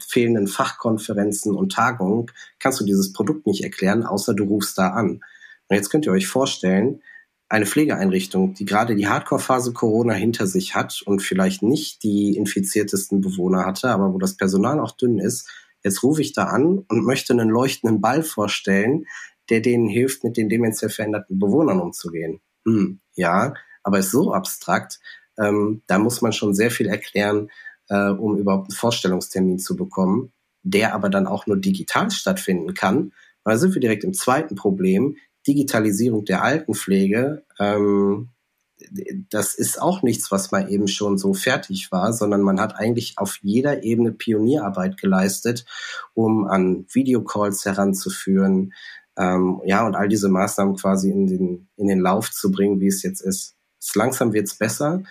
fehlenden 0.00 0.48
Fachkonferenzen 0.48 1.54
und 1.54 1.72
Tagungen 1.72 2.26
kannst 2.58 2.80
du 2.80 2.84
dieses 2.84 3.12
Produkt 3.12 3.46
nicht 3.46 3.64
erklären, 3.64 4.04
außer 4.04 4.34
du 4.34 4.44
rufst 4.44 4.78
da 4.78 4.90
an. 4.90 5.20
Und 5.68 5.76
jetzt 5.76 5.90
könnt 5.90 6.06
ihr 6.06 6.12
euch 6.12 6.26
vorstellen, 6.26 7.00
eine 7.50 7.66
Pflegeeinrichtung, 7.66 8.54
die 8.54 8.66
gerade 8.66 8.94
die 8.94 9.08
Hardcore-Phase 9.08 9.72
Corona 9.72 10.12
hinter 10.12 10.46
sich 10.46 10.74
hat 10.74 11.02
und 11.06 11.22
vielleicht 11.22 11.62
nicht 11.62 12.02
die 12.02 12.36
infiziertesten 12.36 13.22
Bewohner 13.22 13.64
hatte, 13.64 13.88
aber 13.88 14.12
wo 14.12 14.18
das 14.18 14.36
Personal 14.36 14.80
auch 14.80 14.92
dünn 14.92 15.18
ist, 15.18 15.48
Jetzt 15.88 16.02
rufe 16.02 16.20
ich 16.20 16.34
da 16.34 16.44
an 16.44 16.84
und 16.86 17.04
möchte 17.04 17.32
einen 17.32 17.48
leuchtenden 17.48 18.02
Ball 18.02 18.22
vorstellen, 18.22 19.06
der 19.48 19.60
denen 19.60 19.88
hilft, 19.88 20.22
mit 20.22 20.36
den 20.36 20.50
demenziell 20.50 20.90
veränderten 20.90 21.38
Bewohnern 21.38 21.80
umzugehen. 21.80 22.40
Hm, 22.66 23.00
ja, 23.14 23.54
aber 23.82 24.00
ist 24.00 24.10
so 24.10 24.34
abstrakt, 24.34 25.00
ähm, 25.38 25.80
da 25.86 25.98
muss 25.98 26.20
man 26.20 26.34
schon 26.34 26.54
sehr 26.54 26.70
viel 26.70 26.88
erklären, 26.88 27.48
äh, 27.88 28.10
um 28.10 28.36
überhaupt 28.36 28.68
einen 28.68 28.76
Vorstellungstermin 28.76 29.58
zu 29.58 29.76
bekommen, 29.76 30.30
der 30.62 30.94
aber 30.94 31.08
dann 31.08 31.26
auch 31.26 31.46
nur 31.46 31.56
digital 31.56 32.10
stattfinden 32.10 32.74
kann. 32.74 33.12
Da 33.44 33.56
sind 33.56 33.72
wir 33.72 33.80
direkt 33.80 34.04
im 34.04 34.12
zweiten 34.12 34.56
Problem, 34.56 35.16
Digitalisierung 35.46 36.26
der 36.26 36.42
Altenpflege. 36.42 37.44
Ähm, 37.58 38.28
das 39.30 39.54
ist 39.54 39.80
auch 39.80 40.02
nichts, 40.02 40.30
was 40.30 40.50
mal 40.50 40.70
eben 40.70 40.88
schon 40.88 41.18
so 41.18 41.34
fertig 41.34 41.90
war, 41.90 42.12
sondern 42.12 42.42
man 42.42 42.60
hat 42.60 42.76
eigentlich 42.76 43.18
auf 43.18 43.38
jeder 43.42 43.82
Ebene 43.82 44.12
Pionierarbeit 44.12 45.00
geleistet, 45.00 45.64
um 46.14 46.46
an 46.46 46.86
Videocalls 46.92 47.64
heranzuführen, 47.64 48.72
ähm, 49.16 49.60
ja, 49.64 49.84
und 49.84 49.96
all 49.96 50.08
diese 50.08 50.28
Maßnahmen 50.28 50.76
quasi 50.76 51.10
in 51.10 51.26
den, 51.26 51.68
in 51.76 51.88
den 51.88 51.98
Lauf 51.98 52.30
zu 52.30 52.52
bringen, 52.52 52.80
wie 52.80 52.86
es 52.86 53.02
jetzt 53.02 53.20
ist. 53.20 53.56
Es 53.80 53.94
langsam 53.94 54.32
wird's 54.32 54.54
besser, 54.54 55.02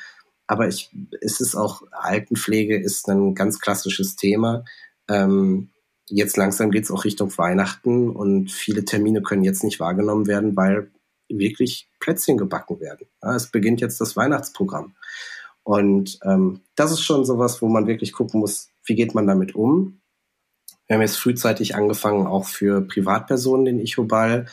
aber 0.47 0.67
ich, 0.67 0.89
es 1.21 1.41
ist 1.41 1.55
auch, 1.55 1.83
Altenpflege 1.91 2.77
ist 2.79 3.09
ein 3.09 3.35
ganz 3.35 3.59
klassisches 3.59 4.15
Thema. 4.15 4.63
Ähm, 5.09 5.71
jetzt 6.09 6.37
langsam 6.37 6.71
geht's 6.71 6.89
auch 6.89 7.03
Richtung 7.03 7.37
Weihnachten 7.37 8.09
und 8.09 8.49
viele 8.49 8.85
Termine 8.85 9.21
können 9.21 9.43
jetzt 9.43 9.63
nicht 9.63 9.81
wahrgenommen 9.81 10.25
werden, 10.25 10.55
weil 10.55 10.89
wirklich 11.29 11.89
Plätzchen 11.99 12.37
gebacken 12.37 12.79
werden. 12.79 13.07
Ja, 13.21 13.35
es 13.35 13.47
beginnt 13.47 13.81
jetzt 13.81 13.99
das 14.01 14.15
Weihnachtsprogramm. 14.15 14.95
Und 15.63 16.19
ähm, 16.23 16.61
das 16.75 16.91
ist 16.91 17.01
schon 17.01 17.25
sowas, 17.25 17.61
wo 17.61 17.67
man 17.67 17.87
wirklich 17.87 18.13
gucken 18.13 18.39
muss, 18.39 18.69
wie 18.85 18.95
geht 18.95 19.13
man 19.13 19.27
damit 19.27 19.53
um. 19.53 19.99
Wir 20.87 20.95
haben 20.95 21.01
jetzt 21.01 21.17
frühzeitig 21.17 21.75
angefangen, 21.75 22.25
auch 22.25 22.45
für 22.45 22.81
Privatpersonen 22.81 23.65
den 23.65 23.79
Ichoball, 23.79 24.45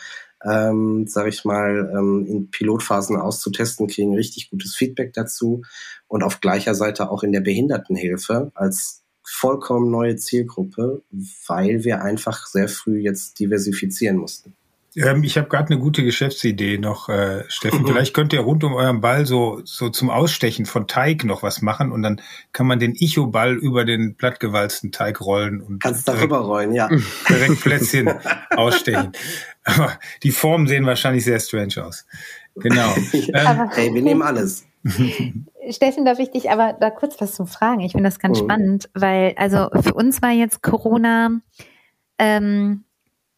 ähm, 0.44 1.06
sage 1.06 1.28
ich 1.28 1.44
mal, 1.44 1.92
ähm, 1.96 2.26
in 2.26 2.50
Pilotphasen 2.50 3.16
auszutesten, 3.16 3.86
kriegen 3.86 4.14
richtig 4.14 4.50
gutes 4.50 4.74
Feedback 4.74 5.12
dazu. 5.12 5.62
Und 6.08 6.24
auf 6.24 6.40
gleicher 6.40 6.74
Seite 6.74 7.10
auch 7.10 7.22
in 7.22 7.32
der 7.32 7.40
Behindertenhilfe 7.40 8.50
als 8.54 9.04
vollkommen 9.22 9.90
neue 9.90 10.16
Zielgruppe, 10.16 11.02
weil 11.46 11.84
wir 11.84 12.02
einfach 12.02 12.46
sehr 12.46 12.68
früh 12.68 12.98
jetzt 12.98 13.38
diversifizieren 13.38 14.16
mussten. 14.16 14.54
Ähm, 14.96 15.24
ich 15.24 15.36
habe 15.36 15.48
gerade 15.48 15.70
eine 15.70 15.80
gute 15.80 16.04
Geschäftsidee 16.04 16.78
noch, 16.78 17.08
äh, 17.08 17.44
Steffen. 17.48 17.82
Mhm. 17.82 17.88
Vielleicht 17.88 18.14
könnt 18.14 18.32
ihr 18.32 18.40
rund 18.40 18.62
um 18.64 18.74
euren 18.74 19.00
Ball 19.00 19.26
so, 19.26 19.60
so 19.64 19.88
zum 19.88 20.10
Ausstechen 20.10 20.66
von 20.66 20.86
Teig 20.86 21.24
noch 21.24 21.42
was 21.42 21.62
machen 21.62 21.90
und 21.92 22.02
dann 22.02 22.20
kann 22.52 22.66
man 22.66 22.78
den 22.78 22.94
Icho-Ball 22.94 23.54
über 23.54 23.84
den 23.84 24.16
plattgewalzten 24.16 24.92
Teig 24.92 25.20
rollen 25.20 25.60
und 25.60 25.82
kannst 25.82 26.06
darüber 26.06 26.38
rollen, 26.38 26.72
ja. 26.72 26.88
Direkt 27.28 27.60
Plätzchen 27.60 28.10
ausstechen. 28.50 29.12
Aber 29.64 29.98
die 30.22 30.30
Formen 30.30 30.66
sehen 30.66 30.86
wahrscheinlich 30.86 31.24
sehr 31.24 31.40
strange 31.40 31.84
aus. 31.84 32.06
Genau. 32.56 32.94
ähm, 33.12 33.70
hey, 33.72 33.92
wir 33.92 34.02
nehmen 34.02 34.22
alles. 34.22 34.64
Steffen, 35.70 36.04
darf 36.04 36.18
ich 36.18 36.30
dich 36.30 36.50
aber 36.50 36.76
da 36.78 36.90
kurz 36.90 37.20
was 37.20 37.34
zu 37.34 37.46
fragen? 37.46 37.80
Ich 37.80 37.92
finde 37.92 38.08
das 38.08 38.18
ganz 38.18 38.40
mhm. 38.40 38.44
spannend, 38.44 38.90
weil 38.94 39.34
also 39.36 39.68
für 39.80 39.94
uns 39.94 40.20
war 40.22 40.30
jetzt 40.30 40.62
Corona 40.62 41.30
ähm, 42.18 42.84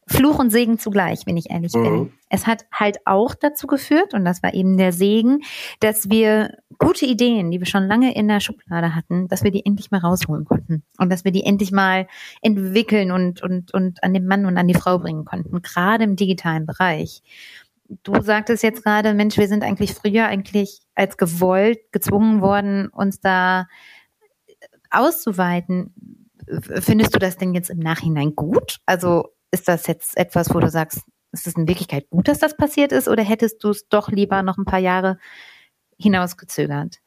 Fluch 0.09 0.39
und 0.39 0.51
Segen 0.51 0.79
zugleich, 0.79 1.27
wenn 1.27 1.37
ich 1.37 1.51
ehrlich 1.51 1.75
mhm. 1.75 1.83
bin. 1.83 2.13
Es 2.29 2.47
hat 2.47 2.65
halt 2.73 2.99
auch 3.05 3.35
dazu 3.35 3.67
geführt, 3.67 4.15
und 4.15 4.25
das 4.25 4.43
war 4.43 4.55
eben 4.55 4.77
der 4.77 4.93
Segen, 4.93 5.41
dass 5.81 6.09
wir 6.09 6.59
gute 6.79 7.07
Ideen, 7.07 7.51
die 7.51 7.59
wir 7.59 7.67
schon 7.67 7.87
lange 7.87 8.15
in 8.15 8.29
der 8.29 8.41
Schublade 8.41 8.95
hatten, 8.95 9.27
dass 9.29 9.43
wir 9.43 9.51
die 9.51 9.67
endlich 9.67 9.91
mal 9.91 9.99
rausholen 9.99 10.45
konnten 10.45 10.85
und 10.99 11.11
dass 11.11 11.25
wir 11.25 11.33
die 11.33 11.45
endlich 11.45 11.73
mal 11.73 12.07
entwickeln 12.41 13.11
und, 13.11 13.43
und, 13.43 13.75
und 13.75 14.03
an 14.05 14.15
den 14.15 14.27
Mann 14.27 14.47
und 14.47 14.57
an 14.57 14.69
die 14.69 14.75
Frau 14.75 14.99
bringen 14.99 15.25
konnten, 15.25 15.61
gerade 15.63 16.05
im 16.05 16.15
digitalen 16.15 16.67
Bereich. 16.67 17.23
Du 18.03 18.21
sagtest 18.21 18.63
jetzt 18.63 18.85
gerade, 18.85 19.15
Mensch, 19.15 19.37
wir 19.37 19.49
sind 19.49 19.65
eigentlich 19.65 19.95
früher 19.95 20.27
eigentlich 20.27 20.81
als 20.95 21.17
gewollt 21.17 21.79
gezwungen 21.93 22.41
worden, 22.41 22.89
uns 22.89 23.21
da 23.21 23.67
auszuweiten. 24.91 25.95
Findest 26.81 27.15
du 27.15 27.19
das 27.19 27.39
denn 27.39 27.55
jetzt 27.55 27.71
im 27.71 27.79
Nachhinein 27.79 28.35
gut? 28.35 28.79
Also 28.87 29.36
ist 29.57 29.69
das 29.69 29.87
jetzt 29.87 30.17
etwas, 30.19 30.55
wo 30.55 30.61
du 30.61 30.69
sagst, 30.69 31.01
ist 31.33 31.47
es 31.47 31.55
in 31.55 31.67
Wirklichkeit 31.67 32.11
gut, 32.11 32.29
dass 32.29 32.39
das 32.39 32.57
passiert 32.57 32.93
ist, 32.93 33.09
oder 33.09 33.23
hättest 33.23 33.65
du 33.65 33.71
es 33.71 33.89
doch 33.89 34.11
lieber 34.11 34.43
noch 34.43 34.59
ein 34.59 34.67
paar 34.67 34.79
Jahre 34.79 35.19
hinausgezögert? 35.99 36.99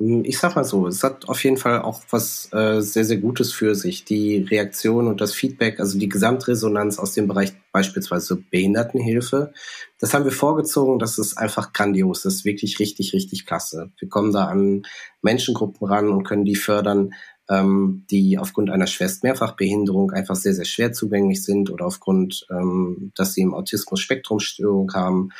Hm, 0.00 0.24
ich 0.24 0.38
sag 0.38 0.56
mal 0.56 0.64
so, 0.64 0.88
es 0.88 1.04
hat 1.04 1.28
auf 1.28 1.44
jeden 1.44 1.56
Fall 1.56 1.82
auch 1.82 2.02
was 2.10 2.52
äh, 2.52 2.80
sehr, 2.80 3.04
sehr 3.04 3.18
Gutes 3.18 3.52
für 3.52 3.76
sich. 3.76 4.04
Die 4.04 4.38
Reaktion 4.38 5.06
und 5.06 5.20
das 5.20 5.32
Feedback, 5.32 5.78
also 5.78 5.96
die 5.96 6.08
Gesamtresonanz 6.08 6.98
aus 6.98 7.12
dem 7.12 7.28
Bereich 7.28 7.52
beispielsweise 7.70 8.42
Behindertenhilfe, 8.50 9.52
das 10.00 10.12
haben 10.12 10.24
wir 10.24 10.32
vorgezogen. 10.32 10.98
Das 10.98 11.18
ist 11.18 11.38
einfach 11.38 11.72
grandios. 11.72 12.22
Das 12.22 12.34
ist 12.34 12.44
wirklich 12.44 12.80
richtig, 12.80 13.12
richtig 13.12 13.46
klasse. 13.46 13.92
Wir 13.98 14.08
kommen 14.08 14.32
da 14.32 14.46
an 14.46 14.82
Menschengruppen 15.22 15.86
ran 15.86 16.08
und 16.08 16.24
können 16.24 16.44
die 16.44 16.56
fördern, 16.56 17.14
ähm, 17.48 18.06
die 18.10 18.38
aufgrund 18.38 18.70
einer 18.70 18.86
Schwerst-Mehrfachbehinderung 18.86 20.12
einfach 20.12 20.36
sehr, 20.36 20.54
sehr 20.54 20.64
schwer 20.64 20.92
zugänglich 20.92 21.44
sind 21.44 21.70
oder 21.70 21.86
aufgrund, 21.86 22.46
ähm, 22.50 23.12
dass 23.14 23.34
sie 23.34 23.42
im 23.42 23.54
Autismus-Spektrumstörung 23.54 24.92
haben. 24.94 25.30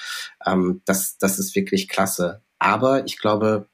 Ähm, 0.46 0.82
das, 0.84 1.18
das 1.18 1.38
ist 1.38 1.54
wirklich 1.54 1.88
klasse. 1.88 2.42
Aber 2.58 3.04
ich 3.06 3.18
glaube, 3.18 3.68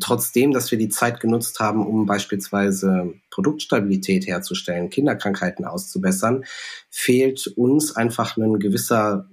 trotzdem, 0.00 0.52
dass 0.52 0.70
wir 0.70 0.78
die 0.78 0.88
Zeit 0.88 1.20
genutzt 1.20 1.60
haben, 1.60 1.86
um 1.86 2.06
beispielsweise 2.06 3.14
Produktstabilität 3.30 4.26
herzustellen, 4.26 4.90
Kinderkrankheiten 4.90 5.64
auszubessern, 5.64 6.44
fehlt 6.90 7.46
uns 7.56 7.94
einfach 7.96 8.36
ein 8.36 8.58
gewisser, 8.58 9.28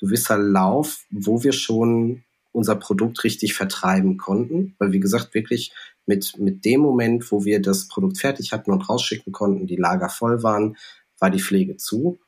gewisser 0.00 0.38
Lauf, 0.38 1.04
wo 1.10 1.42
wir 1.42 1.52
schon 1.52 2.24
unser 2.52 2.76
Produkt 2.76 3.22
richtig 3.24 3.54
vertreiben 3.54 4.16
konnten, 4.16 4.74
weil 4.78 4.92
wie 4.92 5.00
gesagt 5.00 5.34
wirklich 5.34 5.72
mit, 6.06 6.38
mit 6.38 6.64
dem 6.64 6.80
Moment, 6.80 7.30
wo 7.30 7.44
wir 7.44 7.62
das 7.62 7.88
Produkt 7.88 8.18
fertig 8.18 8.52
hatten 8.52 8.72
und 8.72 8.88
rausschicken 8.88 9.32
konnten, 9.32 9.66
die 9.66 9.76
Lager 9.76 10.08
voll 10.08 10.42
waren, 10.42 10.76
war 11.18 11.30
die 11.30 11.40
Pflege 11.40 11.76
zu. 11.76 12.18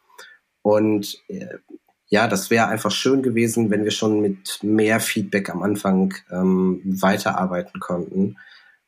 Und 0.63 1.19
äh, 1.29 1.59
ja, 2.07 2.29
das 2.29 2.51
wäre 2.51 2.69
einfach 2.69 2.91
schön 2.91 3.23
gewesen, 3.23 3.71
wenn 3.71 3.85
wir 3.85 3.91
schon 3.91 4.21
mit 4.21 4.59
mehr 4.63 5.01
Feedback 5.01 5.51
am 5.51 5.63
Anfang 5.63 6.15
ähm, 6.31 6.81
weiterarbeiten 6.85 7.81
konnten. 7.81 8.37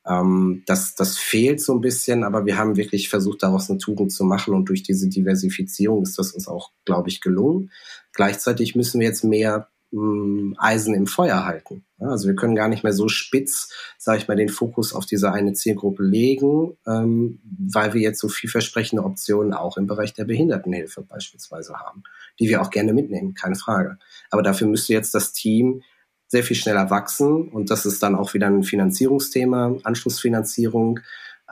Ähm, 0.06 0.62
das, 0.66 0.94
das 0.94 1.16
fehlt 1.16 1.60
so 1.60 1.74
ein 1.74 1.80
bisschen, 1.80 2.22
aber 2.22 2.44
wir 2.44 2.58
haben 2.58 2.76
wirklich 2.76 3.08
versucht, 3.08 3.42
daraus 3.42 3.70
eine 3.70 3.78
Tugend 3.78 4.12
zu 4.12 4.24
machen 4.24 4.54
und 4.54 4.68
durch 4.68 4.82
diese 4.82 5.08
Diversifizierung 5.08 6.02
ist 6.02 6.18
das 6.18 6.32
uns 6.32 6.46
auch, 6.46 6.70
glaube 6.84 7.08
ich, 7.08 7.20
gelungen. 7.20 7.70
Gleichzeitig 8.12 8.76
müssen 8.76 9.00
wir 9.00 9.08
jetzt 9.08 9.24
mehr 9.24 9.68
ähm, 9.94 10.56
Eisen 10.58 10.94
im 10.94 11.06
Feuer 11.06 11.44
halten. 11.44 11.84
Also 11.98 12.28
wir 12.28 12.34
können 12.34 12.54
gar 12.54 12.68
nicht 12.68 12.82
mehr 12.82 12.92
so 12.92 13.08
spitz, 13.08 13.70
sage 13.96 14.18
ich 14.18 14.28
mal, 14.28 14.36
den 14.36 14.48
Fokus 14.48 14.92
auf 14.92 15.06
diese 15.06 15.32
eine 15.32 15.52
Zielgruppe 15.52 16.02
legen, 16.02 16.76
ähm, 16.86 17.40
weil 17.44 17.94
wir 17.94 18.00
jetzt 18.00 18.20
so 18.20 18.28
vielversprechende 18.28 19.04
Optionen 19.04 19.54
auch 19.54 19.76
im 19.76 19.86
Bereich 19.86 20.12
der 20.12 20.24
Behindertenhilfe 20.24 21.02
beispielsweise 21.02 21.74
haben, 21.74 22.02
die 22.38 22.48
wir 22.48 22.60
auch 22.60 22.70
gerne 22.70 22.92
mitnehmen, 22.92 23.34
keine 23.34 23.54
Frage. 23.54 23.98
Aber 24.30 24.42
dafür 24.42 24.66
müsste 24.66 24.92
jetzt 24.92 25.14
das 25.14 25.32
Team 25.32 25.82
sehr 26.26 26.42
viel 26.42 26.56
schneller 26.56 26.90
wachsen 26.90 27.48
und 27.48 27.70
das 27.70 27.86
ist 27.86 28.02
dann 28.02 28.16
auch 28.16 28.34
wieder 28.34 28.48
ein 28.48 28.64
Finanzierungsthema, 28.64 29.76
Anschlussfinanzierung. 29.84 31.00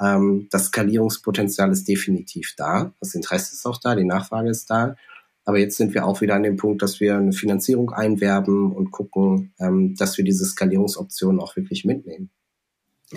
Ähm, 0.00 0.48
das 0.50 0.66
Skalierungspotenzial 0.66 1.70
ist 1.70 1.86
definitiv 1.86 2.54
da, 2.56 2.92
das 3.00 3.14
Interesse 3.14 3.54
ist 3.54 3.66
auch 3.66 3.78
da, 3.78 3.94
die 3.94 4.04
Nachfrage 4.04 4.50
ist 4.50 4.68
da. 4.70 4.96
Aber 5.44 5.58
jetzt 5.58 5.76
sind 5.76 5.94
wir 5.94 6.06
auch 6.06 6.20
wieder 6.20 6.34
an 6.34 6.42
dem 6.42 6.56
Punkt, 6.56 6.82
dass 6.82 7.00
wir 7.00 7.16
eine 7.16 7.32
Finanzierung 7.32 7.90
einwerben 7.90 8.72
und 8.72 8.90
gucken, 8.90 9.52
ähm, 9.58 9.94
dass 9.96 10.16
wir 10.16 10.24
diese 10.24 10.44
Skalierungsoptionen 10.44 11.40
auch 11.40 11.56
wirklich 11.56 11.84
mitnehmen. 11.84 12.30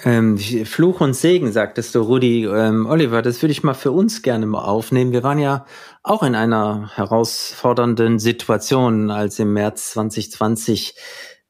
Ähm, 0.04 0.38
Fluch 0.38 1.00
und 1.00 1.16
Segen, 1.16 1.54
sagtest 1.54 1.96
du, 1.96 2.02
Rudi. 2.02 2.46
Ähm, 2.46 2.86
Oliver, 2.86 3.22
das 3.22 3.42
würde 3.42 3.54
ich 3.54 3.64
mal 3.64 3.74
für 3.74 3.92
uns 3.92 4.24
gerne 4.24 4.46
mal 4.46 4.64
aufnehmen. 4.64 5.14
Wir 5.14 5.24
waren 5.24 5.40
ja 5.40 5.66
auch 6.04 6.22
in 6.24 6.36
einer 6.36 6.92
herausfordernden 6.96 8.20
Situation, 8.20 9.10
als 9.10 9.40
im 9.40 9.54
März 9.54 9.92
2020 9.92 10.96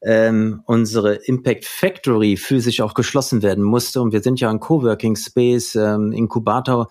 ähm, 0.03 0.61
unsere 0.65 1.15
Impact 1.15 1.65
Factory 1.65 2.38
physisch 2.38 2.81
auch 2.81 2.93
geschlossen 2.93 3.41
werden 3.41 3.63
musste. 3.63 4.01
Und 4.01 4.13
wir 4.13 4.21
sind 4.21 4.39
ja 4.39 4.51
ein 4.51 4.59
Coworking 4.59 5.15
Space, 5.15 5.73
ähm, 5.73 6.11
Inkubator 6.11 6.89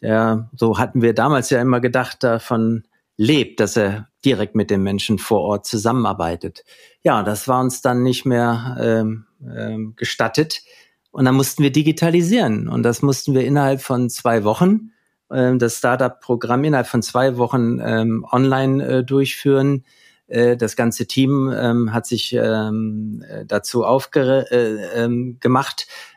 der, 0.00 0.48
so 0.54 0.78
hatten 0.78 1.02
wir 1.02 1.14
damals 1.14 1.50
ja 1.50 1.60
immer 1.60 1.80
gedacht, 1.80 2.22
davon 2.22 2.84
lebt, 3.18 3.60
dass 3.60 3.76
er 3.76 4.08
direkt 4.24 4.54
mit 4.54 4.70
den 4.70 4.82
Menschen 4.82 5.18
vor 5.18 5.40
Ort 5.40 5.66
zusammenarbeitet. 5.66 6.64
Ja, 7.02 7.22
das 7.22 7.46
war 7.48 7.60
uns 7.60 7.82
dann 7.82 8.02
nicht 8.02 8.24
mehr 8.24 8.78
ähm, 8.80 9.26
ähm, 9.42 9.94
gestattet. 9.96 10.62
Und 11.10 11.24
dann 11.24 11.34
mussten 11.34 11.62
wir 11.62 11.72
digitalisieren. 11.72 12.68
Und 12.68 12.84
das 12.84 13.02
mussten 13.02 13.34
wir 13.34 13.44
innerhalb 13.44 13.82
von 13.82 14.08
zwei 14.08 14.44
Wochen, 14.44 14.92
ähm, 15.32 15.58
das 15.58 15.78
Startup-Programm 15.78 16.64
innerhalb 16.64 16.86
von 16.86 17.02
zwei 17.02 17.36
Wochen 17.36 17.80
ähm, 17.82 18.24
online 18.30 18.86
äh, 18.86 19.04
durchführen. 19.04 19.84
Äh, 20.28 20.56
das 20.56 20.76
ganze 20.76 21.06
Team 21.06 21.52
ähm, 21.54 21.92
hat 21.92 22.06
sich 22.06 22.32
ähm, 22.34 23.24
dazu 23.46 23.84
aufgemacht, 23.84 24.52
äh, 24.52 25.04
ähm, 25.04 25.38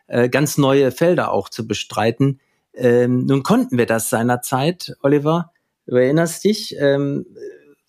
äh, 0.08 0.30
ganz 0.30 0.58
neue 0.58 0.92
Felder 0.92 1.32
auch 1.32 1.50
zu 1.50 1.66
bestreiten. 1.68 2.40
Ähm, 2.74 3.26
nun 3.26 3.44
konnten 3.44 3.78
wir 3.78 3.86
das 3.86 4.10
seinerzeit, 4.10 4.96
Oliver, 5.02 5.52
du 5.92 5.98
erinnerst 5.98 6.44
dich, 6.46 6.76
ähm, 6.80 7.26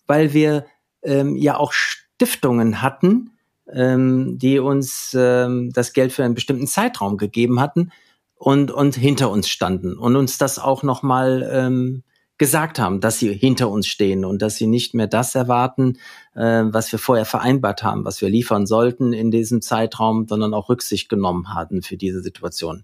weil 0.05 0.33
wir 0.33 0.65
ähm, 1.03 1.37
ja 1.37 1.57
auch 1.57 1.71
Stiftungen 1.71 2.81
hatten, 2.81 3.31
ähm, 3.71 4.37
die 4.37 4.59
uns 4.59 5.15
ähm, 5.17 5.71
das 5.73 5.93
Geld 5.93 6.11
für 6.11 6.25
einen 6.25 6.35
bestimmten 6.35 6.67
Zeitraum 6.67 7.17
gegeben 7.17 7.61
hatten 7.61 7.91
und, 8.35 8.71
und 8.71 8.95
hinter 8.95 9.31
uns 9.31 9.47
standen 9.47 9.97
und 9.97 10.17
uns 10.17 10.37
das 10.37 10.59
auch 10.59 10.83
nochmal 10.83 11.49
ähm, 11.49 12.03
gesagt 12.37 12.77
haben, 12.77 12.99
dass 12.99 13.19
sie 13.19 13.31
hinter 13.31 13.69
uns 13.69 13.87
stehen 13.87 14.25
und 14.25 14.41
dass 14.41 14.57
sie 14.57 14.67
nicht 14.67 14.93
mehr 14.93 15.07
das 15.07 15.33
erwarten, 15.33 15.97
äh, 16.35 16.63
was 16.65 16.91
wir 16.91 16.99
vorher 16.99 17.25
vereinbart 17.25 17.83
haben, 17.83 18.03
was 18.03 18.19
wir 18.19 18.27
liefern 18.27 18.65
sollten 18.65 19.13
in 19.13 19.31
diesem 19.31 19.61
Zeitraum, 19.61 20.27
sondern 20.27 20.53
auch 20.53 20.67
Rücksicht 20.67 21.07
genommen 21.07 21.53
hatten 21.53 21.83
für 21.83 21.95
diese 21.95 22.21
Situation. 22.21 22.83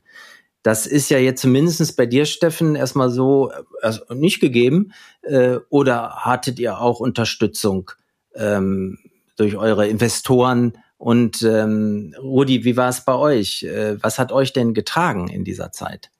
Das 0.63 0.85
ist 0.85 1.09
ja 1.09 1.17
jetzt 1.17 1.41
zumindestens 1.41 1.95
bei 1.95 2.05
dir, 2.05 2.25
Steffen, 2.25 2.75
erstmal 2.75 3.09
so 3.09 3.51
also 3.81 4.01
nicht 4.13 4.39
gegeben. 4.39 4.91
Äh, 5.21 5.57
oder 5.69 6.25
hattet 6.25 6.59
ihr 6.59 6.79
auch 6.79 6.99
Unterstützung 6.99 7.91
ähm, 8.35 8.97
durch 9.37 9.55
eure 9.55 9.87
Investoren? 9.87 10.77
Und 10.97 11.41
ähm, 11.43 12.13
Rudi, 12.21 12.65
wie 12.65 12.75
war 12.75 12.89
es 12.89 13.05
bei 13.05 13.15
euch? 13.15 13.63
Äh, 13.63 14.03
was 14.03 14.19
hat 14.19 14.33
euch 14.33 14.51
denn 14.51 14.73
getragen 14.73 15.29
in 15.29 15.45
dieser 15.45 15.71
Zeit? 15.71 16.11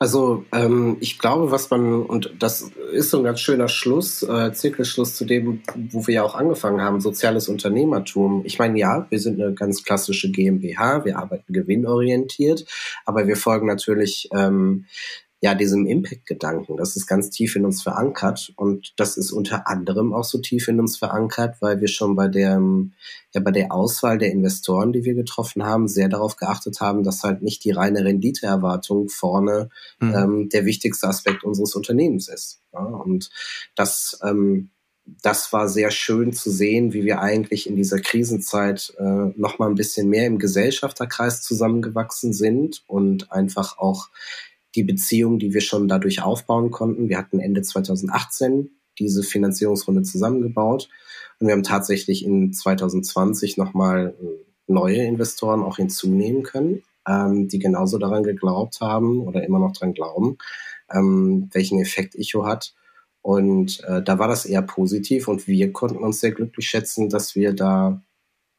Also 0.00 0.44
ähm, 0.52 0.96
ich 1.00 1.18
glaube, 1.18 1.50
was 1.50 1.70
man, 1.70 2.02
und 2.02 2.32
das 2.38 2.70
ist 2.92 3.10
so 3.10 3.18
ein 3.18 3.24
ganz 3.24 3.40
schöner 3.40 3.66
Schluss, 3.66 4.22
äh, 4.22 4.52
Zirkelschluss 4.52 5.16
zu 5.16 5.24
dem, 5.24 5.62
wo 5.90 6.06
wir 6.06 6.14
ja 6.14 6.22
auch 6.22 6.36
angefangen 6.36 6.80
haben, 6.80 7.00
soziales 7.00 7.48
Unternehmertum. 7.48 8.42
Ich 8.44 8.60
meine, 8.60 8.78
ja, 8.78 9.06
wir 9.10 9.18
sind 9.18 9.40
eine 9.40 9.54
ganz 9.54 9.82
klassische 9.82 10.30
GmbH, 10.30 11.04
wir 11.04 11.18
arbeiten 11.18 11.52
gewinnorientiert, 11.52 12.64
aber 13.06 13.26
wir 13.26 13.36
folgen 13.36 13.66
natürlich 13.66 14.28
ähm, 14.32 14.84
ja, 15.40 15.54
diesem 15.54 15.86
Impact-Gedanken. 15.86 16.76
Das 16.76 16.96
ist 16.96 17.06
ganz 17.06 17.30
tief 17.30 17.54
in 17.54 17.64
uns 17.64 17.82
verankert 17.82 18.52
und 18.56 18.92
das 18.96 19.16
ist 19.16 19.30
unter 19.30 19.68
anderem 19.68 20.12
auch 20.12 20.24
so 20.24 20.38
tief 20.38 20.66
in 20.66 20.80
uns 20.80 20.96
verankert, 20.96 21.56
weil 21.60 21.80
wir 21.80 21.86
schon 21.86 22.16
bei 22.16 22.26
der, 22.26 22.60
ja, 23.32 23.40
bei 23.40 23.52
der 23.52 23.72
Auswahl 23.72 24.18
der 24.18 24.32
Investoren, 24.32 24.92
die 24.92 25.04
wir 25.04 25.14
getroffen 25.14 25.64
haben, 25.64 25.86
sehr 25.86 26.08
darauf 26.08 26.36
geachtet 26.36 26.80
haben, 26.80 27.04
dass 27.04 27.22
halt 27.22 27.42
nicht 27.42 27.62
die 27.64 27.70
reine 27.70 28.04
Renditeerwartung 28.04 29.08
vorne 29.08 29.70
mhm. 30.00 30.14
ähm, 30.14 30.48
der 30.48 30.64
wichtigste 30.64 31.06
Aspekt 31.06 31.44
unseres 31.44 31.76
Unternehmens 31.76 32.28
ist. 32.28 32.60
Ja, 32.72 32.80
und 32.80 33.30
das, 33.76 34.18
ähm, 34.24 34.70
das 35.22 35.52
war 35.52 35.68
sehr 35.68 35.92
schön 35.92 36.32
zu 36.32 36.50
sehen, 36.50 36.92
wie 36.92 37.04
wir 37.04 37.20
eigentlich 37.20 37.68
in 37.68 37.76
dieser 37.76 38.00
Krisenzeit 38.00 38.92
äh, 38.98 39.32
noch 39.36 39.60
mal 39.60 39.68
ein 39.68 39.76
bisschen 39.76 40.08
mehr 40.08 40.26
im 40.26 40.38
Gesellschafterkreis 40.38 41.42
zusammengewachsen 41.42 42.32
sind 42.32 42.82
und 42.88 43.30
einfach 43.30 43.78
auch 43.78 44.08
die 44.78 44.84
Beziehung, 44.84 45.40
die 45.40 45.52
wir 45.52 45.60
schon 45.60 45.88
dadurch 45.88 46.22
aufbauen 46.22 46.70
konnten. 46.70 47.08
Wir 47.08 47.18
hatten 47.18 47.40
Ende 47.40 47.62
2018 47.62 48.70
diese 48.96 49.24
Finanzierungsrunde 49.24 50.02
zusammengebaut 50.02 50.88
und 51.40 51.48
wir 51.48 51.54
haben 51.54 51.64
tatsächlich 51.64 52.24
in 52.24 52.52
2020 52.52 53.56
nochmal 53.56 54.14
neue 54.68 55.02
Investoren 55.04 55.62
auch 55.62 55.78
hinzunehmen 55.78 56.44
können, 56.44 56.82
ähm, 57.08 57.48
die 57.48 57.58
genauso 57.58 57.98
daran 57.98 58.22
geglaubt 58.22 58.80
haben 58.80 59.20
oder 59.20 59.44
immer 59.44 59.58
noch 59.58 59.72
daran 59.72 59.94
glauben, 59.94 60.38
ähm, 60.92 61.48
welchen 61.52 61.80
Effekt 61.80 62.14
Icho 62.14 62.46
hat. 62.46 62.74
Und 63.20 63.82
äh, 63.84 64.00
da 64.00 64.20
war 64.20 64.28
das 64.28 64.46
eher 64.46 64.62
positiv 64.62 65.26
und 65.26 65.48
wir 65.48 65.72
konnten 65.72 66.04
uns 66.04 66.20
sehr 66.20 66.30
glücklich 66.30 66.68
schätzen, 66.68 67.08
dass 67.08 67.34
wir 67.34 67.52
da 67.52 68.00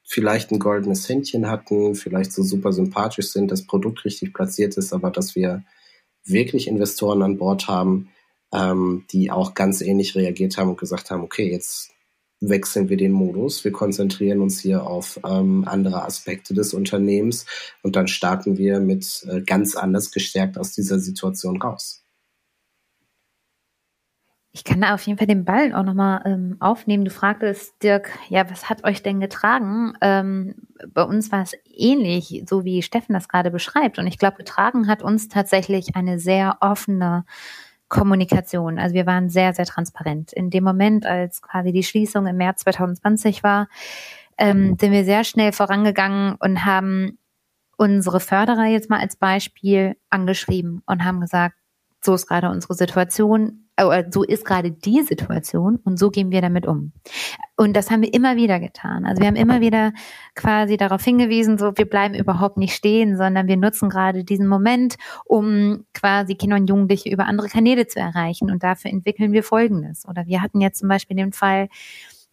vielleicht 0.03 0.51
ein 0.51 0.59
goldenes 0.59 1.07
Händchen 1.07 1.49
hatten, 1.49 1.95
vielleicht 1.95 2.33
so 2.33 2.43
super 2.43 2.73
sympathisch 2.73 3.31
sind, 3.31 3.51
das 3.51 3.65
Produkt 3.65 4.03
richtig 4.03 4.33
platziert 4.33 4.75
ist, 4.75 4.91
aber 4.91 5.11
dass 5.11 5.35
wir 5.35 5.63
wirklich 6.25 6.67
Investoren 6.67 7.21
an 7.21 7.37
Bord 7.37 7.67
haben, 7.67 8.09
ähm, 8.53 9.05
die 9.11 9.31
auch 9.31 9.53
ganz 9.53 9.81
ähnlich 9.81 10.15
reagiert 10.15 10.57
haben 10.57 10.69
und 10.69 10.79
gesagt 10.79 11.11
haben, 11.11 11.23
okay, 11.23 11.51
jetzt 11.51 11.91
wechseln 12.41 12.89
wir 12.89 12.97
den 12.97 13.11
Modus, 13.11 13.63
wir 13.63 13.71
konzentrieren 13.71 14.41
uns 14.41 14.59
hier 14.59 14.87
auf 14.87 15.19
ähm, 15.25 15.65
andere 15.67 16.03
Aspekte 16.03 16.53
des 16.53 16.73
Unternehmens 16.73 17.45
und 17.83 17.95
dann 17.95 18.07
starten 18.07 18.57
wir 18.57 18.79
mit 18.79 19.25
äh, 19.29 19.41
ganz 19.41 19.75
anders 19.75 20.11
gestärkt 20.11 20.57
aus 20.57 20.73
dieser 20.73 20.99
Situation 20.99 21.61
raus. 21.61 22.03
Ich 24.51 24.63
kann 24.63 24.81
da 24.81 24.95
auf 24.95 25.05
jeden 25.05 25.19
Fall 25.19 25.27
den 25.27 25.45
Ball 25.45 25.73
auch 25.73 25.83
nochmal 25.83 26.21
ähm, 26.25 26.57
aufnehmen. 26.59 27.05
Du 27.05 27.11
fragtest, 27.11 27.83
Dirk, 27.83 28.09
ja, 28.29 28.49
was 28.49 28.69
hat 28.69 28.83
euch 28.83 29.03
denn 29.03 29.19
getragen? 29.19 29.93
Ähm, 30.01 30.55
bei 30.91 31.03
uns 31.03 31.31
war 31.31 31.43
es 31.43 31.53
ähnlich, 31.79 32.43
so 32.47 32.65
wie 32.65 32.81
Steffen 32.81 33.13
das 33.13 33.27
gerade 33.27 33.51
beschreibt. 33.51 33.99
Und 33.99 34.07
ich 34.07 34.17
glaube, 34.17 34.37
getragen 34.37 34.87
hat 34.87 35.01
uns 35.01 35.27
tatsächlich 35.27 35.95
eine 35.95 36.19
sehr 36.19 36.57
offene 36.61 37.25
Kommunikation. 37.87 38.79
Also 38.79 38.93
wir 38.93 39.05
waren 39.05 39.29
sehr, 39.29 39.53
sehr 39.53 39.65
transparent. 39.65 40.31
In 40.33 40.49
dem 40.49 40.63
Moment, 40.63 41.05
als 41.05 41.41
quasi 41.41 41.71
die 41.71 41.83
Schließung 41.83 42.27
im 42.27 42.37
März 42.37 42.61
2020 42.61 43.43
war, 43.43 43.67
ähm, 44.37 44.77
sind 44.79 44.91
wir 44.91 45.03
sehr 45.03 45.23
schnell 45.23 45.51
vorangegangen 45.51 46.35
und 46.35 46.65
haben 46.65 47.17
unsere 47.77 48.19
Förderer 48.19 48.65
jetzt 48.65 48.89
mal 48.89 48.99
als 48.99 49.15
Beispiel 49.15 49.95
angeschrieben 50.09 50.83
und 50.85 51.03
haben 51.03 51.21
gesagt, 51.21 51.55
so 52.01 52.13
ist 52.13 52.27
gerade 52.27 52.49
unsere 52.49 52.75
Situation 52.75 53.68
so 54.11 54.23
ist 54.23 54.45
gerade 54.45 54.71
die 54.71 55.01
Situation 55.01 55.79
und 55.83 55.97
so 55.97 56.09
gehen 56.09 56.31
wir 56.31 56.41
damit 56.41 56.67
um. 56.67 56.91
Und 57.55 57.75
das 57.75 57.91
haben 57.91 58.01
wir 58.01 58.13
immer 58.13 58.35
wieder 58.35 58.59
getan. 58.59 59.05
Also 59.05 59.21
wir 59.21 59.27
haben 59.27 59.35
immer 59.35 59.61
wieder 59.61 59.91
quasi 60.35 60.77
darauf 60.77 61.03
hingewiesen, 61.03 61.57
so 61.57 61.77
wir 61.77 61.89
bleiben 61.89 62.15
überhaupt 62.15 62.57
nicht 62.57 62.73
stehen, 62.73 63.17
sondern 63.17 63.47
wir 63.47 63.57
nutzen 63.57 63.89
gerade 63.89 64.23
diesen 64.23 64.47
Moment, 64.47 64.95
um 65.25 65.85
quasi 65.93 66.35
Kinder 66.35 66.55
und 66.55 66.69
Jugendliche 66.69 67.09
über 67.09 67.25
andere 67.25 67.49
Kanäle 67.49 67.87
zu 67.87 67.99
erreichen. 67.99 68.51
Und 68.51 68.63
dafür 68.63 68.91
entwickeln 68.91 69.31
wir 69.31 69.43
Folgendes. 69.43 70.07
Oder 70.07 70.25
wir 70.25 70.41
hatten 70.41 70.61
jetzt 70.61 70.79
zum 70.79 70.89
Beispiel 70.89 71.17
den 71.17 71.33
Fall, 71.33 71.69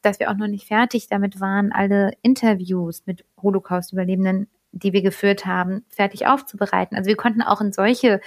dass 0.02 0.20
wir 0.20 0.30
auch 0.30 0.36
noch 0.36 0.48
nicht 0.48 0.66
fertig 0.66 1.08
damit 1.08 1.40
waren, 1.40 1.72
alle 1.72 2.12
Interviews 2.22 3.02
mit 3.06 3.24
Holocaust-Überlebenden, 3.42 4.48
die 4.72 4.92
wir 4.92 5.02
geführt 5.02 5.46
haben, 5.46 5.84
fertig 5.88 6.26
aufzubereiten. 6.26 6.96
Also 6.96 7.08
wir 7.08 7.16
konnten 7.16 7.42
auch 7.42 7.60
in 7.60 7.72
solche 7.72 8.20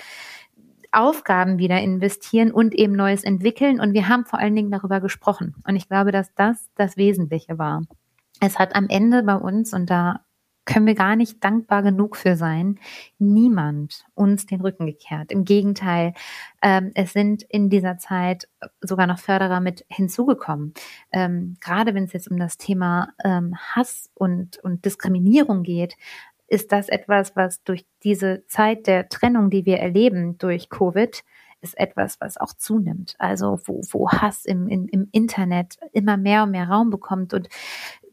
Aufgaben 0.91 1.59
wieder 1.59 1.79
investieren 1.79 2.51
und 2.51 2.73
eben 2.73 2.93
Neues 2.93 3.23
entwickeln. 3.23 3.79
Und 3.79 3.93
wir 3.93 4.07
haben 4.07 4.25
vor 4.25 4.39
allen 4.39 4.55
Dingen 4.55 4.71
darüber 4.71 4.99
gesprochen. 5.01 5.55
Und 5.67 5.75
ich 5.75 5.87
glaube, 5.87 6.11
dass 6.11 6.33
das 6.35 6.69
das 6.75 6.97
Wesentliche 6.97 7.57
war. 7.57 7.83
Es 8.39 8.57
hat 8.57 8.75
am 8.75 8.87
Ende 8.87 9.23
bei 9.23 9.35
uns, 9.35 9.73
und 9.73 9.89
da 9.89 10.21
können 10.69 10.85
wir 10.85 10.93
gar 10.93 11.15
nicht 11.15 11.43
dankbar 11.43 11.81
genug 11.81 12.15
für 12.15 12.35
sein, 12.35 12.79
niemand 13.17 14.05
uns 14.13 14.45
den 14.45 14.61
Rücken 14.61 14.85
gekehrt. 14.85 15.31
Im 15.31 15.43
Gegenteil, 15.43 16.13
ähm, 16.61 16.91
es 16.93 17.11
sind 17.11 17.41
in 17.41 17.71
dieser 17.71 17.97
Zeit 17.97 18.47
sogar 18.79 19.07
noch 19.07 19.17
Förderer 19.17 19.61
mit 19.61 19.83
hinzugekommen. 19.89 20.75
Ähm, 21.11 21.57
gerade 21.59 21.95
wenn 21.95 22.03
es 22.03 22.13
jetzt 22.13 22.29
um 22.29 22.37
das 22.37 22.57
Thema 22.57 23.09
ähm, 23.23 23.55
Hass 23.57 24.11
und, 24.13 24.59
und 24.59 24.85
Diskriminierung 24.85 25.63
geht, 25.63 25.95
ist 26.49 26.71
das 26.71 26.89
etwas, 26.89 27.35
was 27.35 27.63
durch 27.63 27.85
diese 28.03 28.43
Zeit 28.47 28.87
der 28.87 29.09
Trennung, 29.09 29.49
die 29.49 29.65
wir 29.65 29.77
erleben 29.77 30.37
durch 30.37 30.69
Covid, 30.69 31.23
ist 31.61 31.77
etwas, 31.77 32.19
was 32.19 32.37
auch 32.37 32.53
zunimmt. 32.53 33.15
Also 33.19 33.59
wo, 33.65 33.81
wo 33.91 34.09
Hass 34.09 34.45
im, 34.45 34.67
im, 34.67 34.87
im 34.87 35.09
Internet 35.11 35.77
immer 35.91 36.17
mehr 36.17 36.43
und 36.43 36.51
mehr 36.51 36.69
Raum 36.69 36.89
bekommt 36.89 37.33
und 37.33 37.49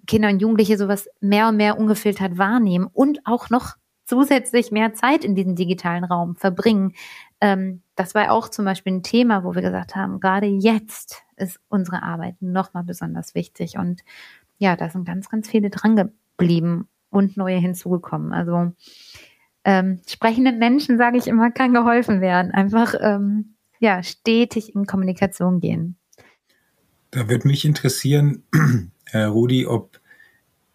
Kinder 0.07 0.29
und 0.29 0.41
Jugendliche 0.41 0.77
sowas 0.77 1.09
mehr 1.21 1.49
und 1.49 1.57
mehr 1.57 1.79
ungefiltert 1.79 2.39
wahrnehmen 2.39 2.89
und 2.93 3.21
auch 3.25 3.51
noch 3.51 3.77
zusätzlich 4.05 4.71
mehr 4.71 4.95
Zeit 4.95 5.25
in 5.25 5.35
diesem 5.35 5.57
digitalen 5.57 6.05
Raum 6.05 6.37
verbringen. 6.37 6.95
Ähm, 7.41 7.83
das 7.97 8.15
war 8.15 8.31
auch 8.31 8.49
zum 8.49 8.65
Beispiel 8.65 8.95
ein 8.95 9.03
Thema, 9.03 9.43
wo 9.43 9.55
wir 9.55 9.63
gesagt 9.63 9.97
haben, 9.97 10.21
gerade 10.21 10.47
jetzt 10.47 11.23
ist 11.37 11.59
unsere 11.69 12.03
Arbeit 12.03 12.37
nochmal 12.41 12.85
besonders 12.85 13.35
wichtig. 13.35 13.79
Und 13.79 14.03
ja, 14.59 14.77
da 14.77 14.89
sind 14.89 15.07
ganz, 15.07 15.29
ganz 15.29 15.49
viele 15.49 15.71
dran 15.71 15.97
geblieben 15.97 16.89
und 17.17 17.37
neue 17.37 17.57
hinzugekommen. 17.57 18.33
Also 18.33 18.73
ähm, 19.65 20.01
sprechenden 20.07 20.59
Menschen, 20.59 20.99
sage 20.99 21.17
ich 21.17 21.27
immer, 21.27 21.51
kann 21.51 21.73
geholfen 21.73 22.21
werden. 22.21 22.53
Einfach 22.53 22.95
ähm, 23.01 23.57
ja 23.81 24.03
stetig 24.03 24.75
in 24.75 24.87
Kommunikation 24.87 25.61
gehen. 25.61 25.97
Da 27.11 27.29
würde 27.29 27.49
mich 27.49 27.65
interessieren, 27.65 28.45
Herr 29.07 29.29
Rudi, 29.31 29.67
ob 29.67 29.99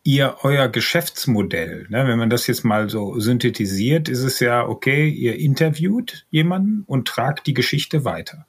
ihr 0.04 0.38
euer 0.42 0.68
Geschäftsmodell, 0.68 1.86
ne, 1.90 2.08
wenn 2.08 2.18
man 2.18 2.32
das 2.32 2.48
jetzt 2.48 2.66
mal 2.66 2.90
so 2.90 3.20
synthetisiert, 3.20 4.10
ist 4.10 4.24
es 4.24 4.40
ja, 4.40 4.68
okay, 4.68 5.08
ihr 5.08 5.38
interviewt 5.38 6.26
jemanden 6.32 6.84
und 6.88 7.08
tragt 7.08 7.46
die 7.46 7.54
Geschichte 7.54 8.04
weiter. 8.04 8.48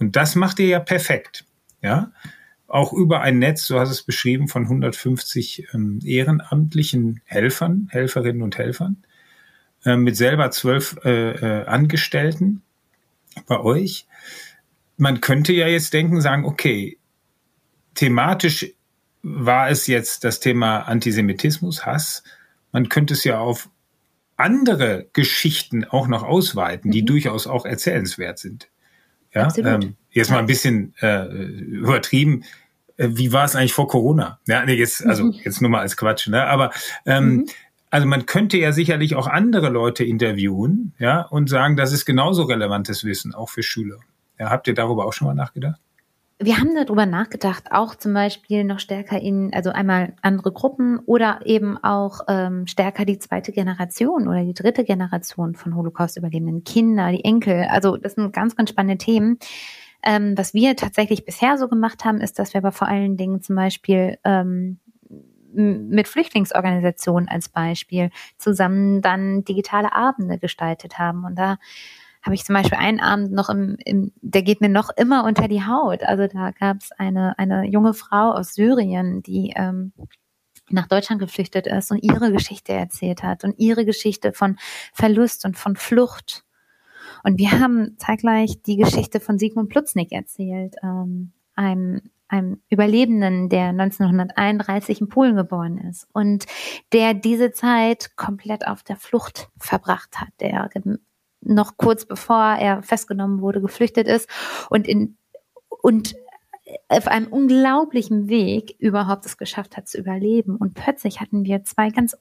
Und 0.00 0.16
das 0.16 0.34
macht 0.34 0.58
ihr 0.58 0.66
ja 0.66 0.80
perfekt. 0.80 1.44
Ja, 1.80 2.10
auch 2.66 2.92
über 2.92 3.20
ein 3.20 3.38
Netz, 3.38 3.66
so 3.66 3.78
hast 3.78 3.90
es 3.90 4.02
beschrieben, 4.02 4.48
von 4.48 4.62
150 4.64 5.68
ähm, 5.74 6.00
ehrenamtlichen 6.04 7.20
Helfern, 7.24 7.88
Helferinnen 7.90 8.42
und 8.42 8.58
Helfern, 8.58 9.04
äh, 9.84 9.96
mit 9.96 10.16
selber 10.16 10.50
zwölf 10.50 10.96
äh, 11.04 11.32
äh, 11.32 11.66
Angestellten 11.66 12.62
bei 13.46 13.60
euch. 13.60 14.06
Man 14.96 15.20
könnte 15.20 15.52
ja 15.52 15.66
jetzt 15.66 15.92
denken, 15.92 16.20
sagen, 16.20 16.44
okay, 16.44 16.98
thematisch 17.94 18.72
war 19.22 19.68
es 19.68 19.86
jetzt 19.86 20.24
das 20.24 20.40
Thema 20.40 20.80
Antisemitismus, 20.80 21.86
Hass. 21.86 22.22
Man 22.72 22.88
könnte 22.88 23.14
es 23.14 23.24
ja 23.24 23.38
auf 23.38 23.70
andere 24.36 25.08
Geschichten 25.12 25.84
auch 25.84 26.08
noch 26.08 26.22
ausweiten, 26.22 26.90
die 26.90 27.02
mhm. 27.02 27.06
durchaus 27.06 27.46
auch 27.46 27.64
erzählenswert 27.64 28.38
sind. 28.38 28.68
Ja, 29.34 29.52
ähm, 29.58 29.96
jetzt 30.10 30.30
mal 30.30 30.38
ein 30.38 30.46
bisschen 30.46 30.94
äh, 31.00 31.26
übertrieben. 31.26 32.44
Äh, 32.96 33.08
wie 33.12 33.32
war 33.32 33.44
es 33.44 33.56
eigentlich 33.56 33.72
vor 33.72 33.88
Corona? 33.88 34.38
Ja, 34.46 34.64
nee, 34.64 34.74
jetzt, 34.74 35.04
also 35.04 35.24
mhm. 35.24 35.32
jetzt 35.42 35.60
nur 35.60 35.70
mal 35.70 35.80
als 35.80 35.96
Quatsch, 35.96 36.28
ne? 36.28 36.44
Aber 36.46 36.70
ähm, 37.04 37.28
mhm. 37.28 37.46
also 37.90 38.06
man 38.06 38.26
könnte 38.26 38.56
ja 38.56 38.72
sicherlich 38.72 39.16
auch 39.16 39.26
andere 39.26 39.68
Leute 39.70 40.04
interviewen, 40.04 40.94
ja, 40.98 41.22
und 41.22 41.50
sagen, 41.50 41.76
das 41.76 41.92
ist 41.92 42.04
genauso 42.04 42.44
relevantes 42.44 43.04
Wissen, 43.04 43.34
auch 43.34 43.50
für 43.50 43.62
Schüler. 43.62 43.98
Ja, 44.38 44.50
habt 44.50 44.68
ihr 44.68 44.74
darüber 44.74 45.06
auch 45.06 45.12
schon 45.12 45.26
mal 45.26 45.34
nachgedacht? 45.34 45.80
Wir 46.38 46.58
haben 46.58 46.74
darüber 46.74 47.06
nachgedacht, 47.06 47.70
auch 47.70 47.94
zum 47.94 48.12
Beispiel 48.12 48.64
noch 48.64 48.80
stärker 48.80 49.20
in, 49.20 49.54
also 49.54 49.70
einmal 49.70 50.14
andere 50.20 50.52
Gruppen 50.52 50.98
oder 51.06 51.40
eben 51.44 51.78
auch 51.78 52.22
ähm, 52.28 52.66
stärker 52.66 53.04
die 53.04 53.18
zweite 53.18 53.52
Generation 53.52 54.26
oder 54.26 54.42
die 54.42 54.54
dritte 54.54 54.84
Generation 54.84 55.54
von 55.54 55.76
Holocaust-Überlebenden, 55.76 56.64
Kinder, 56.64 57.12
die 57.12 57.24
Enkel. 57.24 57.66
Also 57.70 57.96
das 57.96 58.14
sind 58.14 58.32
ganz, 58.32 58.56
ganz 58.56 58.70
spannende 58.70 58.98
Themen. 58.98 59.38
Ähm, 60.02 60.36
was 60.36 60.54
wir 60.54 60.74
tatsächlich 60.76 61.24
bisher 61.24 61.56
so 61.56 61.68
gemacht 61.68 62.04
haben, 62.04 62.20
ist, 62.20 62.38
dass 62.38 62.52
wir 62.52 62.58
aber 62.58 62.72
vor 62.72 62.88
allen 62.88 63.16
Dingen 63.16 63.40
zum 63.40 63.54
Beispiel 63.56 64.18
ähm, 64.24 64.80
mit 65.54 66.08
Flüchtlingsorganisationen 66.08 67.28
als 67.28 67.48
Beispiel 67.48 68.10
zusammen 68.38 69.02
dann 69.02 69.44
digitale 69.44 69.92
Abende 69.92 70.38
gestaltet 70.38 70.98
haben. 70.98 71.24
Und 71.24 71.36
da 71.36 71.58
habe 72.24 72.34
ich 72.34 72.44
zum 72.44 72.54
Beispiel 72.54 72.78
einen 72.78 73.00
Abend 73.00 73.32
noch 73.32 73.50
im, 73.50 73.76
im, 73.84 74.12
der 74.22 74.42
geht 74.42 74.62
mir 74.62 74.70
noch 74.70 74.88
immer 74.96 75.24
unter 75.24 75.46
die 75.46 75.64
Haut. 75.64 76.02
Also 76.02 76.26
da 76.26 76.52
gab 76.52 76.78
es 76.78 76.90
eine, 76.92 77.38
eine 77.38 77.66
junge 77.66 77.92
Frau 77.92 78.32
aus 78.32 78.54
Syrien, 78.54 79.22
die 79.22 79.52
ähm, 79.54 79.92
nach 80.70 80.88
Deutschland 80.88 81.20
geflüchtet 81.20 81.66
ist 81.66 81.90
und 81.90 82.02
ihre 82.02 82.32
Geschichte 82.32 82.72
erzählt 82.72 83.22
hat 83.22 83.44
und 83.44 83.58
ihre 83.58 83.84
Geschichte 83.84 84.32
von 84.32 84.56
Verlust 84.94 85.44
und 85.44 85.58
von 85.58 85.76
Flucht. 85.76 86.44
Und 87.22 87.38
wir 87.38 87.52
haben 87.52 87.96
zeitgleich 87.98 88.62
die 88.62 88.76
Geschichte 88.76 89.20
von 89.20 89.38
Sigmund 89.38 89.68
Plutznik 89.68 90.10
erzählt, 90.10 90.76
ähm, 90.82 91.32
einem, 91.54 92.00
einem 92.28 92.62
Überlebenden, 92.70 93.50
der 93.50 93.68
1931 93.68 95.02
in 95.02 95.08
Polen 95.10 95.36
geboren 95.36 95.76
ist 95.76 96.08
und 96.14 96.46
der 96.94 97.12
diese 97.12 97.52
Zeit 97.52 98.16
komplett 98.16 98.66
auf 98.66 98.82
der 98.82 98.96
Flucht 98.96 99.50
verbracht 99.58 100.18
hat, 100.18 100.30
der 100.40 100.70
noch 101.44 101.76
kurz 101.76 102.04
bevor 102.06 102.56
er 102.58 102.82
festgenommen 102.82 103.40
wurde, 103.40 103.60
geflüchtet 103.60 104.06
ist 104.06 104.28
und 104.70 104.86
in, 104.88 105.16
und 105.68 106.14
auf 106.88 107.08
einem 107.08 107.26
unglaublichen 107.26 108.28
Weg 108.28 108.74
überhaupt 108.78 109.26
es 109.26 109.36
geschafft 109.36 109.76
hat 109.76 109.88
zu 109.88 109.98
überleben. 109.98 110.56
Und 110.56 110.74
plötzlich 110.74 111.20
hatten 111.20 111.44
wir 111.44 111.64
zwei 111.64 111.90
ganz 111.90 112.16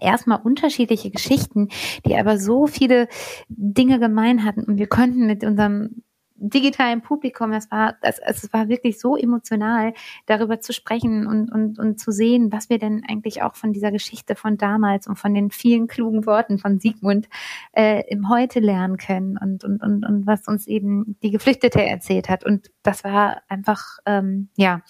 erstmal 0.00 0.40
unterschiedliche 0.42 1.10
Geschichten, 1.10 1.68
die 2.06 2.16
aber 2.16 2.38
so 2.38 2.66
viele 2.66 3.08
Dinge 3.48 3.98
gemein 3.98 4.44
hatten 4.44 4.64
und 4.64 4.78
wir 4.78 4.88
konnten 4.88 5.26
mit 5.26 5.44
unserem 5.44 6.02
digitalen 6.48 7.02
Publikum, 7.02 7.52
es 7.52 7.70
war, 7.70 7.96
es, 8.02 8.18
es 8.18 8.52
war 8.52 8.68
wirklich 8.68 8.98
so 8.98 9.16
emotional, 9.16 9.94
darüber 10.26 10.60
zu 10.60 10.72
sprechen 10.72 11.26
und, 11.26 11.50
und, 11.50 11.78
und 11.78 12.00
zu 12.00 12.10
sehen, 12.10 12.52
was 12.52 12.68
wir 12.68 12.78
denn 12.78 13.02
eigentlich 13.08 13.42
auch 13.42 13.54
von 13.54 13.72
dieser 13.72 13.92
Geschichte 13.92 14.34
von 14.34 14.56
damals 14.56 15.06
und 15.06 15.16
von 15.16 15.34
den 15.34 15.50
vielen 15.50 15.86
klugen 15.86 16.26
Worten 16.26 16.58
von 16.58 16.78
Sigmund 16.80 17.28
äh, 17.72 18.02
im 18.08 18.28
Heute 18.28 18.60
lernen 18.60 18.96
können 18.96 19.38
und, 19.38 19.64
und, 19.64 19.82
und, 19.82 20.04
und 20.04 20.26
was 20.26 20.48
uns 20.48 20.66
eben 20.66 21.16
die 21.22 21.30
Geflüchtete 21.30 21.82
erzählt 21.82 22.28
hat. 22.28 22.44
Und 22.44 22.70
das 22.82 23.04
war 23.04 23.42
einfach, 23.48 23.98
ähm, 24.04 24.48
ja, 24.56 24.82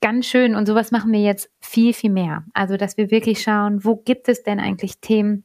ganz 0.00 0.26
schön. 0.26 0.54
Und 0.54 0.66
sowas 0.66 0.90
machen 0.90 1.12
wir 1.12 1.20
jetzt 1.20 1.50
viel, 1.60 1.94
viel 1.94 2.10
mehr. 2.10 2.44
Also, 2.52 2.76
dass 2.76 2.96
wir 2.96 3.10
wirklich 3.10 3.42
schauen, 3.42 3.84
wo 3.84 3.96
gibt 3.96 4.28
es 4.28 4.42
denn 4.42 4.60
eigentlich 4.60 5.00
Themen, 5.00 5.44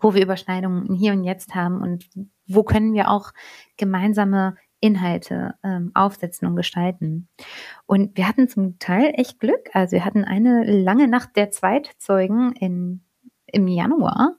wo 0.00 0.14
wir 0.14 0.22
Überschneidungen 0.22 0.94
hier 0.94 1.12
und 1.12 1.24
jetzt 1.24 1.54
haben 1.54 1.80
und 1.80 2.08
wo 2.46 2.62
können 2.62 2.94
wir 2.94 3.10
auch 3.10 3.32
gemeinsame 3.76 4.56
Inhalte 4.80 5.54
ähm, 5.64 5.90
aufsetzen 5.94 6.46
und 6.46 6.56
gestalten. 6.56 7.28
Und 7.86 8.16
wir 8.16 8.28
hatten 8.28 8.48
zum 8.48 8.78
Teil 8.78 9.12
echt 9.14 9.40
Glück. 9.40 9.70
Also 9.72 9.92
wir 9.92 10.04
hatten 10.04 10.24
eine 10.24 10.64
lange 10.64 11.08
Nacht 11.08 11.30
der 11.36 11.50
Zweitzeugen 11.50 12.52
in, 12.52 13.02
im 13.46 13.66
Januar. 13.66 14.36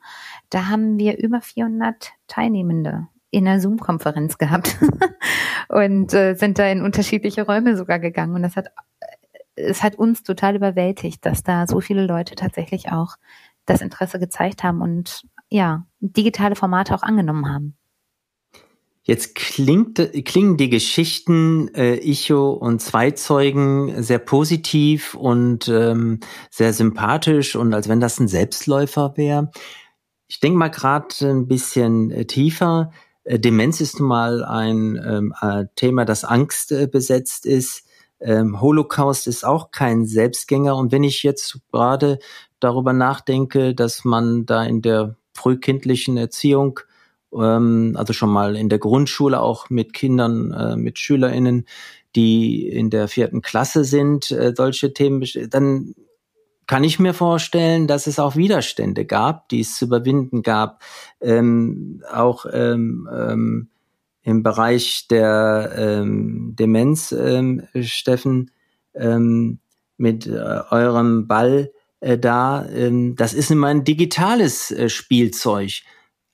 Da 0.49 0.67
haben 0.67 0.97
wir 0.97 1.17
über 1.17 1.41
400 1.41 2.11
Teilnehmende 2.27 3.07
in 3.31 3.47
einer 3.47 3.59
Zoom-Konferenz 3.59 4.37
gehabt 4.37 4.77
und 5.69 6.13
äh, 6.13 6.35
sind 6.35 6.57
da 6.57 6.67
in 6.67 6.81
unterschiedliche 6.81 7.45
Räume 7.45 7.75
sogar 7.75 7.99
gegangen. 7.99 8.35
Und 8.35 8.43
das 8.43 8.55
hat, 8.55 8.67
es 9.55 9.83
hat 9.83 9.95
uns 9.95 10.23
total 10.23 10.55
überwältigt, 10.55 11.25
dass 11.25 11.43
da 11.43 11.67
so 11.67 11.81
viele 11.81 12.05
Leute 12.05 12.35
tatsächlich 12.35 12.91
auch 12.91 13.17
das 13.65 13.81
Interesse 13.81 14.19
gezeigt 14.19 14.63
haben 14.63 14.81
und 14.81 15.27
ja, 15.49 15.85
digitale 15.99 16.55
Formate 16.55 16.93
auch 16.95 17.03
angenommen 17.03 17.47
haben. 17.47 17.75
Jetzt 19.03 19.33
klingt, 19.33 19.97
klingen 20.25 20.57
die 20.57 20.69
Geschichten 20.69 21.73
äh, 21.73 21.95
Icho 21.95 22.51
und 22.51 22.79
Zweizeugen 22.79 24.03
sehr 24.03 24.19
positiv 24.19 25.15
und 25.15 25.67
ähm, 25.67 26.19
sehr 26.51 26.73
sympathisch 26.73 27.55
und 27.55 27.73
als 27.73 27.89
wenn 27.89 27.99
das 27.99 28.19
ein 28.19 28.27
Selbstläufer 28.27 29.13
wäre. 29.15 29.49
Ich 30.27 30.39
denke 30.39 30.59
mal 30.59 30.67
gerade 30.67 31.07
ein 31.21 31.47
bisschen 31.47 32.11
äh, 32.11 32.25
tiefer. 32.25 32.91
Äh, 33.23 33.39
Demenz 33.39 33.81
ist 33.81 33.99
nun 33.99 34.09
mal 34.09 34.43
ein 34.43 34.99
ähm, 35.03 35.33
äh, 35.41 35.65
Thema, 35.75 36.05
das 36.05 36.23
Angst 36.23 36.71
äh, 36.71 36.85
besetzt 36.85 37.47
ist. 37.47 37.87
Ähm, 38.19 38.61
Holocaust 38.61 39.25
ist 39.25 39.43
auch 39.43 39.71
kein 39.71 40.05
Selbstgänger. 40.05 40.75
Und 40.75 40.91
wenn 40.91 41.03
ich 41.03 41.23
jetzt 41.23 41.59
gerade 41.71 42.19
darüber 42.59 42.93
nachdenke, 42.93 43.73
dass 43.73 44.05
man 44.05 44.45
da 44.45 44.63
in 44.63 44.83
der 44.83 45.15
frühkindlichen 45.39 46.17
Erziehung 46.17 46.79
ähm, 47.33 47.95
also 47.97 48.13
schon 48.13 48.29
mal 48.29 48.55
in 48.55 48.69
der 48.69 48.79
Grundschule 48.79 49.39
auch 49.41 49.69
mit 49.69 49.93
Kindern, 49.93 50.51
äh, 50.51 50.75
mit 50.75 50.99
SchülerInnen, 50.99 51.65
die 52.15 52.67
in 52.67 52.89
der 52.89 53.07
vierten 53.07 53.41
Klasse 53.41 53.83
sind, 53.83 54.31
äh, 54.31 54.53
solche 54.55 54.93
Themen, 54.93 55.23
dann 55.49 55.93
kann 56.65 56.83
ich 56.83 56.99
mir 56.99 57.13
vorstellen, 57.13 57.87
dass 57.87 58.07
es 58.07 58.19
auch 58.19 58.35
Widerstände 58.35 59.05
gab, 59.05 59.49
die 59.49 59.61
es 59.61 59.75
zu 59.75 59.85
überwinden 59.85 60.43
gab, 60.43 60.83
ähm, 61.19 62.03
auch 62.11 62.45
ähm, 62.51 63.09
ähm, 63.11 63.69
im 64.21 64.43
Bereich 64.43 65.07
der 65.07 65.71
ähm, 65.75 66.55
Demenz, 66.57 67.11
ähm, 67.11 67.63
Steffen, 67.81 68.51
ähm, 68.93 69.59
mit 69.97 70.27
äh, 70.27 70.61
eurem 70.69 71.27
Ball 71.27 71.71
äh, 71.99 72.17
da. 72.17 72.67
Ähm, 72.69 73.15
das 73.15 73.33
ist 73.33 73.51
immer 73.51 73.67
ein 73.67 73.83
digitales 73.83 74.71
äh, 74.71 74.89
Spielzeug 74.89 75.81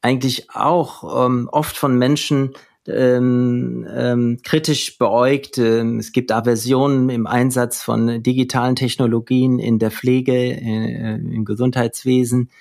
eigentlich 0.06 0.52
auch 0.52 1.26
ähm, 1.26 1.50
oft 1.52 1.76
von 1.76 1.98
Menschen 1.98 2.54
ähm, 2.88 3.88
ähm, 3.92 4.38
kritisch 4.44 5.00
beäugt. 5.00 5.58
Ähm, 5.58 5.98
es 5.98 6.12
gibt 6.12 6.32
Aversionen 6.32 7.10
im 7.10 7.26
Einsatz 7.26 7.82
von 7.82 8.22
digitalen 8.22 8.76
Technologien 8.76 9.58
in 9.58 9.80
der 9.80 9.90
Pflege, 9.90 10.34
äh, 10.34 11.16
im 11.16 11.44
Gesundheitswesen. 11.44 12.52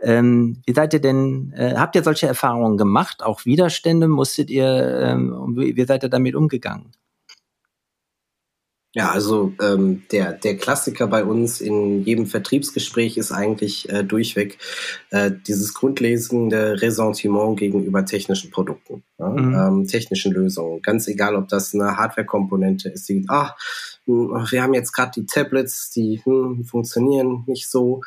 Ähm, 0.00 0.62
wie 0.64 0.72
seid 0.72 0.94
ihr 0.94 1.00
denn, 1.00 1.52
äh, 1.54 1.74
habt 1.76 1.96
ihr 1.96 2.02
solche 2.02 2.26
Erfahrungen 2.26 2.78
gemacht? 2.78 3.22
Auch 3.22 3.44
Widerstände 3.44 4.08
musstet 4.08 4.48
ihr, 4.48 5.00
ähm, 5.02 5.54
wie, 5.54 5.76
wie 5.76 5.84
seid 5.84 6.02
ihr 6.02 6.08
damit 6.08 6.34
umgegangen? 6.34 6.92
Ja, 8.96 9.10
also 9.10 9.52
ähm, 9.60 10.04
der, 10.10 10.32
der 10.32 10.56
Klassiker 10.56 11.06
bei 11.06 11.22
uns 11.22 11.60
in 11.60 12.02
jedem 12.04 12.24
Vertriebsgespräch 12.24 13.18
ist 13.18 13.30
eigentlich 13.30 13.90
äh, 13.90 14.02
durchweg 14.02 14.56
äh, 15.10 15.30
dieses 15.46 15.74
grundlegende 15.74 16.80
Ressentiment 16.80 17.58
gegenüber 17.58 18.06
technischen 18.06 18.50
Produkten, 18.50 19.02
ja? 19.18 19.28
mhm. 19.28 19.54
ähm, 19.54 19.86
technischen 19.86 20.32
Lösungen. 20.32 20.80
Ganz 20.80 21.08
egal, 21.08 21.36
ob 21.36 21.48
das 21.48 21.74
eine 21.74 21.98
Hardware-Komponente 21.98 22.88
ist, 22.88 23.06
die, 23.10 23.26
ach, 23.28 23.54
hm, 24.06 24.30
wir 24.50 24.62
haben 24.62 24.72
jetzt 24.72 24.92
gerade 24.92 25.10
die 25.14 25.26
Tablets, 25.26 25.90
die 25.90 26.22
hm, 26.24 26.64
funktionieren 26.64 27.44
nicht 27.46 27.68
so. 27.68 28.00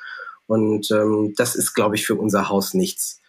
Und 0.48 0.90
ähm, 0.90 1.36
das 1.38 1.56
ist, 1.56 1.76
glaube 1.76 1.98
ich, 1.98 2.08
für 2.08 2.16
unser 2.16 2.50
Haus 2.50 2.74
nichts. 2.74 3.22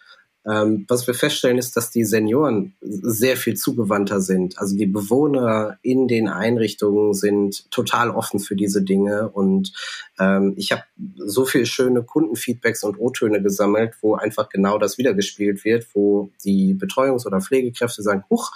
Ähm, 0.49 0.85
was 0.87 1.05
wir 1.05 1.13
feststellen, 1.13 1.59
ist, 1.59 1.77
dass 1.77 1.91
die 1.91 2.03
Senioren 2.03 2.73
sehr 2.81 3.37
viel 3.37 3.55
zugewandter 3.55 4.21
sind. 4.21 4.57
Also 4.57 4.75
die 4.75 4.87
Bewohner 4.87 5.77
in 5.83 6.07
den 6.07 6.27
Einrichtungen 6.27 7.13
sind 7.13 7.69
total 7.69 8.09
offen 8.09 8.39
für 8.39 8.55
diese 8.55 8.81
Dinge. 8.81 9.29
Und 9.29 9.71
ähm, 10.19 10.53
ich 10.57 10.71
habe 10.71 10.83
so 11.17 11.45
viel 11.45 11.67
schöne 11.67 12.01
Kundenfeedbacks 12.01 12.83
und 12.83 12.99
O-Töne 12.99 13.43
gesammelt, 13.43 13.93
wo 14.01 14.15
einfach 14.15 14.49
genau 14.49 14.79
das 14.79 14.97
wiedergespielt 14.97 15.63
wird, 15.63 15.85
wo 15.93 16.31
die 16.43 16.73
Betreuungs- 16.73 17.27
oder 17.27 17.39
Pflegekräfte 17.39 18.01
sagen, 18.01 18.23
huch, 18.31 18.51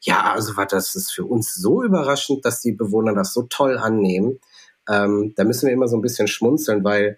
ja, 0.00 0.32
also 0.32 0.56
was, 0.56 0.68
das 0.68 0.96
ist 0.96 1.12
für 1.12 1.24
uns 1.24 1.54
so 1.54 1.84
überraschend, 1.84 2.44
dass 2.44 2.60
die 2.60 2.72
Bewohner 2.72 3.14
das 3.14 3.32
so 3.32 3.42
toll 3.42 3.78
annehmen. 3.78 4.40
Ähm, 4.88 5.34
da 5.36 5.44
müssen 5.44 5.66
wir 5.66 5.72
immer 5.72 5.86
so 5.86 5.96
ein 5.96 6.02
bisschen 6.02 6.26
schmunzeln, 6.26 6.82
weil 6.82 7.16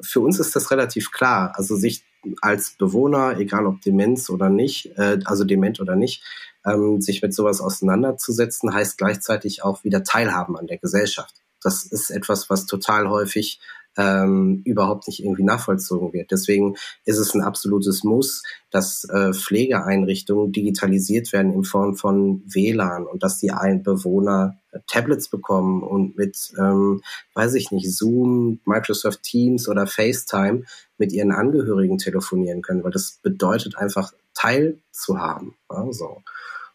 für 0.00 0.20
uns 0.20 0.38
ist 0.40 0.54
das 0.56 0.70
relativ 0.70 1.10
klar. 1.10 1.52
Also 1.56 1.76
sich 1.76 2.04
als 2.40 2.76
Bewohner, 2.78 3.38
egal 3.38 3.66
ob 3.66 3.80
Demenz 3.82 4.30
oder 4.30 4.48
nicht, 4.48 4.96
äh, 4.96 5.18
also 5.24 5.44
dement 5.44 5.80
oder 5.80 5.96
nicht, 5.96 6.22
ähm, 6.64 7.00
sich 7.00 7.22
mit 7.22 7.34
sowas 7.34 7.60
auseinanderzusetzen, 7.60 8.72
heißt 8.72 8.98
gleichzeitig 8.98 9.62
auch 9.62 9.84
wieder 9.84 10.02
teilhaben 10.02 10.56
an 10.56 10.66
der 10.66 10.78
Gesellschaft. 10.78 11.34
Das 11.62 11.84
ist 11.84 12.10
etwas, 12.10 12.50
was 12.50 12.66
total 12.66 13.08
häufig 13.08 13.60
ähm, 13.96 14.62
überhaupt 14.64 15.06
nicht 15.06 15.22
irgendwie 15.22 15.44
nachvollzogen 15.44 16.12
wird. 16.12 16.30
Deswegen 16.30 16.76
ist 17.04 17.18
es 17.18 17.34
ein 17.34 17.42
absolutes 17.42 18.04
Muss, 18.04 18.42
dass 18.70 19.04
äh, 19.04 19.32
Pflegeeinrichtungen 19.32 20.52
digitalisiert 20.52 21.32
werden 21.32 21.52
in 21.52 21.64
Form 21.64 21.96
von 21.96 22.42
WLAN 22.46 23.06
und 23.06 23.22
dass 23.22 23.38
die 23.38 23.52
Bewohner 23.82 24.56
äh, 24.72 24.80
Tablets 24.86 25.28
bekommen 25.28 25.82
und 25.82 26.16
mit, 26.16 26.52
ähm, 26.58 27.02
weiß 27.34 27.54
ich 27.54 27.70
nicht, 27.70 27.90
Zoom, 27.90 28.60
Microsoft 28.64 29.22
Teams 29.22 29.68
oder 29.68 29.86
FaceTime 29.86 30.64
mit 30.98 31.12
ihren 31.12 31.32
Angehörigen 31.32 31.98
telefonieren 31.98 32.62
können, 32.62 32.82
weil 32.82 32.92
das 32.92 33.20
bedeutet 33.22 33.76
einfach 33.76 34.12
teilzuhaben. 34.34 35.54
Also. 35.68 36.22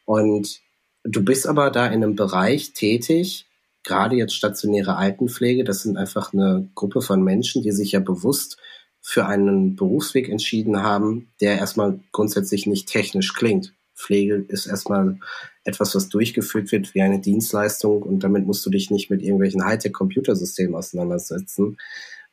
Und 0.05 0.61
du 1.03 1.23
bist 1.23 1.47
aber 1.47 1.69
da 1.69 1.87
in 1.87 2.03
einem 2.03 2.15
Bereich 2.15 2.73
tätig, 2.73 3.48
gerade 3.83 4.15
jetzt 4.15 4.35
stationäre 4.35 4.95
Altenpflege, 4.95 5.63
das 5.63 5.83
sind 5.83 5.97
einfach 5.97 6.33
eine 6.33 6.69
Gruppe 6.75 7.01
von 7.01 7.23
Menschen, 7.23 7.63
die 7.63 7.71
sich 7.71 7.93
ja 7.93 7.99
bewusst 7.99 8.57
für 9.01 9.25
einen 9.25 9.75
Berufsweg 9.75 10.29
entschieden 10.29 10.83
haben, 10.83 11.31
der 11.41 11.57
erstmal 11.57 11.99
grundsätzlich 12.11 12.67
nicht 12.67 12.87
technisch 12.89 13.33
klingt. 13.33 13.73
Pflege 13.95 14.45
ist 14.47 14.65
erstmal 14.65 15.19
etwas, 15.63 15.95
was 15.95 16.09
durchgeführt 16.09 16.71
wird 16.71 16.93
wie 16.95 17.01
eine 17.01 17.19
Dienstleistung 17.19 18.01
und 18.01 18.23
damit 18.23 18.45
musst 18.45 18.65
du 18.65 18.69
dich 18.69 18.91
nicht 18.91 19.09
mit 19.09 19.21
irgendwelchen 19.21 19.65
Hightech-Computersystemen 19.65 20.75
auseinandersetzen, 20.75 21.77